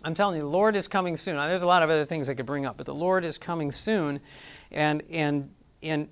I'm 0.05 0.15
telling 0.15 0.37
you, 0.37 0.43
the 0.43 0.49
Lord 0.49 0.77
is 0.77 0.87
coming 0.87 1.17
soon. 1.17 1.37
Now, 1.37 1.47
there's 1.47 1.63
a 1.63 1.67
lot 1.67 1.83
of 1.83 1.91
other 1.91 2.05
things 2.05 2.29
I 2.29 2.35
could 2.35 2.47
bring 2.47 2.67
up, 2.67 2.77
but 2.77 2.87
the 2.87 2.95
Lord 2.95 3.25
is 3.25 3.39
coming 3.39 3.73
soon. 3.73 4.21
And, 4.71 5.03
and 5.11 5.51
in 5.81 6.09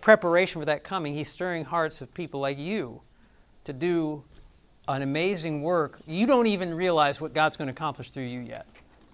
preparation 0.00 0.60
for 0.60 0.66
that 0.66 0.84
coming, 0.84 1.14
He's 1.14 1.28
stirring 1.28 1.64
hearts 1.64 2.00
of 2.00 2.12
people 2.14 2.40
like 2.40 2.58
you 2.58 3.02
to 3.64 3.72
do 3.72 4.24
an 4.88 5.02
amazing 5.02 5.62
work. 5.62 5.98
You 6.06 6.26
don't 6.26 6.46
even 6.46 6.74
realize 6.74 7.20
what 7.20 7.34
God's 7.34 7.56
going 7.56 7.68
to 7.68 7.72
accomplish 7.72 8.10
through 8.10 8.24
you 8.24 8.40
yet. 8.40 8.66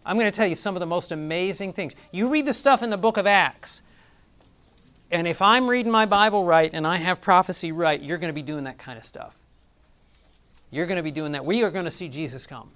I'm 0.05 0.17
going 0.19 0.31
to 0.31 0.37
tell 0.37 0.47
you 0.47 0.55
some 0.55 0.77
of 0.77 0.81
the 0.81 0.87
most 0.87 1.13
amazing 1.13 1.73
things. 1.73 1.95
You 2.11 2.31
read 2.31 2.47
the 2.47 2.53
stuff 2.53 2.83
in 2.83 2.91
the 2.91 2.97
book 2.97 3.17
of 3.17 3.27
Acts, 3.27 3.83
and 5.11 5.29
if 5.29 5.43
I'm 5.43 5.69
reading 5.69 5.93
my 5.93 6.07
Bible 6.07 6.45
right 6.45 6.73
and 6.73 6.87
I 6.87 6.97
have 6.97 7.21
prophecy 7.21 7.71
right, 7.71 8.03
you're 8.03 8.19
going 8.19 8.31
to 8.31 8.35
be 8.35 8.43
doing 8.43 8.65
that 8.65 8.79
kind 8.79 8.99
of 8.99 9.05
stuff. 9.05 9.39
You're 10.71 10.87
going 10.87 10.97
to 10.97 11.03
be 11.03 11.11
doing 11.11 11.33
that. 11.33 11.45
We 11.45 11.63
are 11.63 11.71
going 11.71 11.85
to 11.85 11.91
see 11.91 12.09
Jesus 12.09 12.47
come 12.47 12.71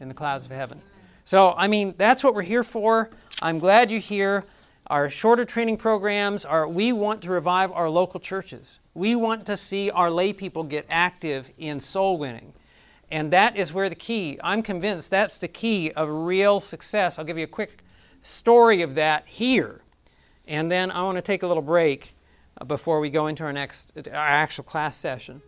in 0.00 0.08
the 0.08 0.14
clouds 0.14 0.46
of 0.46 0.50
heaven. 0.50 0.80
So, 1.26 1.52
I 1.52 1.68
mean, 1.68 1.94
that's 1.96 2.24
what 2.24 2.34
we're 2.34 2.42
here 2.42 2.64
for. 2.64 3.10
I'm 3.42 3.58
glad 3.58 3.90
you're 3.90 4.00
here. 4.00 4.44
Our 4.86 5.10
shorter 5.10 5.44
training 5.44 5.76
programs 5.76 6.44
are, 6.44 6.66
we 6.66 6.92
want 6.92 7.22
to 7.22 7.30
revive 7.30 7.70
our 7.72 7.88
local 7.88 8.18
churches. 8.18 8.78
We 8.94 9.16
want 9.16 9.46
to 9.46 9.56
see 9.56 9.90
our 9.90 10.10
lay 10.10 10.32
people 10.32 10.62
get 10.62 10.86
active 10.90 11.50
in 11.58 11.80
soul 11.80 12.16
winning. 12.16 12.54
And 13.10 13.32
that 13.32 13.56
is 13.56 13.72
where 13.72 13.88
the 13.88 13.94
key, 13.94 14.38
I'm 14.42 14.62
convinced 14.62 15.10
that's 15.10 15.38
the 15.38 15.48
key 15.48 15.90
of 15.92 16.08
real 16.08 16.60
success. 16.60 17.18
I'll 17.18 17.24
give 17.24 17.38
you 17.38 17.44
a 17.44 17.48
quick 17.48 17.82
story 18.22 18.82
of 18.82 18.94
that 18.94 19.26
here. 19.28 19.82
And 20.46 20.70
then 20.70 20.90
I 20.90 21.02
want 21.02 21.16
to 21.16 21.22
take 21.22 21.42
a 21.42 21.46
little 21.46 21.62
break 21.62 22.14
uh, 22.60 22.64
before 22.64 23.00
we 23.00 23.10
go 23.10 23.26
into 23.26 23.44
our 23.44 23.52
next, 23.52 23.92
our 24.08 24.14
actual 24.14 24.64
class 24.64 24.96
session. 24.96 25.42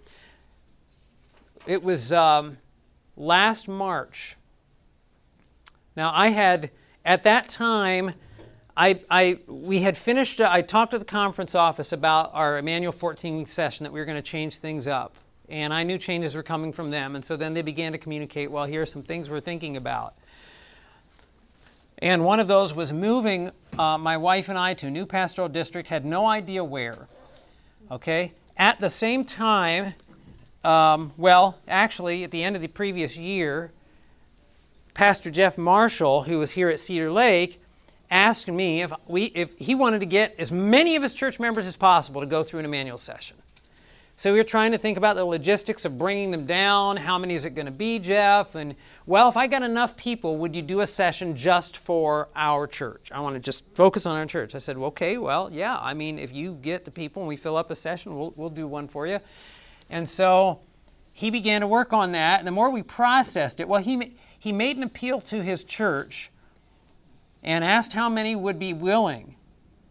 It 1.66 1.82
was 1.82 2.12
um, 2.12 2.58
last 3.16 3.68
March. 3.68 4.36
Now, 5.96 6.12
I 6.14 6.28
had, 6.28 6.70
at 7.04 7.24
that 7.24 7.48
time, 7.48 8.12
I, 8.76 9.00
I, 9.10 9.38
we 9.46 9.80
had 9.80 9.96
finished, 9.96 10.40
uh, 10.40 10.48
I 10.52 10.60
talked 10.60 10.90
to 10.90 10.98
the 10.98 11.04
conference 11.04 11.54
office 11.54 11.92
about 11.92 12.30
our 12.34 12.58
Emmanuel 12.58 12.92
14 12.92 13.38
week 13.38 13.48
session 13.48 13.84
that 13.84 13.92
we 13.92 13.98
were 13.98 14.04
going 14.04 14.18
to 14.18 14.22
change 14.22 14.58
things 14.58 14.86
up. 14.86 15.14
And 15.48 15.72
I 15.72 15.82
knew 15.82 15.96
changes 15.96 16.34
were 16.34 16.42
coming 16.42 16.72
from 16.72 16.90
them. 16.90 17.16
And 17.16 17.24
so 17.24 17.36
then 17.36 17.54
they 17.54 17.62
began 17.62 17.92
to 17.92 17.98
communicate, 17.98 18.50
well, 18.50 18.66
here 18.66 18.82
are 18.82 18.86
some 18.86 19.02
things 19.02 19.30
we're 19.30 19.40
thinking 19.40 19.78
about. 19.78 20.14
And 21.98 22.24
one 22.24 22.38
of 22.38 22.48
those 22.48 22.74
was 22.74 22.92
moving 22.92 23.50
uh, 23.78 23.96
my 23.96 24.18
wife 24.18 24.50
and 24.50 24.58
I 24.58 24.74
to 24.74 24.88
a 24.88 24.90
new 24.90 25.06
pastoral 25.06 25.48
district, 25.48 25.88
had 25.88 26.04
no 26.04 26.26
idea 26.26 26.62
where. 26.62 27.08
Okay? 27.90 28.34
At 28.58 28.80
the 28.80 28.90
same 28.90 29.24
time, 29.24 29.94
um, 30.64 31.12
well, 31.16 31.58
actually, 31.66 32.24
at 32.24 32.30
the 32.30 32.42
end 32.42 32.56
of 32.56 32.60
the 32.60 32.68
previous 32.68 33.16
year, 33.16 33.70
Pastor 34.92 35.30
Jeff 35.30 35.56
Marshall, 35.56 36.24
who 36.24 36.38
was 36.38 36.50
here 36.50 36.68
at 36.68 36.80
Cedar 36.80 37.10
Lake, 37.10 37.60
asked 38.10 38.48
me 38.48 38.82
if, 38.82 38.92
we, 39.06 39.24
if 39.26 39.58
he 39.58 39.74
wanted 39.74 40.00
to 40.00 40.06
get 40.06 40.34
as 40.38 40.52
many 40.52 40.96
of 40.96 41.02
his 41.02 41.14
church 41.14 41.40
members 41.40 41.66
as 41.66 41.76
possible 41.76 42.20
to 42.20 42.26
go 42.26 42.42
through 42.42 42.60
an 42.60 42.66
Emmanuel 42.66 42.98
session. 42.98 43.36
So 44.18 44.32
we 44.32 44.38
were 44.38 44.44
trying 44.44 44.72
to 44.72 44.78
think 44.78 44.96
about 44.96 45.16
the 45.16 45.26
logistics 45.26 45.84
of 45.84 45.98
bringing 45.98 46.30
them 46.30 46.46
down. 46.46 46.96
How 46.96 47.18
many 47.18 47.34
is 47.34 47.44
it 47.44 47.50
going 47.50 47.66
to 47.66 47.72
be, 47.72 47.98
Jeff? 47.98 48.54
And 48.54 48.74
well, 49.04 49.28
if 49.28 49.36
I 49.36 49.46
got 49.46 49.62
enough 49.62 49.94
people, 49.94 50.38
would 50.38 50.56
you 50.56 50.62
do 50.62 50.80
a 50.80 50.86
session 50.86 51.36
just 51.36 51.76
for 51.76 52.30
our 52.34 52.66
church? 52.66 53.10
I 53.12 53.20
want 53.20 53.34
to 53.34 53.40
just 53.40 53.64
focus 53.74 54.06
on 54.06 54.16
our 54.16 54.24
church. 54.24 54.54
I 54.54 54.58
said, 54.58 54.78
well, 54.78 54.88
okay, 54.88 55.18
well, 55.18 55.50
yeah. 55.52 55.76
I 55.78 55.92
mean, 55.92 56.18
if 56.18 56.32
you 56.32 56.54
get 56.54 56.86
the 56.86 56.90
people 56.90 57.22
and 57.22 57.28
we 57.28 57.36
fill 57.36 57.58
up 57.58 57.70
a 57.70 57.74
session, 57.74 58.16
we'll, 58.16 58.32
we'll 58.36 58.48
do 58.48 58.66
one 58.66 58.88
for 58.88 59.06
you. 59.06 59.20
And 59.90 60.08
so 60.08 60.60
he 61.12 61.30
began 61.30 61.60
to 61.60 61.66
work 61.66 61.92
on 61.92 62.12
that. 62.12 62.38
And 62.38 62.46
the 62.46 62.52
more 62.52 62.70
we 62.70 62.82
processed 62.82 63.60
it, 63.60 63.68
well, 63.68 63.82
he, 63.82 64.16
he 64.38 64.50
made 64.50 64.78
an 64.78 64.82
appeal 64.82 65.20
to 65.20 65.42
his 65.42 65.62
church 65.62 66.30
and 67.46 67.64
asked 67.64 67.92
how 67.92 68.08
many 68.08 68.36
would 68.36 68.58
be 68.58 68.74
willing 68.74 69.36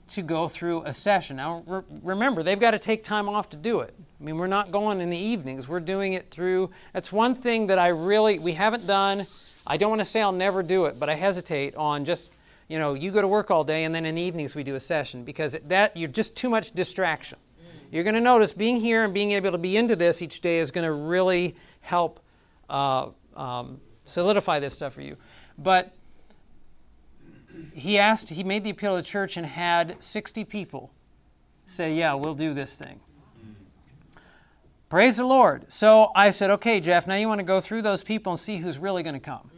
to 0.10 0.22
go 0.22 0.48
through 0.48 0.84
a 0.84 0.94
session. 0.94 1.38
Now, 1.38 1.64
re- 1.66 1.82
remember, 2.04 2.44
they've 2.44 2.60
got 2.60 2.72
to 2.72 2.80
take 2.80 3.04
time 3.04 3.28
off 3.28 3.50
to 3.52 3.58
do 3.58 3.80
it. 3.80 3.96
I 4.20 4.24
mean, 4.24 4.38
we're 4.38 4.48
not 4.48 4.72
going 4.72 5.02
in 5.02 5.10
the 5.10 5.18
evenings. 5.18 5.68
We're 5.68 5.80
doing 5.80 6.14
it 6.14 6.30
through. 6.30 6.70
That's 6.94 7.12
one 7.12 7.34
thing 7.34 7.68
that 7.68 7.80
I 7.80 7.88
really 7.88 8.38
we 8.38 8.54
haven't 8.54 8.86
done. 8.86 9.26
I 9.66 9.78
don't 9.78 9.90
want 9.90 10.02
to 10.02 10.06
say 10.06 10.22
I'll 10.22 10.32
never 10.32 10.62
do 10.62 10.86
it, 10.86 11.00
but 11.00 11.10
I 11.10 11.16
hesitate 11.16 11.76
on 11.76 12.06
just 12.06 12.30
you 12.68 12.78
know 12.78 12.94
you 12.94 13.10
go 13.10 13.22
to 13.22 13.28
work 13.28 13.50
all 13.50 13.64
day 13.64 13.86
and 13.86 13.96
then 13.96 14.06
in 14.06 14.16
the 14.16 14.22
evenings 14.22 14.54
we 14.54 14.64
do 14.64 14.76
a 14.76 14.80
session 14.80 15.24
because 15.24 15.56
that 15.68 15.96
you're 15.98 16.10
just 16.10 16.36
too 16.36 16.50
much 16.50 16.72
distraction. 16.72 17.40
You're 17.92 18.04
going 18.04 18.16
to 18.16 18.22
notice 18.22 18.52
being 18.52 18.78
here 18.78 19.06
and 19.06 19.14
being 19.14 19.32
able 19.32 19.52
to 19.52 19.58
be 19.58 19.78
into 19.78 19.96
this 19.96 20.22
each 20.22 20.42
day 20.42 20.58
is 20.58 20.72
going 20.72 20.86
to 20.86 20.92
really 20.92 21.56
help 21.82 22.20
uh, 22.70 23.10
um, 23.36 23.80
solidify 24.06 24.60
this 24.60 24.74
stuff 24.74 24.94
for 24.94 25.02
you. 25.02 25.16
But 25.58 25.94
he 27.74 27.98
asked, 27.98 28.30
he 28.30 28.44
made 28.44 28.64
the 28.64 28.70
appeal 28.70 28.96
to 28.96 29.02
the 29.02 29.08
church 29.08 29.38
and 29.38 29.46
had 29.46 30.02
60 30.02 30.44
people 30.46 30.92
say, 31.66 31.94
Yeah, 31.94 32.14
we'll 32.14 32.36
do 32.36 32.54
this 32.54 32.76
thing. 32.76 33.00
Praise 34.90 35.18
the 35.18 35.26
Lord. 35.26 35.72
So 35.72 36.12
I 36.16 36.30
said, 36.30 36.50
Okay, 36.52 36.80
Jeff, 36.80 37.08
now 37.08 37.16
you 37.16 37.28
want 37.28 37.40
to 37.40 37.46
go 37.46 37.60
through 37.60 37.82
those 37.82 38.04
people 38.04 38.34
and 38.34 38.40
see 38.40 38.58
who's 38.58 38.78
really 38.78 39.04
going 39.04 39.16
to 39.16 39.20
come. 39.20 39.50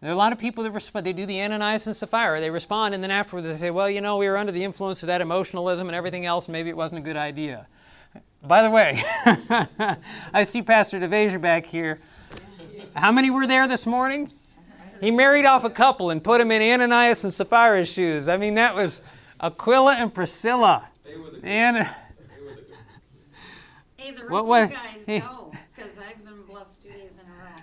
There 0.00 0.10
are 0.10 0.14
a 0.14 0.18
lot 0.18 0.32
of 0.32 0.38
people 0.38 0.62
that 0.64 0.72
respond. 0.72 1.06
They 1.06 1.14
do 1.14 1.24
the 1.24 1.40
Ananias 1.40 1.86
and 1.86 1.96
Sapphira. 1.96 2.38
They 2.38 2.50
respond, 2.50 2.94
and 2.94 3.02
then 3.02 3.10
afterwards 3.10 3.48
they 3.48 3.56
say, 3.56 3.70
Well, 3.70 3.88
you 3.88 4.00
know, 4.00 4.18
we 4.18 4.28
were 4.28 4.36
under 4.36 4.52
the 4.52 4.62
influence 4.62 5.02
of 5.02 5.06
that 5.08 5.20
emotionalism 5.20 5.88
and 5.88 5.96
everything 5.96 6.26
else. 6.26 6.48
Maybe 6.48 6.68
it 6.68 6.76
wasn't 6.76 7.00
a 7.00 7.02
good 7.02 7.16
idea. 7.16 7.66
By 8.42 8.62
the 8.62 8.70
way, 8.70 9.02
I 10.32 10.44
see 10.44 10.62
Pastor 10.62 11.00
DeVasia 11.00 11.40
back 11.40 11.66
here. 11.66 11.98
How 12.94 13.10
many 13.10 13.30
were 13.30 13.46
there 13.46 13.66
this 13.66 13.86
morning? 13.86 14.30
He 15.00 15.10
married 15.10 15.44
off 15.44 15.64
a 15.64 15.70
couple 15.70 16.10
and 16.10 16.22
put 16.22 16.38
them 16.38 16.50
in 16.50 16.62
Ananias 16.62 17.24
and 17.24 17.32
Sapphira's 17.32 17.88
shoes. 17.88 18.28
I 18.28 18.36
mean, 18.36 18.54
that 18.54 18.74
was 18.74 19.02
Aquila 19.40 19.96
and 19.96 20.12
Priscilla. 20.14 20.86
They 21.04 21.16
were 21.16 21.30
the 21.30 21.44
and, 21.44 21.76
Hey, 23.96 24.12
the 24.12 24.22
rest 24.22 24.30
what, 24.30 24.46
what, 24.46 24.62
of 24.64 24.70
you 24.70 24.76
guys 24.76 25.04
hey. 25.06 25.20
go, 25.20 25.52
because 25.74 25.92
I've 25.98 26.24
been 26.24 26.42
blessed 26.42 26.82
two 26.82 26.90
days 26.90 27.10
in 27.20 27.26
a 27.26 27.32
row. 27.32 27.56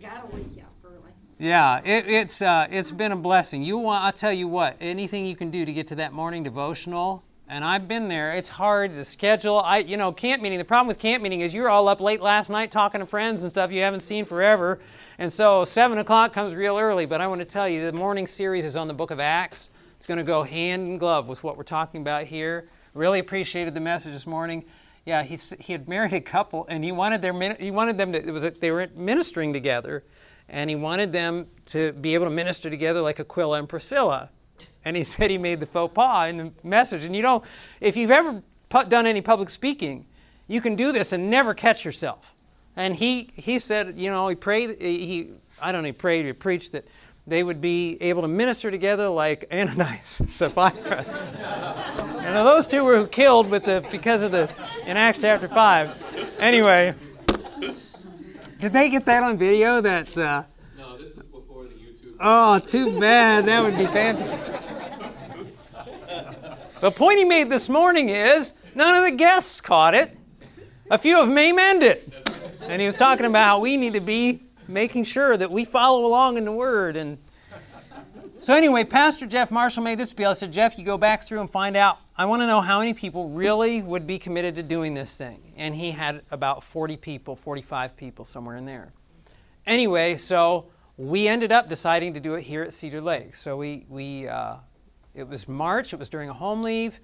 Gotta 0.00 0.26
wake 0.34 0.46
you 0.56 0.62
up 0.62 0.72
early. 0.84 1.12
Yeah, 1.38 1.80
it, 1.84 2.08
it's 2.08 2.42
uh, 2.42 2.66
it's 2.70 2.90
been 2.90 3.12
a 3.12 3.16
blessing. 3.16 3.62
You 3.62 3.78
want? 3.78 4.04
I'll 4.04 4.12
tell 4.12 4.32
you 4.32 4.48
what. 4.48 4.76
Anything 4.80 5.26
you 5.26 5.36
can 5.36 5.50
do 5.50 5.64
to 5.64 5.72
get 5.72 5.86
to 5.88 5.94
that 5.96 6.12
morning 6.12 6.42
devotional, 6.42 7.22
and 7.48 7.64
I've 7.64 7.86
been 7.86 8.08
there. 8.08 8.34
It's 8.34 8.48
hard 8.48 8.92
to 8.94 9.04
schedule. 9.04 9.60
I, 9.60 9.78
you 9.78 9.96
know, 9.96 10.10
camp 10.10 10.42
meeting. 10.42 10.58
The 10.58 10.64
problem 10.64 10.88
with 10.88 10.98
camp 10.98 11.22
meeting 11.22 11.42
is 11.42 11.54
you're 11.54 11.70
all 11.70 11.88
up 11.88 12.00
late 12.00 12.20
last 12.20 12.50
night 12.50 12.70
talking 12.70 13.00
to 13.00 13.06
friends 13.06 13.42
and 13.42 13.52
stuff 13.52 13.70
you 13.70 13.82
haven't 13.82 14.00
seen 14.00 14.24
forever, 14.24 14.80
and 15.18 15.32
so 15.32 15.64
7 15.64 15.98
o'clock 15.98 16.32
comes 16.32 16.54
real 16.54 16.78
early, 16.78 17.04
but 17.04 17.20
I 17.20 17.26
want 17.26 17.40
to 17.40 17.44
tell 17.44 17.68
you 17.68 17.84
the 17.84 17.92
morning 17.92 18.28
series 18.28 18.64
is 18.64 18.76
on 18.76 18.86
the 18.86 18.94
book 18.94 19.10
of 19.10 19.18
Acts. 19.18 19.70
It's 19.96 20.06
going 20.06 20.18
to 20.18 20.24
go 20.24 20.44
hand 20.44 20.82
in 20.82 20.96
glove 20.96 21.26
with 21.26 21.42
what 21.42 21.56
we're 21.56 21.64
talking 21.64 22.00
about 22.02 22.26
here. 22.26 22.68
Really 22.94 23.18
appreciated 23.18 23.74
the 23.74 23.80
message 23.80 24.12
this 24.12 24.28
morning. 24.28 24.64
Yeah, 25.04 25.24
he, 25.24 25.36
he 25.58 25.72
had 25.72 25.88
married 25.88 26.12
a 26.12 26.20
couple, 26.20 26.66
and 26.68 26.84
he 26.84 26.92
wanted, 26.92 27.20
their, 27.20 27.32
he 27.54 27.72
wanted 27.72 27.98
them 27.98 28.12
to, 28.12 28.24
it 28.24 28.30
was 28.30 28.44
a, 28.44 28.50
they 28.50 28.70
were 28.70 28.88
ministering 28.94 29.52
together, 29.52 30.04
and 30.48 30.70
he 30.70 30.76
wanted 30.76 31.12
them 31.12 31.48
to 31.66 31.92
be 31.94 32.14
able 32.14 32.26
to 32.26 32.30
minister 32.30 32.70
together 32.70 33.00
like 33.00 33.18
Aquila 33.18 33.58
and 33.58 33.68
Priscilla. 33.68 34.30
And 34.84 34.96
he 34.96 35.02
said 35.04 35.32
he 35.32 35.38
made 35.38 35.58
the 35.58 35.66
faux 35.66 35.92
pas 35.92 36.30
in 36.30 36.36
the 36.36 36.52
message. 36.62 37.02
And 37.02 37.16
you 37.16 37.22
know, 37.22 37.42
if 37.80 37.96
you've 37.96 38.12
ever 38.12 38.40
done 38.70 39.04
any 39.04 39.20
public 39.20 39.50
speaking, 39.50 40.06
you 40.46 40.60
can 40.60 40.76
do 40.76 40.92
this 40.92 41.12
and 41.12 41.28
never 41.28 41.54
catch 41.54 41.84
yourself. 41.84 42.34
And 42.78 42.94
he, 42.94 43.28
he 43.34 43.58
said, 43.58 43.96
you 43.96 44.08
know, 44.08 44.28
he 44.28 44.36
prayed, 44.36 44.80
he, 44.80 45.30
I 45.60 45.72
don't 45.72 45.82
know, 45.82 45.86
he 45.86 45.92
prayed, 45.92 46.26
he 46.26 46.32
preached 46.32 46.70
that 46.72 46.86
they 47.26 47.42
would 47.42 47.60
be 47.60 48.00
able 48.00 48.22
to 48.22 48.28
minister 48.28 48.70
together 48.70 49.08
like 49.08 49.46
Ananias 49.52 50.20
and 50.20 50.30
Sapphira. 50.30 51.04
and 52.20 52.36
those 52.36 52.68
two 52.68 52.84
were 52.84 53.04
killed 53.08 53.50
with 53.50 53.64
the, 53.64 53.84
because 53.90 54.22
of 54.22 54.30
the, 54.30 54.48
in 54.86 54.96
Acts 54.96 55.20
chapter 55.20 55.48
5. 55.48 55.90
Anyway, 56.38 56.94
did 58.60 58.72
they 58.72 58.88
get 58.88 59.04
that 59.06 59.24
on 59.24 59.36
video? 59.36 59.80
That, 59.80 60.16
uh, 60.16 60.44
No, 60.78 60.96
this 60.96 61.10
is 61.10 61.26
before 61.26 61.64
the 61.64 61.70
YouTube. 61.70 62.16
oh, 62.20 62.60
too 62.60 63.00
bad. 63.00 63.46
That 63.46 63.60
would 63.60 63.76
be 63.76 63.86
fantastic. 63.86 64.54
The 66.80 66.92
point 66.92 67.18
he 67.18 67.24
made 67.24 67.50
this 67.50 67.68
morning 67.68 68.10
is 68.10 68.54
none 68.76 68.94
of 68.94 69.02
the 69.02 69.16
guests 69.16 69.60
caught 69.60 69.94
it. 69.96 70.16
A 70.92 70.96
few 70.96 71.20
of 71.20 71.26
them 71.26 71.36
amened 71.36 71.82
it. 71.82 72.17
And 72.68 72.82
he 72.82 72.86
was 72.86 72.96
talking 72.96 73.24
about 73.24 73.46
how 73.46 73.60
we 73.60 73.78
need 73.78 73.94
to 73.94 74.00
be 74.00 74.42
making 74.68 75.04
sure 75.04 75.38
that 75.38 75.50
we 75.50 75.64
follow 75.64 76.06
along 76.06 76.36
in 76.36 76.44
the 76.44 76.52
Word. 76.52 76.98
And 76.98 77.16
so, 78.40 78.54
anyway, 78.54 78.84
Pastor 78.84 79.26
Jeff 79.26 79.50
Marshall 79.50 79.82
made 79.82 79.98
this 79.98 80.12
appeal. 80.12 80.28
I 80.28 80.34
said, 80.34 80.52
Jeff, 80.52 80.76
you 80.76 80.84
go 80.84 80.98
back 80.98 81.22
through 81.22 81.40
and 81.40 81.50
find 81.50 81.78
out. 81.78 81.98
I 82.14 82.26
want 82.26 82.42
to 82.42 82.46
know 82.46 82.60
how 82.60 82.80
many 82.80 82.92
people 82.92 83.30
really 83.30 83.80
would 83.80 84.06
be 84.06 84.18
committed 84.18 84.54
to 84.56 84.62
doing 84.62 84.92
this 84.92 85.16
thing. 85.16 85.54
And 85.56 85.74
he 85.74 85.92
had 85.92 86.20
about 86.30 86.62
40 86.62 86.98
people, 86.98 87.36
45 87.36 87.96
people, 87.96 88.26
somewhere 88.26 88.56
in 88.56 88.66
there. 88.66 88.92
Anyway, 89.66 90.18
so 90.18 90.66
we 90.98 91.26
ended 91.26 91.52
up 91.52 91.70
deciding 91.70 92.12
to 92.14 92.20
do 92.20 92.34
it 92.34 92.42
here 92.42 92.64
at 92.64 92.74
Cedar 92.74 93.00
Lake. 93.00 93.34
So 93.34 93.56
we, 93.56 93.86
we 93.88 94.28
uh, 94.28 94.56
it 95.14 95.26
was 95.26 95.48
March, 95.48 95.94
it 95.94 95.98
was 95.98 96.10
during 96.10 96.28
a 96.28 96.34
home 96.34 96.62
leave 96.62 97.00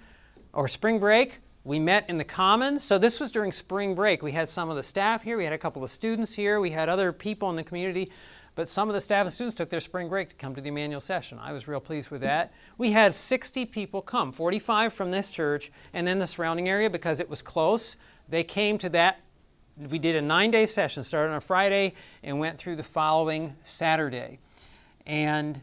or 0.52 0.68
spring 0.68 0.98
break. 0.98 1.38
We 1.64 1.78
met 1.80 2.10
in 2.10 2.18
the 2.18 2.24
Commons. 2.24 2.84
So 2.84 2.98
this 2.98 3.18
was 3.18 3.32
during 3.32 3.50
spring 3.50 3.94
break. 3.94 4.22
We 4.22 4.32
had 4.32 4.50
some 4.50 4.68
of 4.68 4.76
the 4.76 4.82
staff 4.82 5.22
here, 5.22 5.38
we 5.38 5.44
had 5.44 5.54
a 5.54 5.58
couple 5.58 5.82
of 5.82 5.90
students 5.90 6.34
here, 6.34 6.60
we 6.60 6.70
had 6.70 6.90
other 6.90 7.10
people 7.10 7.48
in 7.48 7.56
the 7.56 7.64
community, 7.64 8.12
but 8.54 8.68
some 8.68 8.90
of 8.90 8.94
the 8.94 9.00
staff 9.00 9.24
and 9.24 9.32
students 9.32 9.54
took 9.54 9.70
their 9.70 9.80
spring 9.80 10.10
break 10.10 10.28
to 10.28 10.34
come 10.36 10.54
to 10.54 10.60
the 10.60 10.68
Emmanuel 10.68 11.00
session. 11.00 11.38
I 11.40 11.52
was 11.52 11.66
real 11.66 11.80
pleased 11.80 12.10
with 12.10 12.20
that. 12.20 12.52
We 12.76 12.92
had 12.92 13.14
60 13.14 13.64
people 13.64 14.02
come, 14.02 14.30
45 14.30 14.92
from 14.92 15.10
this 15.10 15.32
church 15.32 15.72
and 15.94 16.06
then 16.06 16.18
the 16.18 16.26
surrounding 16.26 16.68
area 16.68 16.90
because 16.90 17.18
it 17.18 17.30
was 17.30 17.40
close. 17.40 17.96
They 18.28 18.44
came 18.44 18.76
to 18.78 18.90
that. 18.90 19.20
We 19.90 19.98
did 19.98 20.16
a 20.16 20.22
nine 20.22 20.50
day 20.50 20.66
session, 20.66 21.02
started 21.02 21.30
on 21.30 21.38
a 21.38 21.40
Friday 21.40 21.94
and 22.22 22.38
went 22.38 22.58
through 22.58 22.76
the 22.76 22.82
following 22.82 23.56
Saturday. 23.64 24.38
And 25.06 25.62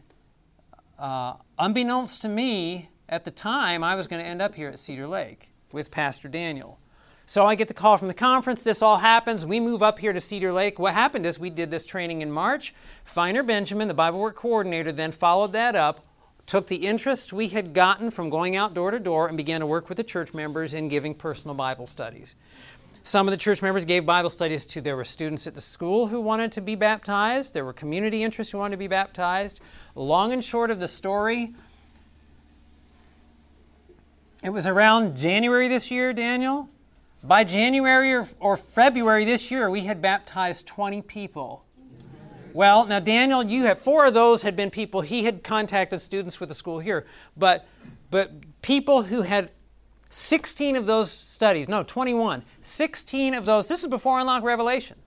uh, 0.98 1.34
unbeknownst 1.60 2.22
to 2.22 2.28
me, 2.28 2.88
at 3.08 3.24
the 3.24 3.30
time, 3.30 3.84
I 3.84 3.94
was 3.94 4.08
going 4.08 4.22
to 4.22 4.28
end 4.28 4.42
up 4.42 4.56
here 4.56 4.68
at 4.68 4.80
Cedar 4.80 5.06
Lake 5.06 5.51
with 5.72 5.90
Pastor 5.90 6.28
Daniel. 6.28 6.78
So 7.26 7.46
I 7.46 7.54
get 7.54 7.68
the 7.68 7.74
call 7.74 7.96
from 7.96 8.08
the 8.08 8.14
conference. 8.14 8.62
This 8.62 8.82
all 8.82 8.98
happens. 8.98 9.46
We 9.46 9.60
move 9.60 9.82
up 9.82 9.98
here 9.98 10.12
to 10.12 10.20
Cedar 10.20 10.52
Lake. 10.52 10.78
What 10.78 10.92
happened 10.92 11.24
is 11.24 11.38
we 11.38 11.50
did 11.50 11.70
this 11.70 11.86
training 11.86 12.20
in 12.20 12.30
March. 12.30 12.74
Finer 13.04 13.42
Benjamin, 13.42 13.88
the 13.88 13.94
Bible 13.94 14.18
work 14.18 14.36
coordinator, 14.36 14.92
then 14.92 15.12
followed 15.12 15.52
that 15.52 15.76
up, 15.76 16.04
took 16.46 16.66
the 16.66 16.86
interest 16.86 17.32
we 17.32 17.48
had 17.48 17.72
gotten 17.72 18.10
from 18.10 18.28
going 18.28 18.56
out 18.56 18.74
door 18.74 18.90
to 18.90 18.98
door, 18.98 19.28
and 19.28 19.36
began 19.36 19.60
to 19.60 19.66
work 19.66 19.88
with 19.88 19.96
the 19.96 20.04
church 20.04 20.34
members 20.34 20.74
in 20.74 20.88
giving 20.88 21.14
personal 21.14 21.54
Bible 21.54 21.86
studies. 21.86 22.34
Some 23.04 23.26
of 23.26 23.32
the 23.32 23.38
church 23.38 23.62
members 23.62 23.84
gave 23.84 24.06
Bible 24.06 24.30
studies 24.30 24.64
to 24.66 24.80
there 24.80 24.96
were 24.96 25.04
students 25.04 25.46
at 25.46 25.54
the 25.54 25.60
school 25.60 26.06
who 26.06 26.20
wanted 26.20 26.52
to 26.52 26.60
be 26.60 26.76
baptized, 26.76 27.54
there 27.54 27.64
were 27.64 27.72
community 27.72 28.22
interests 28.22 28.52
who 28.52 28.58
wanted 28.58 28.72
to 28.72 28.78
be 28.78 28.86
baptized. 28.86 29.60
Long 29.94 30.32
and 30.32 30.42
short 30.42 30.70
of 30.70 30.78
the 30.78 30.86
story, 30.86 31.54
it 34.42 34.50
was 34.50 34.66
around 34.66 35.16
January 35.16 35.68
this 35.68 35.90
year, 35.90 36.12
Daniel. 36.12 36.68
By 37.22 37.44
January 37.44 38.12
or, 38.12 38.28
or, 38.40 38.56
February 38.56 39.24
this 39.24 39.50
year, 39.50 39.70
we 39.70 39.82
had 39.82 40.02
baptized 40.02 40.66
20 40.66 41.02
people. 41.02 41.64
Well, 42.52 42.84
now, 42.84 42.98
Daniel, 42.98 43.44
you 43.44 43.62
have 43.64 43.78
four 43.78 44.06
of 44.06 44.14
those 44.14 44.42
had 44.42 44.56
been 44.56 44.70
people 44.70 45.00
he 45.00 45.24
had 45.24 45.44
contacted 45.44 46.00
students 46.00 46.40
with 46.40 46.48
the 46.48 46.54
school 46.54 46.80
here, 46.80 47.06
but, 47.36 47.66
but 48.10 48.32
people 48.60 49.04
who 49.04 49.22
had 49.22 49.52
16 50.10 50.74
of 50.74 50.84
those 50.84 51.10
studies, 51.10 51.68
no, 51.68 51.84
21, 51.84 52.42
16 52.60 53.34
of 53.34 53.44
those, 53.44 53.68
this 53.68 53.82
is 53.82 53.88
before 53.88 54.18
Unlock 54.18 54.42
Revelation. 54.42 54.98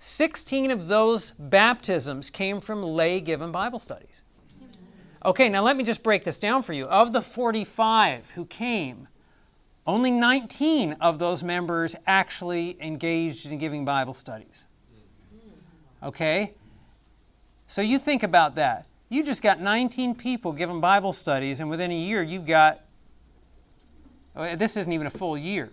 16 0.00 0.70
of 0.70 0.88
those 0.88 1.32
baptisms 1.32 2.30
came 2.30 2.60
from 2.60 2.82
lay 2.82 3.20
given 3.20 3.52
Bible 3.52 3.78
studies. 3.78 4.23
Okay, 5.24 5.48
now 5.48 5.62
let 5.62 5.76
me 5.76 5.84
just 5.84 6.02
break 6.02 6.24
this 6.24 6.38
down 6.38 6.62
for 6.62 6.74
you. 6.74 6.84
Of 6.84 7.12
the 7.12 7.22
45 7.22 8.30
who 8.32 8.44
came, 8.44 9.08
only 9.86 10.10
19 10.10 10.96
of 11.00 11.18
those 11.18 11.42
members 11.42 11.96
actually 12.06 12.76
engaged 12.80 13.46
in 13.46 13.58
giving 13.58 13.84
Bible 13.84 14.12
studies. 14.12 14.66
Okay? 16.02 16.52
So 17.66 17.80
you 17.80 17.98
think 17.98 18.22
about 18.22 18.56
that. 18.56 18.86
You 19.08 19.24
just 19.24 19.42
got 19.42 19.60
19 19.60 20.14
people 20.14 20.52
giving 20.52 20.80
Bible 20.80 21.12
studies, 21.12 21.60
and 21.60 21.70
within 21.70 21.90
a 21.90 21.98
year, 21.98 22.22
you've 22.22 22.46
got, 22.46 22.80
oh, 24.36 24.56
this 24.56 24.76
isn't 24.76 24.92
even 24.92 25.06
a 25.06 25.10
full 25.10 25.38
year, 25.38 25.70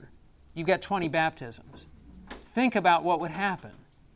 you've 0.53 0.67
got 0.67 0.81
20 0.81 1.09
baptisms. 1.09 1.87
Think 2.53 2.75
about 2.75 3.03
what 3.03 3.19
would 3.19 3.31
happen 3.31 3.71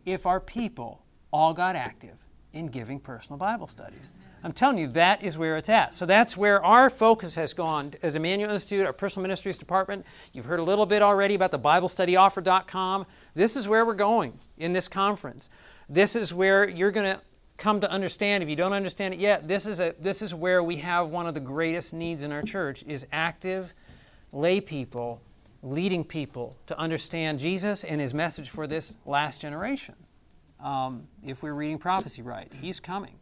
if 0.05 0.25
our 0.25 0.39
people 0.39 1.01
all 1.31 1.53
got 1.53 1.75
active 1.75 2.17
in 2.53 2.67
giving 2.67 2.99
personal 2.99 3.37
Bible 3.37 3.67
studies. 3.67 4.11
I'm 4.45 4.53
telling 4.53 4.77
you, 4.77 4.85
that 4.89 5.23
is 5.23 5.39
where 5.39 5.57
it's 5.57 5.69
at. 5.69 5.95
So 5.95 6.05
that's 6.05 6.37
where 6.37 6.63
our 6.63 6.91
focus 6.91 7.33
has 7.33 7.51
gone 7.51 7.95
as 8.03 8.15
Emmanuel 8.15 8.51
Institute, 8.51 8.85
our 8.85 8.93
personal 8.93 9.23
ministries 9.23 9.57
department. 9.57 10.05
You've 10.33 10.45
heard 10.45 10.59
a 10.59 10.63
little 10.63 10.85
bit 10.85 11.01
already 11.01 11.33
about 11.33 11.49
the 11.49 11.57
BibleStudyOffer.com. 11.57 13.07
This 13.33 13.55
is 13.55 13.67
where 13.67 13.87
we're 13.87 13.95
going 13.95 14.37
in 14.59 14.71
this 14.71 14.87
conference. 14.87 15.49
This 15.89 16.15
is 16.15 16.31
where 16.31 16.69
you're 16.69 16.91
going 16.91 17.15
to 17.15 17.21
come 17.57 17.81
to 17.81 17.89
understand. 17.89 18.43
If 18.43 18.49
you 18.49 18.55
don't 18.55 18.73
understand 18.73 19.15
it 19.15 19.19
yet, 19.19 19.47
this 19.47 19.65
is, 19.65 19.79
a, 19.79 19.95
this 19.99 20.21
is 20.21 20.35
where 20.35 20.61
we 20.61 20.75
have 20.75 21.09
one 21.09 21.25
of 21.25 21.33
the 21.33 21.39
greatest 21.39 21.91
needs 21.91 22.21
in 22.21 22.31
our 22.31 22.43
church 22.43 22.83
is 22.87 23.07
active 23.11 23.73
lay 24.31 24.61
people 24.61 25.21
leading 25.63 26.03
people 26.03 26.55
to 26.67 26.77
understand 26.77 27.39
Jesus 27.39 27.83
and 27.83 27.99
his 27.99 28.13
message 28.13 28.51
for 28.51 28.67
this 28.67 28.95
last 29.07 29.41
generation. 29.41 29.95
Um, 30.59 31.07
if 31.23 31.41
we're 31.41 31.55
reading 31.55 31.79
prophecy 31.79 32.21
right, 32.21 32.51
he's 32.61 32.79
coming. 32.79 33.15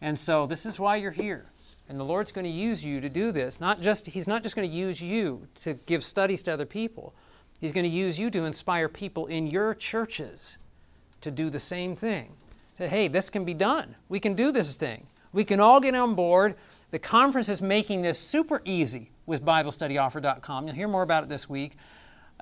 And 0.00 0.18
so 0.18 0.46
this 0.46 0.66
is 0.66 0.78
why 0.78 0.96
you're 0.96 1.10
here. 1.10 1.46
And 1.88 1.98
the 1.98 2.04
Lord's 2.04 2.32
going 2.32 2.44
to 2.44 2.50
use 2.50 2.84
you 2.84 3.00
to 3.00 3.08
do 3.08 3.32
this. 3.32 3.60
Not 3.60 3.80
just 3.80 4.06
he's 4.06 4.28
not 4.28 4.42
just 4.42 4.54
going 4.54 4.68
to 4.68 4.74
use 4.74 5.00
you 5.00 5.46
to 5.56 5.74
give 5.74 6.04
studies 6.04 6.42
to 6.44 6.52
other 6.52 6.66
people. 6.66 7.14
He's 7.60 7.72
going 7.72 7.84
to 7.84 7.90
use 7.90 8.18
you 8.18 8.30
to 8.30 8.44
inspire 8.44 8.88
people 8.88 9.26
in 9.26 9.46
your 9.46 9.74
churches 9.74 10.58
to 11.22 11.30
do 11.30 11.50
the 11.50 11.58
same 11.58 11.96
thing. 11.96 12.32
Say, 12.76 12.88
hey, 12.88 13.08
this 13.08 13.30
can 13.30 13.44
be 13.44 13.54
done. 13.54 13.96
We 14.08 14.20
can 14.20 14.34
do 14.34 14.52
this 14.52 14.76
thing. 14.76 15.06
We 15.32 15.44
can 15.44 15.58
all 15.60 15.80
get 15.80 15.94
on 15.94 16.14
board. 16.14 16.54
The 16.90 16.98
conference 16.98 17.48
is 17.48 17.60
making 17.60 18.02
this 18.02 18.18
super 18.18 18.62
easy 18.64 19.10
with 19.26 19.44
BibleStudyOffer.com. 19.44 20.66
You'll 20.66 20.76
hear 20.76 20.88
more 20.88 21.02
about 21.02 21.24
it 21.24 21.28
this 21.28 21.48
week. 21.48 21.76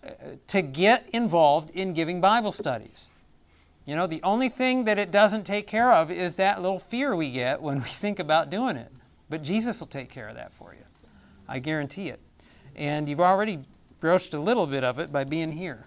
Uh, 0.05 0.11
to 0.49 0.61
get 0.61 1.09
involved 1.13 1.71
in 1.71 1.95
giving 1.95 2.21
Bible 2.21 2.53
studies. 2.53 3.09
You 3.87 3.95
know, 3.95 4.09
the 4.09 4.23
only 4.25 4.49
thing 4.49 4.85
that 4.85 4.99
it 4.99 5.13
doesn't 5.13 5.45
take 5.45 5.69
care 5.69 5.93
of 5.93 6.11
is 6.11 6.37
that 6.37 6.61
little 6.61 6.81
fear 6.81 7.15
we 7.15 7.31
get 7.31 7.63
when 7.63 7.79
we 7.83 7.89
think 7.89 8.19
about 8.19 8.51
doing 8.51 8.77
it. 8.77 8.93
But 9.31 9.43
Jesus 9.43 9.81
will 9.81 9.87
take 9.87 10.11
care 10.11 10.29
of 10.29 10.35
that 10.35 10.53
for 10.53 10.75
you. 10.75 10.85
I 11.49 11.61
guarantee 11.61 12.09
it. 12.09 12.21
And 12.75 13.09
you've 13.09 13.21
already 13.21 13.61
broached 14.01 14.35
a 14.35 14.41
little 14.41 14.67
bit 14.67 14.85
of 14.85 14.99
it 14.99 15.13
by 15.13 15.25
being 15.25 15.53
here. 15.53 15.87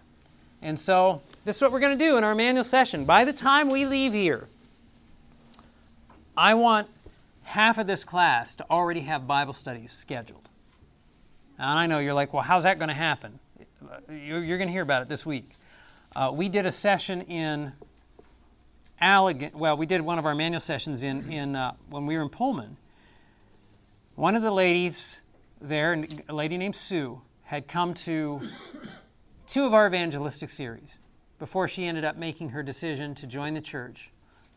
And 0.61 0.77
so, 0.77 1.21
this 1.45 1.57
is 1.57 1.61
what 1.61 1.71
we're 1.71 1.79
going 1.79 1.97
to 1.97 2.03
do 2.05 2.17
in 2.17 2.23
our 2.23 2.31
Emmanuel 2.31 2.63
session. 2.63 3.05
By 3.05 3.23
the 3.23 3.31
time 3.31 3.69
we 3.69 3.85
leave 3.85 4.13
here, 4.13 4.47
I 6.35 6.53
want 6.53 6.87
half 7.43 7.77
of 7.77 7.87
this 7.87 8.03
class 8.03 8.55
to 8.55 8.65
already 8.69 9.01
have 9.01 9.25
Bible 9.25 9.53
studies 9.53 9.91
scheduled. 9.91 10.49
And 11.57 11.67
I 11.67 11.85
know 11.85 11.99
you're 11.99 12.13
like, 12.13 12.33
well, 12.33 12.43
how's 12.43 12.63
that 12.63 12.77
going 12.77 12.89
to 12.89 12.95
happen? 12.95 13.39
You're, 14.09 14.43
you're, 14.43 14.57
going 14.57 14.67
to 14.67 14.73
hear 14.73 14.81
about 14.81 15.01
it 15.01 15.09
this 15.09 15.25
week. 15.25 15.49
Uh, 16.15 16.31
we 16.33 16.49
did 16.49 16.65
a 16.65 16.71
session 16.71 17.21
in 17.21 17.71
Allegan. 19.01 19.53
Well, 19.53 19.77
we 19.77 19.85
did 19.85 20.01
one 20.01 20.19
of 20.19 20.25
our 20.25 20.33
Emmanuel 20.33 20.59
sessions 20.59 21.03
in, 21.03 21.31
in 21.31 21.55
uh, 21.55 21.73
when 21.89 22.05
we 22.05 22.15
were 22.15 22.21
in 22.21 22.29
Pullman. 22.29 22.77
One 24.15 24.35
of 24.35 24.41
the 24.41 24.51
ladies 24.51 25.21
there, 25.61 26.05
a 26.27 26.33
lady 26.33 26.57
named 26.57 26.75
Sue, 26.75 27.21
had 27.43 27.67
come 27.67 27.93
to 27.95 28.41
two 29.47 29.65
of 29.65 29.73
our 29.73 29.87
evangelistic 29.87 30.49
series 30.49 30.99
before 31.39 31.67
she 31.67 31.85
ended 31.85 32.03
up 32.03 32.17
making 32.17 32.49
her 32.49 32.61
decision 32.61 33.15
to 33.15 33.27
join 33.27 33.53
the 33.53 33.61
church. 33.61 34.11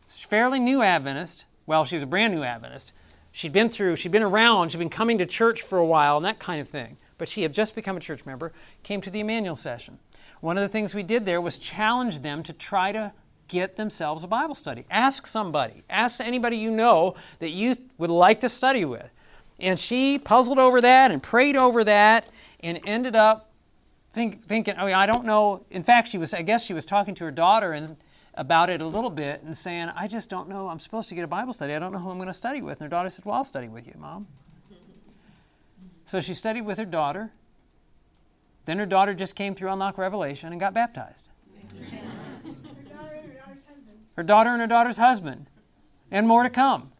Fairly 0.07 0.59
new 0.59 0.81
Adventist. 0.81 1.45
Well, 1.65 1.85
she 1.85 1.95
was 1.95 2.03
a 2.03 2.07
brand 2.07 2.35
new 2.35 2.43
Adventist. 2.43 2.93
She'd 3.31 3.53
been 3.53 3.69
through, 3.69 3.95
she'd 3.95 4.11
been 4.11 4.21
around, 4.21 4.71
she'd 4.71 4.77
been 4.77 4.89
coming 4.89 5.17
to 5.17 5.25
church 5.25 5.61
for 5.61 5.79
a 5.79 5.85
while 5.85 6.17
and 6.17 6.25
that 6.25 6.39
kind 6.39 6.61
of 6.61 6.67
thing. 6.67 6.97
But 7.17 7.27
she 7.27 7.41
had 7.41 7.53
just 7.53 7.73
become 7.73 7.97
a 7.97 8.01
church 8.01 8.25
member, 8.25 8.51
came 8.83 9.01
to 9.01 9.09
the 9.09 9.21
Emmanuel 9.21 9.55
session. 9.55 9.97
One 10.41 10.57
of 10.57 10.61
the 10.61 10.67
things 10.67 10.93
we 10.93 11.03
did 11.03 11.25
there 11.25 11.39
was 11.41 11.57
challenge 11.57 12.19
them 12.19 12.43
to 12.43 12.53
try 12.53 12.91
to 12.91 13.13
get 13.53 13.75
themselves 13.75 14.23
a 14.23 14.27
Bible 14.27 14.55
study. 14.55 14.83
Ask 14.89 15.27
somebody, 15.27 15.83
ask 15.89 16.19
anybody 16.19 16.57
you 16.57 16.71
know 16.71 17.15
that 17.39 17.51
you 17.51 17.75
would 17.99 18.09
like 18.09 18.39
to 18.41 18.49
study 18.49 18.83
with. 18.83 19.07
And 19.59 19.79
she 19.79 20.17
puzzled 20.17 20.57
over 20.57 20.81
that 20.81 21.11
and 21.11 21.21
prayed 21.21 21.55
over 21.55 21.83
that 21.83 22.27
and 22.61 22.79
ended 22.85 23.15
up 23.15 23.51
think, 24.11 24.43
thinking, 24.45 24.73
oh, 24.79 24.87
yeah, 24.87 24.99
I 24.99 25.05
don't 25.05 25.25
know. 25.25 25.63
In 25.69 25.83
fact, 25.83 26.07
she 26.07 26.17
was, 26.17 26.33
I 26.33 26.41
guess 26.41 26.65
she 26.65 26.73
was 26.73 26.85
talking 26.85 27.13
to 27.15 27.23
her 27.25 27.31
daughter 27.31 27.73
and 27.73 27.95
about 28.33 28.71
it 28.71 28.81
a 28.81 28.87
little 28.87 29.11
bit 29.11 29.43
and 29.43 29.55
saying, 29.55 29.89
I 29.95 30.07
just 30.07 30.29
don't 30.31 30.49
know. 30.49 30.67
I'm 30.67 30.79
supposed 30.79 31.07
to 31.09 31.15
get 31.15 31.23
a 31.23 31.27
Bible 31.27 31.53
study. 31.53 31.75
I 31.75 31.79
don't 31.79 31.93
know 31.93 31.99
who 31.99 32.09
I'm 32.09 32.17
going 32.17 32.27
to 32.27 32.33
study 32.33 32.63
with. 32.63 32.81
And 32.81 32.85
her 32.85 32.89
daughter 32.89 33.09
said, 33.09 33.23
Well, 33.25 33.35
I'll 33.35 33.43
study 33.43 33.67
with 33.67 33.85
you, 33.85 33.93
Mom. 33.99 34.25
So 36.07 36.19
she 36.19 36.33
studied 36.33 36.61
with 36.61 36.79
her 36.79 36.85
daughter. 36.85 37.31
Then 38.65 38.79
her 38.79 38.87
daughter 38.87 39.13
just 39.13 39.35
came 39.35 39.53
through 39.53 39.71
Unlock 39.71 39.99
Revelation 39.99 40.51
and 40.51 40.59
got 40.59 40.73
baptized. 40.73 41.27
Her 44.15 44.23
daughter 44.23 44.49
and 44.49 44.61
her 44.61 44.67
daughter's 44.67 44.97
husband. 44.97 45.47
And 46.11 46.27
more 46.27 46.43
to 46.43 46.49
come, 46.49 46.91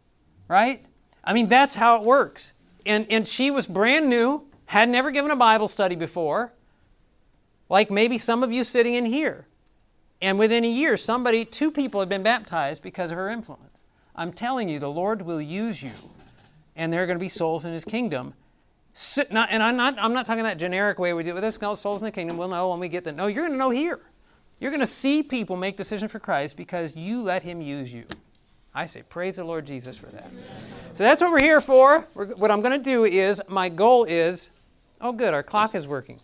right? 0.47 0.83
I 1.23 1.33
mean, 1.33 1.47
that's 1.47 1.75
how 1.75 1.97
it 1.99 2.03
works. 2.03 2.53
And, 2.85 3.05
and 3.09 3.27
she 3.27 3.51
was 3.51 3.67
brand 3.67 4.09
new, 4.09 4.45
had 4.65 4.89
never 4.89 5.11
given 5.11 5.31
a 5.31 5.35
Bible 5.35 5.67
study 5.67 5.95
before, 5.95 6.51
like 7.69 7.91
maybe 7.91 8.17
some 8.17 8.43
of 8.43 8.51
you 8.51 8.63
sitting 8.63 8.95
in 8.95 9.05
here. 9.05 9.47
And 10.21 10.39
within 10.39 10.63
a 10.63 10.69
year, 10.69 10.97
somebody, 10.97 11.45
two 11.45 11.71
people 11.71 11.99
had 11.99 12.09
been 12.09 12.23
baptized 12.23 12.81
because 12.81 13.11
of 13.11 13.17
her 13.17 13.29
influence. 13.29 13.83
I'm 14.15 14.31
telling 14.31 14.69
you, 14.69 14.79
the 14.79 14.89
Lord 14.89 15.21
will 15.21 15.41
use 15.41 15.81
you, 15.81 15.91
and 16.75 16.93
there 16.93 17.03
are 17.03 17.05
going 17.05 17.17
to 17.17 17.23
be 17.23 17.29
souls 17.29 17.65
in 17.65 17.73
His 17.73 17.83
kingdom. 17.83 18.33
Not, 19.31 19.49
and 19.51 19.61
I'm 19.63 19.75
not, 19.75 19.95
I'm 19.97 20.13
not 20.13 20.25
talking 20.25 20.43
that 20.43 20.57
generic 20.57 20.99
way 20.99 21.13
we 21.13 21.23
do 21.23 21.35
it. 21.35 21.41
There's 21.41 21.57
souls 21.79 22.01
in 22.01 22.05
the 22.05 22.11
kingdom. 22.11 22.37
We'll 22.37 22.47
know 22.47 22.69
when 22.69 22.79
we 22.79 22.89
get 22.89 23.03
there. 23.03 23.13
No, 23.13 23.27
you're 23.27 23.43
going 23.43 23.53
to 23.53 23.57
know 23.57 23.71
here. 23.71 23.99
You're 24.63 24.71
going 24.71 24.79
to 24.79 24.87
see 24.87 25.23
people 25.23 25.57
make 25.57 25.75
decisions 25.75 26.09
for 26.09 26.19
Christ 26.19 26.55
because 26.55 26.95
you 26.95 27.21
let 27.21 27.43
Him 27.43 27.59
use 27.59 27.93
you. 27.93 28.05
I 28.73 28.85
say, 28.85 29.01
praise 29.01 29.35
the 29.35 29.43
Lord 29.43 29.65
Jesus 29.65 29.97
for 29.97 30.05
that. 30.05 30.31
So 30.93 31.03
that's 31.03 31.21
what 31.21 31.31
we're 31.31 31.41
here 31.41 31.59
for. 31.59 32.07
We're, 32.13 32.27
what 32.27 32.49
I'm 32.49 32.61
going 32.61 32.71
to 32.71 32.81
do 32.81 33.03
is, 33.03 33.41
my 33.49 33.67
goal 33.67 34.05
is, 34.05 34.51
oh, 35.01 35.11
good, 35.11 35.33
our 35.33 35.43
clock 35.43 35.75
is 35.75 35.85
working. 35.85 36.17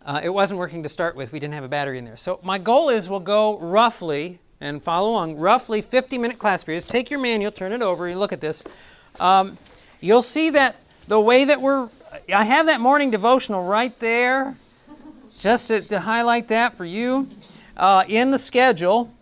Uh, 0.00 0.22
it 0.24 0.30
wasn't 0.30 0.56
working 0.56 0.82
to 0.82 0.88
start 0.88 1.14
with. 1.14 1.30
We 1.30 1.38
didn't 1.38 1.52
have 1.52 1.64
a 1.64 1.68
battery 1.68 1.98
in 1.98 2.06
there. 2.06 2.16
So 2.16 2.40
my 2.42 2.56
goal 2.56 2.88
is 2.88 3.10
we'll 3.10 3.20
go 3.20 3.58
roughly, 3.58 4.38
and 4.62 4.82
follow 4.82 5.10
along, 5.10 5.36
roughly 5.36 5.82
50 5.82 6.16
minute 6.16 6.38
class 6.38 6.64
periods. 6.64 6.86
Take 6.86 7.10
your 7.10 7.20
manual, 7.20 7.52
turn 7.52 7.72
it 7.72 7.82
over, 7.82 8.06
and 8.06 8.18
look 8.18 8.32
at 8.32 8.40
this. 8.40 8.64
Um, 9.20 9.58
you'll 10.00 10.22
see 10.22 10.48
that 10.48 10.76
the 11.06 11.20
way 11.20 11.44
that 11.44 11.60
we're, 11.60 11.90
I 12.34 12.44
have 12.44 12.64
that 12.64 12.80
morning 12.80 13.10
devotional 13.10 13.66
right 13.66 13.96
there, 14.00 14.56
just 15.38 15.68
to, 15.68 15.80
to 15.80 16.00
highlight 16.00 16.48
that 16.48 16.74
for 16.74 16.84
you 16.84 17.28
uh, 17.76 18.04
in 18.08 18.30
the 18.30 18.38
schedule. 18.38 19.12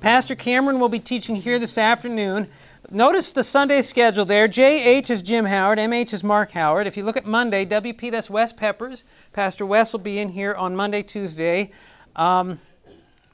Pastor 0.00 0.34
Cameron 0.34 0.80
will 0.80 0.88
be 0.88 1.00
teaching 1.00 1.36
here 1.36 1.58
this 1.58 1.76
afternoon. 1.76 2.48
Notice 2.90 3.32
the 3.32 3.44
Sunday 3.44 3.82
schedule 3.82 4.24
there. 4.24 4.48
JH 4.48 5.10
is 5.10 5.20
Jim 5.20 5.44
Howard, 5.44 5.78
MH 5.78 6.14
is 6.14 6.24
Mark 6.24 6.52
Howard. 6.52 6.86
If 6.86 6.96
you 6.96 7.04
look 7.04 7.18
at 7.18 7.26
Monday, 7.26 7.66
WP, 7.66 8.10
that's 8.10 8.30
Wes 8.30 8.52
Peppers. 8.52 9.04
Pastor 9.32 9.66
Wes 9.66 9.92
will 9.92 10.00
be 10.00 10.18
in 10.18 10.30
here 10.30 10.54
on 10.54 10.74
Monday, 10.74 11.02
Tuesday. 11.02 11.72
Um, 12.16 12.58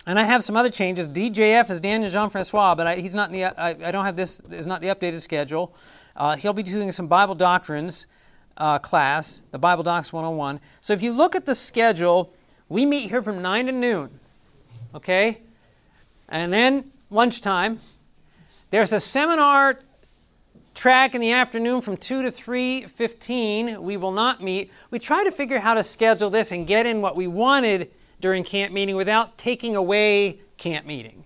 and 0.06 0.18
I 0.18 0.24
have 0.24 0.42
some 0.42 0.56
other 0.56 0.70
changes. 0.70 1.06
DJF 1.06 1.70
is 1.70 1.80
Daniel 1.80 2.10
Jean 2.10 2.30
Francois, 2.30 2.74
but 2.74 2.86
I, 2.86 2.96
he's 2.96 3.14
not 3.14 3.28
in 3.28 3.34
the, 3.34 3.44
I, 3.44 3.70
I, 3.70 3.90
don't 3.92 4.04
have 4.04 4.16
this, 4.16 4.40
is 4.50 4.66
not 4.66 4.80
the 4.80 4.88
updated 4.88 5.20
schedule. 5.20 5.74
Uh, 6.16 6.36
he'll 6.36 6.52
be 6.52 6.62
doing 6.62 6.90
some 6.90 7.06
Bible 7.06 7.34
doctrines 7.34 8.06
uh, 8.56 8.78
class, 8.78 9.42
the 9.50 9.58
Bible 9.58 9.82
Docs 9.82 10.12
101. 10.12 10.60
So 10.80 10.92
if 10.92 11.02
you 11.02 11.12
look 11.12 11.34
at 11.34 11.46
the 11.46 11.54
schedule, 11.54 12.32
we 12.68 12.86
meet 12.86 13.08
here 13.08 13.22
from 13.22 13.42
9 13.42 13.66
to 13.66 13.72
noon, 13.72 14.20
okay? 14.94 15.38
And 16.28 16.52
then 16.52 16.90
lunchtime. 17.10 17.80
There's 18.70 18.92
a 18.92 19.00
seminar 19.00 19.78
track 20.74 21.14
in 21.14 21.20
the 21.20 21.32
afternoon 21.32 21.80
from 21.80 21.96
2 21.96 22.22
to 22.22 22.28
3.15. 22.30 23.78
We 23.78 23.96
will 23.96 24.12
not 24.12 24.42
meet. 24.42 24.72
We 24.90 24.98
try 24.98 25.24
to 25.24 25.30
figure 25.30 25.60
how 25.60 25.74
to 25.74 25.82
schedule 25.82 26.30
this 26.30 26.52
and 26.52 26.66
get 26.66 26.86
in 26.86 27.00
what 27.00 27.16
we 27.16 27.26
wanted 27.26 27.90
during 28.20 28.42
camp 28.42 28.72
meeting 28.72 28.96
without 28.96 29.38
taking 29.38 29.76
away 29.76 30.40
camp 30.56 30.86
meeting. 30.86 31.24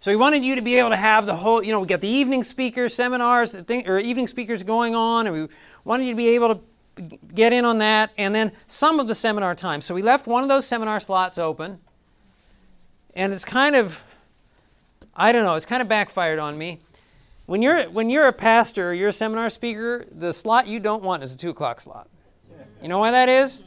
So 0.00 0.10
we 0.10 0.16
wanted 0.16 0.44
you 0.44 0.56
to 0.56 0.62
be 0.62 0.80
able 0.80 0.90
to 0.90 0.96
have 0.96 1.26
the 1.26 1.36
whole, 1.36 1.62
you 1.62 1.70
know, 1.70 1.78
we 1.78 1.86
got 1.86 2.00
the 2.00 2.08
evening 2.08 2.42
speakers, 2.42 2.92
seminars, 2.92 3.54
or 3.54 4.00
evening 4.00 4.26
speakers 4.26 4.64
going 4.64 4.96
on, 4.96 5.28
and 5.28 5.36
we 5.36 5.48
wanted 5.84 6.04
you 6.04 6.12
to 6.12 6.16
be 6.16 6.28
able 6.30 6.54
to 6.54 6.60
get 7.34 7.52
in 7.52 7.64
on 7.64 7.78
that, 7.78 8.10
and 8.18 8.34
then 8.34 8.52
some 8.66 9.00
of 9.00 9.08
the 9.08 9.14
seminar 9.14 9.54
time. 9.54 9.80
So 9.80 9.94
we 9.94 10.02
left 10.02 10.26
one 10.26 10.42
of 10.42 10.48
those 10.48 10.66
seminar 10.66 11.00
slots 11.00 11.38
open, 11.38 11.78
and 13.14 13.32
it's 13.32 13.44
kind 13.44 13.76
of 13.76 14.02
I 15.14 15.32
don't 15.32 15.44
know, 15.44 15.54
it's 15.54 15.66
kind 15.66 15.82
of 15.82 15.88
backfired 15.88 16.38
on 16.38 16.56
me. 16.56 16.78
When 17.46 17.60
you're, 17.60 17.90
when 17.90 18.08
you're 18.08 18.28
a 18.28 18.32
pastor 18.32 18.90
or 18.90 18.94
you're 18.94 19.08
a 19.08 19.12
seminar 19.12 19.50
speaker, 19.50 20.06
the 20.10 20.32
slot 20.32 20.66
you 20.66 20.80
don't 20.80 21.02
want 21.02 21.22
is 21.22 21.34
a 21.34 21.36
2 21.36 21.50
o'clock 21.50 21.80
slot. 21.80 22.08
You 22.80 22.88
know 22.88 22.98
why 22.98 23.10
that 23.10 23.28
is? 23.28 23.62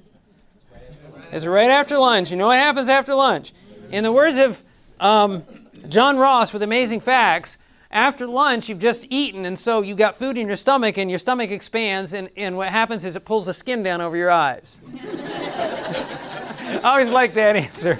It's 1.32 1.45
right 1.45 1.70
after 1.70 1.97
lunch. 1.97 2.32
You 2.32 2.38
know 2.38 2.47
what 2.47 2.57
happens 2.57 2.89
after 2.89 3.13
lunch? 3.13 3.53
In 3.91 4.03
the 4.03 4.11
words 4.11 4.38
of 4.38 4.63
um, 4.99 5.43
John 5.88 6.18
Ross 6.18 6.51
with 6.51 6.63
Amazing 6.63 7.01
Facts, 7.01 7.57
after 7.92 8.28
lunch 8.28 8.70
you've 8.70 8.80
just 8.80 9.06
eaten 9.10 9.46
and 9.46 9.58
so 9.58 9.82
you've 9.82 9.98
got 9.98 10.16
food 10.16 10.38
in 10.38 10.48
your 10.48 10.56
stomach 10.56 10.98
and 10.98 11.10
your 11.10 11.20
stomach 11.20 11.52
expands 11.52 12.14
and, 12.14 12.30
and 12.36 12.58
what 12.58 12.70
happens 12.70 13.06
is 13.06 13.16
it 13.16 13.26
pulls 13.26 13.46
the 13.46 13.54
skin 13.54 13.84
down 13.84 14.02
over 14.02 14.18
your 14.18 14.32
eyes. 14.32 14.80
I 15.04 16.82
always 16.84 17.10
like 17.10 17.34
that 17.36 17.56
answer. 17.56 18.00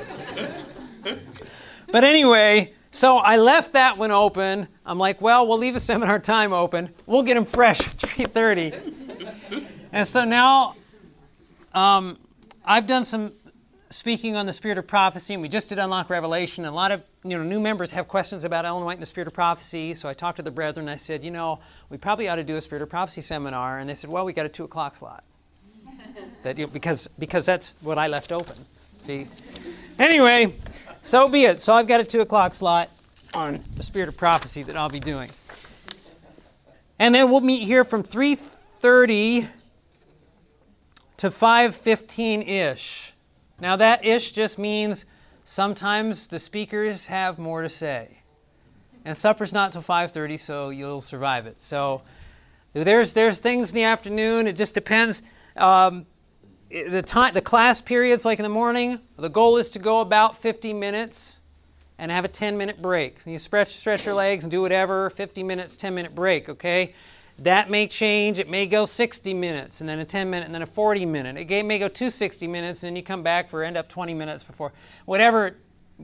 But 1.92 2.04
anyway, 2.04 2.74
so 2.92 3.18
I 3.18 3.38
left 3.38 3.74
that 3.74 3.98
one 3.98 4.12
open. 4.12 4.68
I'm 4.86 4.98
like, 4.98 5.22
well, 5.22 5.48
we'll 5.48 5.58
leave 5.58 5.74
the 5.74 5.80
seminar 5.80 6.20
time 6.20 6.54
open. 6.54 6.90
We'll 7.06 7.24
get 7.24 7.36
them 7.36 7.46
fresh 7.46 7.80
at 7.82 7.98
3:30. 7.98 9.66
and 9.92 10.08
so 10.08 10.26
now 10.26 10.76
um, 11.74 12.18
I've 12.64 12.88
done 12.88 13.06
some 13.06 13.34
speaking 13.90 14.36
on 14.36 14.46
the 14.46 14.54
spirit 14.54 14.78
of 14.78 14.88
prophecy, 14.88 15.34
and 15.34 15.42
we 15.42 15.50
just 15.50 15.70
did 15.70 15.80
unlock 15.80 16.10
revelation. 16.10 16.66
And 16.66 16.74
a 16.74 16.76
lot 16.76 16.92
of 16.92 17.04
you 17.24 17.38
know 17.38 17.44
new 17.44 17.60
members 17.60 17.92
have 17.92 18.08
questions 18.08 18.44
about 18.44 18.66
Ellen 18.66 18.84
White 18.84 18.94
and 18.94 19.02
the 19.02 19.08
spirit 19.08 19.28
of 19.28 19.34
prophecy. 19.34 19.94
So 19.94 20.10
I 20.10 20.14
talked 20.14 20.38
to 20.38 20.44
the 20.44 20.52
brethren. 20.52 20.90
I 20.90 20.96
said, 20.96 21.24
you 21.24 21.32
know, 21.32 21.60
we 21.90 21.98
probably 21.98 22.28
ought 22.28 22.36
to 22.36 22.44
do 22.44 22.58
a 22.58 22.62
spirit 22.62 22.82
of 22.82 22.90
prophecy 22.90 23.22
seminar. 23.22 23.80
And 23.80 23.90
they 23.90 23.96
said, 23.96 24.10
well, 24.10 24.26
we 24.26 24.34
got 24.34 24.46
a 24.46 24.50
two 24.50 24.64
o'clock 24.64 24.98
slot. 24.98 25.24
that 26.44 26.58
you 26.58 26.66
know, 26.66 26.72
because 26.72 27.08
because 27.20 27.46
that's 27.46 27.76
what 27.82 27.98
I 27.98 28.08
left 28.08 28.32
open. 28.32 28.66
See. 29.06 29.28
Anyway, 30.00 30.56
so 31.02 31.28
be 31.28 31.46
it. 31.46 31.60
So 31.60 31.74
I've 31.74 31.88
got 31.88 32.02
a 32.02 32.04
2 32.04 32.22
o'clock 32.22 32.54
slot 32.56 32.90
on 33.34 33.64
the 33.76 33.84
spirit 33.84 34.10
of 34.10 34.18
prophecy 34.18 34.64
that 34.64 34.76
I'll 34.76 34.90
be 34.90 35.00
doing. 35.00 35.30
And 36.98 37.14
then 37.14 37.30
we'll 37.30 37.42
meet 37.42 37.64
here 37.64 37.84
from 37.84 38.02
3.30 38.02 39.48
to 41.18 41.30
5.15-ish. 41.30 43.14
Now 43.60 43.76
that 43.78 44.06
ish 44.06 44.32
just 44.32 44.58
means 44.58 45.06
sometimes 45.44 46.28
the 46.28 46.40
speakers 46.40 47.08
have 47.08 47.40
more 47.40 47.62
to 47.62 47.70
say. 47.70 48.20
And 49.06 49.16
supper's 49.16 49.54
not 49.54 49.72
till 49.72 49.82
5.30, 49.82 50.40
so 50.40 50.70
you'll 50.70 51.02
survive 51.02 51.46
it. 51.46 51.62
So 51.62 52.02
there's, 52.74 53.14
there's 53.14 53.40
things 53.40 53.70
in 53.70 53.76
the 53.76 53.84
afternoon. 53.84 54.48
It 54.48 54.56
just 54.56 54.74
depends. 54.74 55.22
Um, 55.56 56.08
the 56.70 57.02
time 57.02 57.34
the 57.34 57.42
class 57.42 57.80
periods 57.80 58.26
like 58.26 58.40
in 58.40 58.44
the 58.44 58.50
morning 58.50 59.00
the 59.18 59.30
goal 59.30 59.58
is 59.58 59.72
to 59.72 59.80
go 59.80 60.02
about 60.02 60.36
50 60.36 60.74
minutes 60.74 61.40
and 61.98 62.12
have 62.12 62.26
a 62.26 62.28
10 62.28 62.58
minute 62.58 62.82
break 62.82 63.22
so 63.22 63.30
you 63.30 63.38
stretch 63.38 63.70
stretch 63.70 64.06
your 64.06 64.16
legs 64.16 64.44
and 64.44 64.52
do 64.52 64.62
whatever 64.62 65.10
50 65.12 65.44
minutes 65.44 65.78
10 65.78 65.94
minute 65.94 66.16
break 66.16 66.50
okay 66.50 66.94
that 67.40 67.70
may 67.70 67.88
change 67.88 68.40
it 68.40 68.50
may 68.50 68.66
go 68.66 68.86
60 68.86 69.34
minutes 69.34 69.82
and 69.82 69.90
then 69.90 70.00
a 70.00 70.06
10 70.06 70.30
minute 70.30 70.46
and 70.46 70.56
then 70.56 70.62
a 70.62 70.66
40 70.66 71.06
minute 71.06 71.38
it 71.38 71.66
may 71.66 71.78
go 71.78 71.88
to 71.88 72.10
60 72.10 72.48
minutes 72.48 72.84
and 72.84 72.90
then 72.90 72.96
you 72.96 73.04
come 73.04 73.24
back 73.24 73.50
for 73.50 73.64
end 73.64 73.76
up 73.76 73.90
20 73.90 74.14
minutes 74.14 74.44
before 74.44 74.72
whatever 75.06 75.58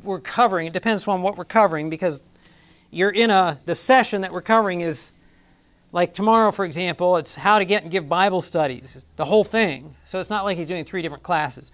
we're 0.04 0.20
covering 0.20 0.68
it 0.68 0.74
depends 0.74 1.08
on 1.08 1.22
what 1.22 1.38
we're 1.38 1.46
covering 1.46 1.90
because 1.90 2.22
you're 2.90 3.12
in 3.12 3.30
a 3.30 3.60
the 3.66 3.76
session 3.76 4.22
that 4.22 4.34
we're 4.34 4.42
covering 4.42 4.82
is 4.82 5.14
like 5.94 6.14
tomorrow, 6.14 6.52
for 6.52 6.64
example, 6.64 7.18
it's 7.18 7.36
how 7.36 7.60
to 7.60 7.66
get 7.66 7.84
and 7.84 7.92
give 7.92 8.08
Bible 8.08 8.42
studies, 8.42 9.06
the 9.18 9.26
whole 9.26 9.44
thing. 9.44 9.96
So 10.06 10.20
it's 10.20 10.30
not 10.30 10.46
like 10.46 10.58
he's 10.58 10.68
doing 10.68 10.86
three 10.86 11.02
different 11.02 11.24
classes. 11.24 11.72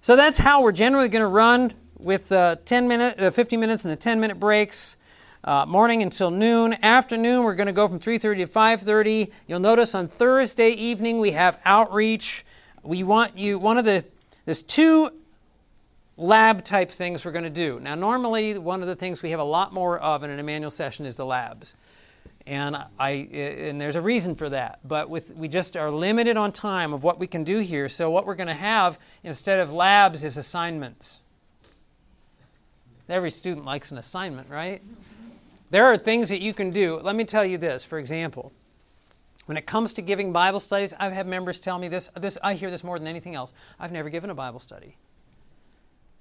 So 0.00 0.16
that's 0.16 0.38
how 0.38 0.62
we're 0.62 0.72
generally 0.72 1.08
going 1.08 1.22
to 1.22 1.26
run 1.26 1.72
with 1.98 2.30
uh, 2.30 2.56
10 2.64 2.86
minute, 2.86 3.18
uh, 3.18 3.30
50 3.30 3.56
minutes 3.56 3.84
and 3.84 3.92
the 3.92 3.96
10 3.96 4.20
minute 4.20 4.38
breaks. 4.38 4.96
Uh, 5.44 5.66
morning 5.66 6.02
until 6.02 6.30
noon. 6.30 6.74
Afternoon, 6.82 7.44
we're 7.44 7.54
going 7.54 7.66
to 7.66 7.72
go 7.74 7.86
from 7.86 8.00
3:30 8.00 8.38
to 8.38 8.46
5:30. 8.46 9.30
You'll 9.46 9.60
notice 9.60 9.94
on 9.94 10.08
Thursday 10.08 10.70
evening 10.70 11.18
we 11.18 11.32
have 11.32 11.60
outreach. 11.66 12.46
We 12.82 13.02
want 13.02 13.36
you. 13.36 13.58
One 13.58 13.76
of 13.76 13.84
the 13.84 14.06
there's 14.46 14.62
two 14.62 15.10
lab 16.16 16.64
type 16.64 16.90
things 16.90 17.26
we're 17.26 17.32
going 17.32 17.44
to 17.44 17.50
do. 17.50 17.78
Now, 17.78 17.94
normally 17.94 18.56
one 18.56 18.80
of 18.80 18.88
the 18.88 18.96
things 18.96 19.22
we 19.22 19.32
have 19.32 19.40
a 19.40 19.44
lot 19.44 19.74
more 19.74 19.98
of 19.98 20.22
in 20.22 20.30
an 20.30 20.38
Emmanuel 20.38 20.70
session 20.70 21.04
is 21.04 21.16
the 21.16 21.26
labs 21.26 21.74
and 22.46 22.76
I 22.98 23.10
and 23.10 23.78
there's 23.78 23.96
a 23.96 24.02
reason 24.02 24.34
for 24.34 24.48
that. 24.48 24.78
But 24.82 25.10
with 25.10 25.36
we 25.36 25.48
just 25.48 25.76
are 25.76 25.90
limited 25.90 26.38
on 26.38 26.52
time 26.52 26.94
of 26.94 27.02
what 27.02 27.18
we 27.18 27.26
can 27.26 27.44
do 27.44 27.58
here. 27.58 27.90
So 27.90 28.10
what 28.10 28.24
we're 28.24 28.34
going 28.34 28.46
to 28.46 28.54
have 28.54 28.98
instead 29.22 29.60
of 29.60 29.70
labs 29.70 30.24
is 30.24 30.38
assignments. 30.38 31.20
Every 33.10 33.30
student 33.30 33.66
likes 33.66 33.92
an 33.92 33.98
assignment, 33.98 34.48
right? 34.48 34.80
There 35.70 35.84
are 35.86 35.96
things 35.96 36.28
that 36.28 36.40
you 36.40 36.54
can 36.54 36.70
do. 36.70 36.98
Let 37.00 37.16
me 37.16 37.24
tell 37.24 37.44
you 37.44 37.58
this, 37.58 37.84
for 37.84 37.98
example. 37.98 38.52
When 39.46 39.56
it 39.56 39.66
comes 39.66 39.92
to 39.94 40.02
giving 40.02 40.32
Bible 40.32 40.60
studies, 40.60 40.94
I've 40.98 41.12
had 41.12 41.26
members 41.26 41.60
tell 41.60 41.78
me 41.78 41.88
this, 41.88 42.08
this 42.16 42.38
I 42.42 42.54
hear 42.54 42.70
this 42.70 42.82
more 42.82 42.98
than 42.98 43.08
anything 43.08 43.34
else. 43.34 43.52
I've 43.78 43.92
never 43.92 44.08
given 44.08 44.30
a 44.30 44.34
Bible 44.34 44.58
study. 44.58 44.96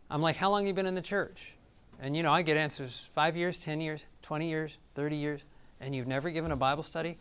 I'm 0.10 0.22
like, 0.22 0.36
how 0.36 0.50
long 0.50 0.62
have 0.62 0.68
you 0.68 0.74
been 0.74 0.86
in 0.86 0.96
the 0.96 1.02
church? 1.02 1.54
And 2.02 2.18
you 2.18 2.24
know, 2.24 2.34
I 2.34 2.42
get 2.42 2.58
answers 2.58 3.10
five 3.16 3.38
years, 3.38 3.60
10 3.60 3.80
years, 3.80 4.04
20 4.24 4.50
years, 4.50 4.78
30 4.96 5.16
years, 5.16 5.42
and 5.80 5.96
you've 5.96 6.08
never 6.08 6.30
given 6.30 6.52
a 6.52 6.56
Bible 6.56 6.84
study? 6.84 7.18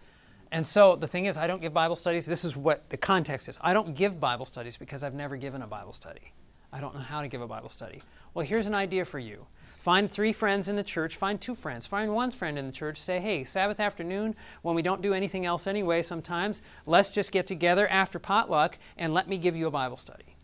And 0.51 0.67
so 0.67 0.97
the 0.97 1.07
thing 1.07 1.27
is, 1.27 1.37
I 1.37 1.47
don't 1.47 1.63
give 1.63 1.73
Bible 1.73 1.97
studies. 1.97 2.27
This 2.27 2.45
is 2.45 2.57
what 2.57 2.91
the 2.91 2.97
context 2.97 3.49
is. 3.49 3.59
I 3.63 3.73
don't 3.73 3.95
give 3.95 4.21
Bible 4.21 4.45
studies 4.45 4.77
because 4.77 5.03
I've 5.03 5.15
never 5.15 5.37
given 5.37 5.63
a 5.63 5.67
Bible 5.67 5.93
study. 5.93 6.33
I 6.73 6.81
don't 6.81 6.95
know 6.95 7.01
how 7.01 7.23
to 7.23 7.29
give 7.29 7.41
a 7.41 7.47
Bible 7.47 7.69
study. 7.69 8.03
Well, 8.35 8.45
here's 8.45 8.67
an 8.67 8.75
idea 8.75 9.05
for 9.05 9.19
you. 9.19 9.47
Find 9.83 10.09
three 10.09 10.33
friends 10.33 10.69
in 10.69 10.77
the 10.77 10.85
church, 10.85 11.17
find 11.17 11.41
two 11.41 11.57
friends, 11.57 11.87
find 11.87 12.15
one 12.15 12.31
friend 12.31 12.57
in 12.57 12.67
the 12.67 12.73
church, 12.73 12.99
say, 12.99 13.19
hey, 13.19 13.43
Sabbath 13.43 13.81
afternoon, 13.81 14.37
when 14.63 14.77
we 14.77 14.83
don't 14.83 15.03
do 15.03 15.13
anything 15.13 15.45
else 15.45 15.67
anyway 15.67 16.03
sometimes, 16.05 16.63
let's 16.87 17.11
just 17.11 17.33
get 17.33 17.49
together 17.49 17.89
after 17.89 18.21
potluck 18.21 18.79
and 18.97 19.13
let 19.13 19.29
me 19.29 19.39
give 19.39 19.57
you 19.57 19.67
a 19.67 19.73
Bible 19.73 19.97
study. 19.97 20.37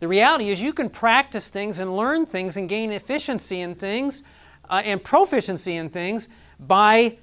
The 0.00 0.08
reality 0.08 0.48
is, 0.48 0.60
you 0.60 0.72
can 0.72 0.90
practice 0.90 1.48
things 1.48 1.78
and 1.78 1.96
learn 1.96 2.26
things 2.26 2.56
and 2.56 2.68
gain 2.68 2.90
efficiency 2.90 3.60
in 3.60 3.76
things 3.76 4.24
uh, 4.68 4.82
and 4.84 5.04
proficiency 5.04 5.76
in 5.76 5.88
things 5.88 6.26
by 6.58 7.18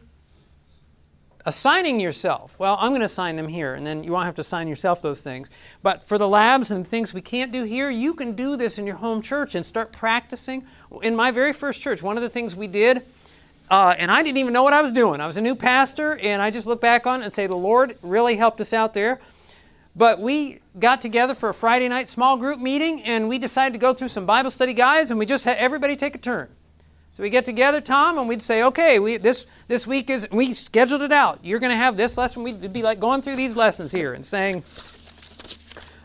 assigning 1.45 1.99
yourself. 1.99 2.57
Well, 2.59 2.77
I'm 2.79 2.91
going 2.91 3.01
to 3.01 3.05
assign 3.05 3.35
them 3.35 3.47
here, 3.47 3.73
and 3.75 3.85
then 3.85 4.03
you 4.03 4.11
won't 4.11 4.25
have 4.25 4.35
to 4.35 4.41
assign 4.41 4.67
yourself 4.67 5.01
those 5.01 5.21
things. 5.21 5.49
But 5.81 6.03
for 6.03 6.17
the 6.17 6.27
labs 6.27 6.71
and 6.71 6.85
things 6.85 7.13
we 7.13 7.21
can't 7.21 7.51
do 7.51 7.63
here, 7.63 7.89
you 7.89 8.13
can 8.13 8.33
do 8.33 8.57
this 8.57 8.77
in 8.77 8.85
your 8.85 8.97
home 8.97 9.21
church 9.21 9.55
and 9.55 9.65
start 9.65 9.91
practicing. 9.91 10.65
In 11.01 11.15
my 11.15 11.31
very 11.31 11.53
first 11.53 11.81
church, 11.81 12.03
one 12.03 12.17
of 12.17 12.23
the 12.23 12.29
things 12.29 12.55
we 12.55 12.67
did, 12.67 13.03
uh, 13.71 13.95
and 13.97 14.11
I 14.11 14.23
didn't 14.23 14.37
even 14.37 14.51
know 14.51 14.63
what 14.63 14.73
I 14.73 14.81
was 14.81 14.91
doing. 14.91 15.21
I 15.21 15.27
was 15.27 15.37
a 15.37 15.41
new 15.41 15.55
pastor, 15.55 16.17
and 16.17 16.41
I 16.41 16.51
just 16.51 16.67
look 16.67 16.81
back 16.81 17.07
on 17.07 17.21
it 17.21 17.23
and 17.23 17.33
say, 17.33 17.47
the 17.47 17.55
Lord 17.55 17.95
really 18.01 18.35
helped 18.35 18.59
us 18.61 18.73
out 18.73 18.93
there. 18.93 19.19
But 19.95 20.19
we 20.19 20.59
got 20.79 21.01
together 21.01 21.33
for 21.33 21.49
a 21.49 21.53
Friday 21.53 21.87
night 21.89 22.09
small 22.09 22.37
group 22.37 22.59
meeting, 22.59 23.01
and 23.03 23.29
we 23.29 23.37
decided 23.37 23.73
to 23.73 23.79
go 23.79 23.93
through 23.93 24.07
some 24.09 24.25
Bible 24.25 24.49
study 24.49 24.73
guides, 24.73 25.11
and 25.11 25.19
we 25.19 25.25
just 25.25 25.45
had 25.45 25.57
everybody 25.57 25.95
take 25.95 26.15
a 26.15 26.19
turn. 26.19 26.49
So 27.19 27.23
we 27.23 27.29
get 27.29 27.43
together, 27.43 27.81
Tom, 27.81 28.17
and 28.17 28.29
we'd 28.29 28.41
say, 28.41 28.63
okay, 28.63 28.97
we, 28.97 29.17
this, 29.17 29.45
this 29.67 29.85
week 29.85 30.09
is, 30.09 30.25
we 30.31 30.53
scheduled 30.53 31.01
it 31.01 31.11
out. 31.11 31.43
You're 31.43 31.59
going 31.59 31.71
to 31.71 31.75
have 31.75 31.97
this 31.97 32.17
lesson. 32.17 32.43
We'd 32.43 32.71
be 32.71 32.81
like 32.81 33.01
going 33.01 33.21
through 33.21 33.35
these 33.35 33.57
lessons 33.57 33.91
here 33.91 34.13
and 34.13 34.25
saying, 34.25 34.63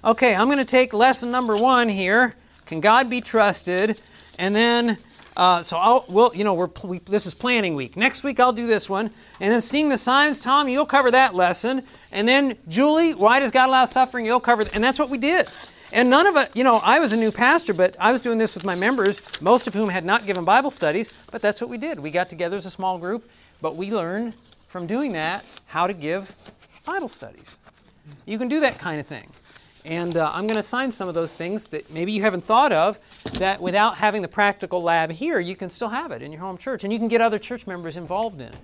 okay, 0.02 0.34
I'm 0.34 0.48
going 0.48 0.58
to 0.58 0.64
take 0.64 0.92
lesson 0.92 1.30
number 1.30 1.56
one 1.56 1.88
here. 1.88 2.34
Can 2.66 2.80
God 2.80 3.08
be 3.08 3.20
trusted? 3.20 4.02
And 4.40 4.56
then, 4.56 4.98
uh, 5.36 5.62
so 5.62 5.76
I'll, 5.76 6.04
we'll, 6.08 6.34
you 6.34 6.42
know, 6.42 6.54
we're, 6.54 6.70
we, 6.82 6.98
this 6.98 7.26
is 7.26 7.34
planning 7.34 7.76
week. 7.76 7.96
Next 7.96 8.24
week 8.24 8.40
I'll 8.40 8.52
do 8.52 8.66
this 8.66 8.90
one. 8.90 9.08
And 9.38 9.52
then 9.52 9.60
seeing 9.60 9.90
the 9.90 9.98
signs, 9.98 10.40
Tom, 10.40 10.68
you'll 10.68 10.84
cover 10.84 11.12
that 11.12 11.32
lesson. 11.32 11.84
And 12.10 12.26
then 12.26 12.56
Julie, 12.66 13.14
why 13.14 13.38
does 13.38 13.52
God 13.52 13.68
allow 13.68 13.84
suffering? 13.84 14.26
You'll 14.26 14.40
cover, 14.40 14.64
and 14.74 14.82
that's 14.82 14.98
what 14.98 15.10
we 15.10 15.18
did. 15.18 15.46
And 15.94 16.10
none 16.10 16.26
of 16.26 16.36
it, 16.36 16.56
you 16.56 16.64
know, 16.64 16.80
I 16.82 16.98
was 16.98 17.12
a 17.12 17.16
new 17.16 17.30
pastor, 17.30 17.72
but 17.72 17.96
I 18.00 18.10
was 18.10 18.20
doing 18.20 18.36
this 18.36 18.56
with 18.56 18.64
my 18.64 18.74
members, 18.74 19.22
most 19.40 19.68
of 19.68 19.74
whom 19.74 19.88
had 19.88 20.04
not 20.04 20.26
given 20.26 20.44
Bible 20.44 20.70
studies, 20.70 21.12
but 21.30 21.40
that's 21.40 21.60
what 21.60 21.70
we 21.70 21.78
did. 21.78 22.00
We 22.00 22.10
got 22.10 22.28
together 22.28 22.56
as 22.56 22.66
a 22.66 22.70
small 22.70 22.98
group, 22.98 23.30
but 23.62 23.76
we 23.76 23.92
learned 23.92 24.34
from 24.66 24.88
doing 24.88 25.12
that 25.12 25.44
how 25.66 25.86
to 25.86 25.92
give 25.92 26.34
Bible 26.84 27.06
studies. 27.06 27.58
You 28.26 28.38
can 28.38 28.48
do 28.48 28.58
that 28.58 28.76
kind 28.76 28.98
of 28.98 29.06
thing. 29.06 29.30
And 29.84 30.16
uh, 30.16 30.32
I'm 30.34 30.48
going 30.48 30.54
to 30.54 30.60
assign 30.60 30.90
some 30.90 31.06
of 31.06 31.14
those 31.14 31.32
things 31.32 31.68
that 31.68 31.88
maybe 31.92 32.10
you 32.10 32.22
haven't 32.22 32.44
thought 32.44 32.72
of 32.72 32.98
that 33.34 33.60
without 33.60 33.96
having 33.96 34.20
the 34.20 34.28
practical 34.28 34.82
lab 34.82 35.12
here, 35.12 35.38
you 35.38 35.54
can 35.54 35.70
still 35.70 35.90
have 35.90 36.10
it 36.10 36.22
in 36.22 36.32
your 36.32 36.40
home 36.40 36.58
church. 36.58 36.82
And 36.82 36.92
you 36.92 36.98
can 36.98 37.06
get 37.06 37.20
other 37.20 37.38
church 37.38 37.68
members 37.68 37.96
involved 37.96 38.40
in 38.40 38.48
it 38.48 38.56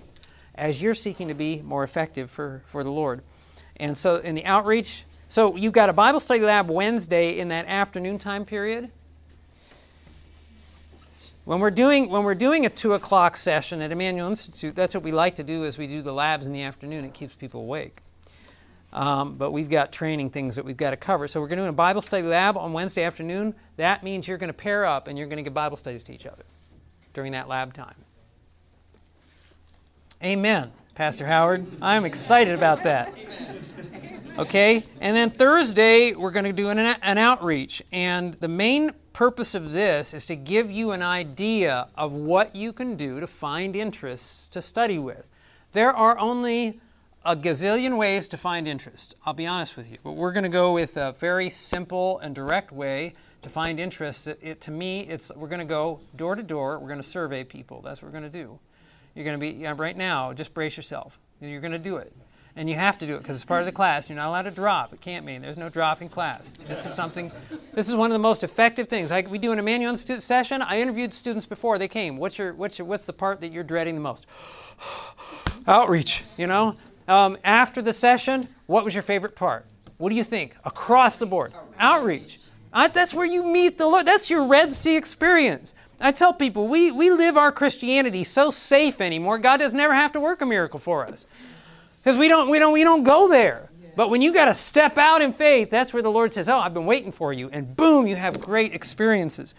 as 0.55 0.81
you're 0.81 0.93
seeking 0.93 1.29
to 1.29 1.33
be 1.33 1.61
more 1.61 1.85
effective 1.85 2.29
for, 2.29 2.61
for 2.65 2.83
the 2.83 2.91
Lord. 2.91 3.21
And 3.77 3.97
so 3.97 4.17
in 4.17 4.35
the 4.35 4.43
outreach, 4.43 5.05
so 5.31 5.55
you've 5.55 5.71
got 5.71 5.87
a 5.87 5.93
Bible 5.93 6.19
study 6.19 6.41
lab 6.41 6.69
Wednesday 6.69 7.39
in 7.39 7.47
that 7.47 7.65
afternoon 7.65 8.17
time 8.17 8.43
period. 8.43 8.91
When 11.45 11.61
we're 11.61 11.71
doing 11.71 12.09
when 12.09 12.23
we're 12.23 12.35
doing 12.35 12.65
a 12.65 12.69
two 12.69 12.95
o'clock 12.95 13.37
session 13.37 13.81
at 13.81 13.93
Emmanuel 13.93 14.29
Institute, 14.29 14.75
that's 14.75 14.93
what 14.93 15.05
we 15.05 15.13
like 15.13 15.37
to 15.37 15.43
do 15.45 15.63
is 15.63 15.77
we 15.77 15.87
do 15.87 16.01
the 16.01 16.11
labs 16.11 16.47
in 16.47 16.51
the 16.51 16.63
afternoon. 16.63 17.05
It 17.05 17.13
keeps 17.13 17.33
people 17.33 17.61
awake. 17.61 18.01
Um, 18.91 19.35
but 19.35 19.51
we've 19.51 19.69
got 19.69 19.93
training 19.93 20.31
things 20.31 20.57
that 20.57 20.65
we've 20.65 20.75
got 20.75 20.89
to 20.89 20.97
cover. 20.97 21.29
So 21.29 21.39
we're 21.39 21.47
going 21.47 21.59
to 21.59 21.63
do 21.63 21.69
a 21.69 21.71
Bible 21.71 22.01
study 22.01 22.23
lab 22.23 22.57
on 22.57 22.73
Wednesday 22.73 23.05
afternoon. 23.05 23.55
That 23.77 24.03
means 24.03 24.27
you're 24.27 24.37
going 24.37 24.49
to 24.49 24.53
pair 24.53 24.85
up 24.85 25.07
and 25.07 25.17
you're 25.17 25.27
going 25.27 25.37
to 25.37 25.43
give 25.43 25.53
Bible 25.53 25.77
studies 25.77 26.03
to 26.03 26.13
each 26.13 26.25
other 26.25 26.43
during 27.13 27.31
that 27.31 27.47
lab 27.47 27.73
time. 27.73 27.95
Amen, 30.21 30.73
Pastor 30.93 31.25
Howard. 31.25 31.65
I'm 31.81 32.03
excited 32.03 32.53
about 32.53 32.83
that. 32.83 33.13
Okay? 34.37 34.83
And 35.01 35.15
then 35.15 35.29
Thursday, 35.29 36.13
we're 36.13 36.31
going 36.31 36.45
to 36.45 36.53
do 36.53 36.69
an, 36.69 36.79
an 36.79 37.17
outreach. 37.17 37.81
And 37.91 38.33
the 38.35 38.47
main 38.47 38.91
purpose 39.13 39.55
of 39.55 39.73
this 39.73 40.13
is 40.13 40.25
to 40.27 40.35
give 40.35 40.71
you 40.71 40.91
an 40.91 41.01
idea 41.01 41.89
of 41.95 42.13
what 42.13 42.55
you 42.55 42.71
can 42.71 42.95
do 42.95 43.19
to 43.19 43.27
find 43.27 43.75
interests 43.75 44.47
to 44.49 44.61
study 44.61 44.97
with. 44.97 45.29
There 45.73 45.91
are 45.91 46.17
only 46.17 46.79
a 47.25 47.35
gazillion 47.35 47.97
ways 47.97 48.27
to 48.29 48.37
find 48.37 48.67
interest. 48.67 49.15
I'll 49.25 49.33
be 49.33 49.45
honest 49.45 49.75
with 49.77 49.91
you. 49.91 49.97
But 50.03 50.13
we're 50.13 50.31
going 50.31 50.43
to 50.43 50.49
go 50.49 50.73
with 50.73 50.97
a 50.97 51.11
very 51.11 51.49
simple 51.49 52.19
and 52.19 52.33
direct 52.33 52.71
way 52.71 53.13
to 53.41 53.49
find 53.49 53.79
interest. 53.79 54.27
It, 54.27 54.39
it, 54.41 54.61
to 54.61 54.71
me, 54.71 55.01
it's 55.01 55.31
we're 55.35 55.49
going 55.49 55.59
to 55.59 55.65
go 55.65 55.99
door 56.15 56.35
to 56.35 56.43
door. 56.43 56.79
We're 56.79 56.87
going 56.87 57.01
to 57.01 57.07
survey 57.07 57.43
people. 57.43 57.81
That's 57.81 58.01
what 58.01 58.11
we're 58.11 58.19
going 58.19 58.31
to 58.31 58.39
do. 58.39 58.57
You're 59.13 59.25
going 59.25 59.39
to 59.39 59.53
be 59.53 59.67
right 59.67 59.97
now. 59.97 60.31
Just 60.31 60.53
brace 60.53 60.77
yourself. 60.77 61.19
You're 61.41 61.61
going 61.61 61.73
to 61.73 61.79
do 61.79 61.97
it 61.97 62.13
and 62.55 62.69
you 62.69 62.75
have 62.75 62.97
to 62.99 63.07
do 63.07 63.15
it 63.15 63.19
because 63.19 63.35
it's 63.35 63.45
part 63.45 63.61
of 63.61 63.65
the 63.65 63.71
class. 63.71 64.09
You're 64.09 64.17
not 64.17 64.29
allowed 64.29 64.43
to 64.43 64.51
drop. 64.51 64.93
It 64.93 65.01
can't 65.01 65.25
mean 65.25 65.41
there's 65.41 65.57
no 65.57 65.69
drop 65.69 66.01
in 66.01 66.09
class. 66.09 66.51
This 66.67 66.85
is 66.85 66.93
something. 66.93 67.31
This 67.73 67.89
is 67.89 67.95
one 67.95 68.11
of 68.11 68.13
the 68.13 68.19
most 68.19 68.43
effective 68.43 68.87
things. 68.87 69.11
I, 69.11 69.21
we 69.21 69.37
do 69.37 69.51
an 69.51 69.59
Emmanuel 69.59 69.91
Institute 69.91 70.21
session. 70.21 70.61
I 70.61 70.79
interviewed 70.79 71.13
students 71.13 71.45
before 71.45 71.77
they 71.77 71.87
came. 71.87 72.17
What's 72.17 72.37
your 72.37 72.53
what's 72.53 72.77
your 72.77 72.87
what's 72.87 73.05
the 73.05 73.13
part 73.13 73.41
that 73.41 73.51
you're 73.51 73.63
dreading 73.63 73.95
the 73.95 74.01
most? 74.01 74.25
Outreach. 75.67 76.23
You 76.37 76.47
know. 76.47 76.75
Um, 77.07 77.37
after 77.43 77.81
the 77.81 77.91
session, 77.91 78.47
what 78.67 78.85
was 78.85 78.93
your 78.93 79.03
favorite 79.03 79.35
part? 79.35 79.65
What 79.97 80.09
do 80.09 80.15
you 80.15 80.23
think? 80.23 80.55
Across 80.65 81.19
the 81.19 81.25
board, 81.25 81.53
outreach. 81.77 82.39
I, 82.73 82.87
that's 82.87 83.13
where 83.13 83.25
you 83.25 83.43
meet 83.43 83.77
the 83.77 83.85
Lord. 83.85 84.05
That's 84.05 84.29
your 84.29 84.47
Red 84.47 84.71
Sea 84.71 84.95
experience. 84.95 85.75
I 85.99 86.11
tell 86.11 86.33
people 86.33 86.67
we, 86.67 86.91
we 86.91 87.11
live 87.11 87.37
our 87.37 87.51
Christianity 87.51 88.23
so 88.23 88.49
safe 88.49 89.01
anymore. 89.01 89.37
God 89.37 89.57
does 89.57 89.73
never 89.73 89.93
have 89.93 90.11
to 90.13 90.19
work 90.19 90.41
a 90.41 90.45
miracle 90.45 90.79
for 90.79 91.05
us. 91.05 91.25
Because 92.03 92.17
we 92.17 92.27
don't, 92.27 92.49
we, 92.49 92.59
don't, 92.59 92.73
we 92.73 92.83
don't 92.83 93.03
go 93.03 93.29
there. 93.29 93.69
But 93.95 94.09
when 94.09 94.21
you 94.21 94.33
got 94.33 94.45
to 94.45 94.53
step 94.53 94.97
out 94.97 95.21
in 95.21 95.33
faith, 95.33 95.69
that's 95.69 95.93
where 95.93 96.01
the 96.01 96.11
Lord 96.11 96.31
says, 96.31 96.49
Oh, 96.49 96.59
I've 96.59 96.73
been 96.73 96.85
waiting 96.85 97.11
for 97.11 97.33
you. 97.33 97.49
And 97.49 97.75
boom, 97.75 98.07
you 98.07 98.15
have 98.15 98.39
great 98.39 98.73
experiences. 98.73 99.53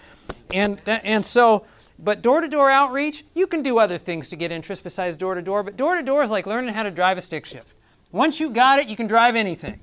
And, 0.52 0.80
and 0.86 1.24
so, 1.24 1.64
but 1.98 2.22
door 2.22 2.40
to 2.40 2.48
door 2.48 2.70
outreach, 2.70 3.24
you 3.34 3.46
can 3.46 3.62
do 3.62 3.78
other 3.78 3.98
things 3.98 4.28
to 4.30 4.36
get 4.36 4.50
interest 4.50 4.82
besides 4.82 5.16
door 5.16 5.34
to 5.34 5.42
door. 5.42 5.62
But 5.62 5.76
door 5.76 5.94
to 5.94 6.02
door 6.02 6.22
is 6.22 6.30
like 6.30 6.46
learning 6.46 6.74
how 6.74 6.82
to 6.82 6.90
drive 6.90 7.18
a 7.18 7.20
stick 7.20 7.46
shift. 7.46 7.74
Once 8.10 8.40
you 8.40 8.50
got 8.50 8.78
it, 8.78 8.88
you 8.88 8.96
can 8.96 9.06
drive 9.06 9.36
anything. 9.36 9.78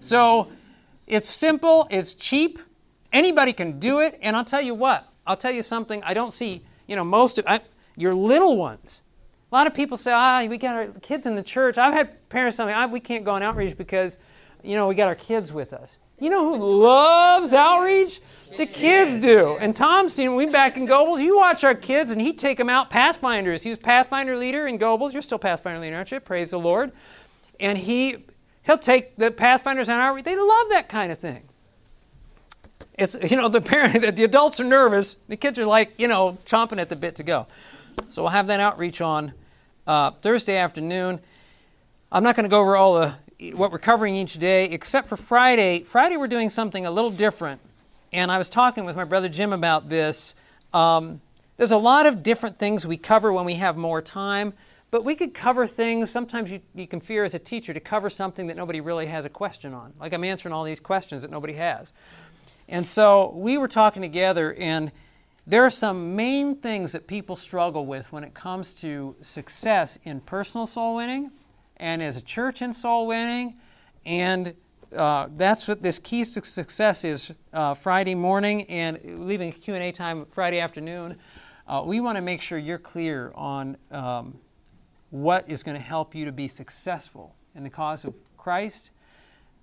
So 0.00 0.50
it's 1.06 1.28
simple, 1.28 1.86
it's 1.90 2.14
cheap, 2.14 2.58
anybody 3.12 3.52
can 3.52 3.78
do 3.78 4.00
it. 4.00 4.18
And 4.22 4.34
I'll 4.34 4.44
tell 4.44 4.62
you 4.62 4.74
what, 4.74 5.08
I'll 5.26 5.36
tell 5.36 5.52
you 5.52 5.62
something 5.62 6.02
I 6.02 6.14
don't 6.14 6.32
see, 6.32 6.64
you 6.86 6.96
know, 6.96 7.04
most 7.04 7.38
of 7.38 7.46
I, 7.46 7.60
your 7.96 8.14
little 8.14 8.56
ones 8.56 9.02
a 9.50 9.54
lot 9.54 9.66
of 9.66 9.74
people 9.74 9.96
say, 9.96 10.12
ah, 10.12 10.46
we 10.46 10.58
got 10.58 10.76
our 10.76 10.86
kids 11.00 11.26
in 11.26 11.34
the 11.34 11.42
church. 11.42 11.76
I've 11.76 11.92
had 11.92 12.28
parents 12.28 12.56
tell 12.56 12.66
me, 12.66 12.72
ah, 12.72 12.86
we 12.86 13.00
can't 13.00 13.24
go 13.24 13.32
on 13.32 13.42
outreach 13.42 13.76
because, 13.76 14.16
you 14.62 14.76
know, 14.76 14.86
we 14.86 14.94
got 14.94 15.08
our 15.08 15.16
kids 15.16 15.52
with 15.52 15.72
us. 15.72 15.98
You 16.20 16.28
know 16.28 16.44
who 16.44 16.82
loves 16.82 17.52
outreach? 17.52 18.20
The 18.56 18.66
kids 18.66 19.18
do. 19.18 19.56
And 19.58 19.74
Tom's 19.74 20.12
seen 20.12 20.36
we 20.36 20.46
back 20.46 20.76
in 20.76 20.86
Gobles. 20.86 21.22
You 21.22 21.36
watch 21.36 21.64
our 21.64 21.74
kids, 21.74 22.10
and 22.10 22.20
he'd 22.20 22.38
take 22.38 22.58
them 22.58 22.68
out 22.68 22.90
Pathfinders. 22.90 23.62
He 23.62 23.70
was 23.70 23.78
Pathfinder 23.78 24.36
leader 24.36 24.66
in 24.66 24.76
Gobles. 24.76 25.14
You're 25.14 25.22
still 25.22 25.38
Pathfinder 25.38 25.80
leader, 25.80 25.96
aren't 25.96 26.10
you? 26.10 26.20
Praise 26.20 26.50
the 26.50 26.58
Lord. 26.58 26.92
And 27.58 27.78
he 27.78 28.26
he'll 28.64 28.78
take 28.78 29.16
the 29.16 29.30
Pathfinders 29.30 29.88
on 29.88 29.98
outreach. 29.98 30.26
They 30.26 30.36
love 30.36 30.66
that 30.70 30.88
kind 30.90 31.10
of 31.10 31.18
thing. 31.18 31.48
It's 32.98 33.16
you 33.30 33.36
know 33.36 33.48
the 33.48 33.62
parent, 33.62 34.16
the 34.16 34.24
adults 34.24 34.60
are 34.60 34.64
nervous. 34.64 35.16
The 35.28 35.36
kids 35.36 35.58
are 35.58 35.66
like 35.66 35.94
you 35.96 36.06
know 36.06 36.36
chomping 36.44 36.78
at 36.80 36.90
the 36.90 36.96
bit 36.96 37.14
to 37.16 37.22
go. 37.22 37.46
So 38.10 38.22
we'll 38.22 38.32
have 38.32 38.48
that 38.48 38.60
outreach 38.60 39.00
on 39.00 39.32
uh, 39.86 40.10
Thursday 40.12 40.56
afternoon. 40.56 41.20
I'm 42.12 42.22
not 42.22 42.36
going 42.36 42.44
to 42.44 42.50
go 42.50 42.60
over 42.60 42.76
all 42.76 42.94
the 42.94 43.14
what 43.54 43.72
we're 43.72 43.78
covering 43.78 44.14
each 44.14 44.34
day, 44.34 44.66
except 44.66 45.08
for 45.08 45.16
Friday. 45.16 45.80
Friday 45.80 46.16
we're 46.16 46.28
doing 46.28 46.50
something 46.50 46.84
a 46.84 46.90
little 46.90 47.10
different, 47.10 47.60
and 48.12 48.30
I 48.30 48.36
was 48.36 48.50
talking 48.50 48.84
with 48.84 48.96
my 48.96 49.04
brother 49.04 49.28
Jim 49.28 49.52
about 49.52 49.88
this. 49.88 50.34
Um, 50.74 51.20
there's 51.56 51.72
a 51.72 51.78
lot 51.78 52.06
of 52.06 52.22
different 52.22 52.58
things 52.58 52.86
we 52.86 52.96
cover 52.96 53.32
when 53.32 53.44
we 53.44 53.54
have 53.54 53.76
more 53.76 54.02
time, 54.02 54.52
but 54.90 55.04
we 55.04 55.14
could 55.14 55.32
cover 55.32 55.66
things. 55.66 56.10
Sometimes 56.10 56.52
you, 56.52 56.60
you 56.74 56.86
can 56.86 57.00
fear 57.00 57.24
as 57.24 57.34
a 57.34 57.38
teacher 57.38 57.72
to 57.72 57.80
cover 57.80 58.10
something 58.10 58.46
that 58.48 58.56
nobody 58.56 58.80
really 58.80 59.06
has 59.06 59.24
a 59.24 59.30
question 59.30 59.72
on. 59.72 59.92
Like 59.98 60.12
I'm 60.12 60.24
answering 60.24 60.52
all 60.52 60.64
these 60.64 60.80
questions 60.80 61.22
that 61.22 61.30
nobody 61.30 61.54
has. 61.54 61.92
And 62.68 62.86
so 62.86 63.32
we 63.34 63.58
were 63.58 63.68
talking 63.68 64.02
together, 64.02 64.54
and 64.54 64.92
there 65.50 65.64
are 65.64 65.70
some 65.70 66.14
main 66.14 66.54
things 66.54 66.92
that 66.92 67.08
people 67.08 67.34
struggle 67.34 67.84
with 67.84 68.12
when 68.12 68.22
it 68.22 68.32
comes 68.34 68.72
to 68.72 69.16
success 69.20 69.98
in 70.04 70.20
personal 70.20 70.64
soul 70.64 70.94
winning 70.94 71.32
and 71.78 72.00
as 72.00 72.16
a 72.16 72.20
church 72.20 72.62
in 72.62 72.72
soul 72.72 73.08
winning. 73.08 73.56
And 74.06 74.54
uh, 74.96 75.26
that's 75.36 75.66
what 75.66 75.82
this 75.82 75.98
keys 75.98 76.30
to 76.34 76.44
success 76.44 77.02
is 77.02 77.32
uh, 77.52 77.74
Friday 77.74 78.14
morning 78.14 78.62
and 78.66 79.00
leaving 79.02 79.50
Q&A 79.50 79.90
time 79.90 80.24
Friday 80.30 80.60
afternoon. 80.60 81.16
Uh, 81.66 81.82
we 81.84 81.98
want 81.98 82.14
to 82.14 82.22
make 82.22 82.40
sure 82.40 82.56
you're 82.56 82.78
clear 82.78 83.32
on 83.34 83.76
um, 83.90 84.38
what 85.10 85.50
is 85.50 85.64
going 85.64 85.76
to 85.76 85.82
help 85.82 86.14
you 86.14 86.24
to 86.26 86.32
be 86.32 86.46
successful 86.46 87.34
in 87.56 87.64
the 87.64 87.70
cause 87.70 88.04
of 88.04 88.14
Christ 88.36 88.92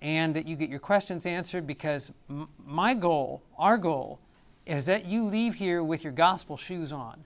and 0.02 0.36
that 0.36 0.46
you 0.46 0.54
get 0.54 0.68
your 0.68 0.80
questions 0.80 1.24
answered 1.24 1.66
because 1.66 2.12
m- 2.28 2.46
my 2.66 2.92
goal, 2.92 3.42
our 3.56 3.78
goal, 3.78 4.20
is 4.68 4.86
that 4.86 5.06
you 5.06 5.24
leave 5.24 5.54
here 5.54 5.82
with 5.82 6.04
your 6.04 6.12
gospel 6.12 6.56
shoes 6.56 6.92
on, 6.92 7.24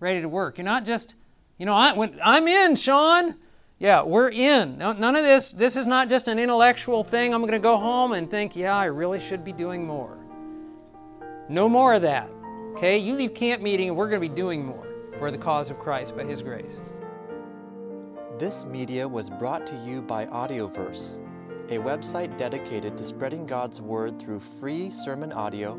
ready 0.00 0.22
to 0.22 0.28
work. 0.28 0.56
You're 0.56 0.64
not 0.64 0.86
just, 0.86 1.14
you 1.58 1.66
know, 1.66 1.74
I, 1.74 1.92
when, 1.92 2.18
I'm 2.24 2.48
in, 2.48 2.76
Sean. 2.76 3.34
Yeah, 3.78 4.02
we're 4.02 4.30
in. 4.30 4.78
No, 4.78 4.92
none 4.92 5.14
of 5.14 5.22
this, 5.22 5.52
this 5.52 5.76
is 5.76 5.86
not 5.86 6.08
just 6.08 6.26
an 6.26 6.38
intellectual 6.38 7.04
thing. 7.04 7.32
I'm 7.32 7.42
going 7.42 7.52
to 7.52 7.58
go 7.60 7.76
home 7.76 8.12
and 8.12 8.28
think, 8.28 8.56
yeah, 8.56 8.76
I 8.76 8.86
really 8.86 9.20
should 9.20 9.44
be 9.44 9.52
doing 9.52 9.86
more. 9.86 10.16
No 11.48 11.68
more 11.68 11.94
of 11.94 12.02
that. 12.02 12.30
Okay? 12.72 12.98
You 12.98 13.14
leave 13.14 13.34
camp 13.34 13.62
meeting 13.62 13.88
and 13.88 13.96
we're 13.96 14.08
going 14.08 14.20
to 14.20 14.28
be 14.28 14.34
doing 14.34 14.64
more 14.64 14.86
for 15.18 15.30
the 15.30 15.38
cause 15.38 15.70
of 15.70 15.78
Christ 15.78 16.16
by 16.16 16.24
His 16.24 16.42
grace. 16.42 16.80
This 18.38 18.64
media 18.64 19.06
was 19.06 19.30
brought 19.30 19.66
to 19.66 19.76
you 19.84 20.00
by 20.00 20.26
Audioverse, 20.26 21.20
a 21.70 21.78
website 21.78 22.36
dedicated 22.38 22.96
to 22.96 23.04
spreading 23.04 23.46
God's 23.46 23.80
Word 23.80 24.18
through 24.20 24.40
free 24.40 24.90
sermon 24.90 25.32
audio 25.32 25.78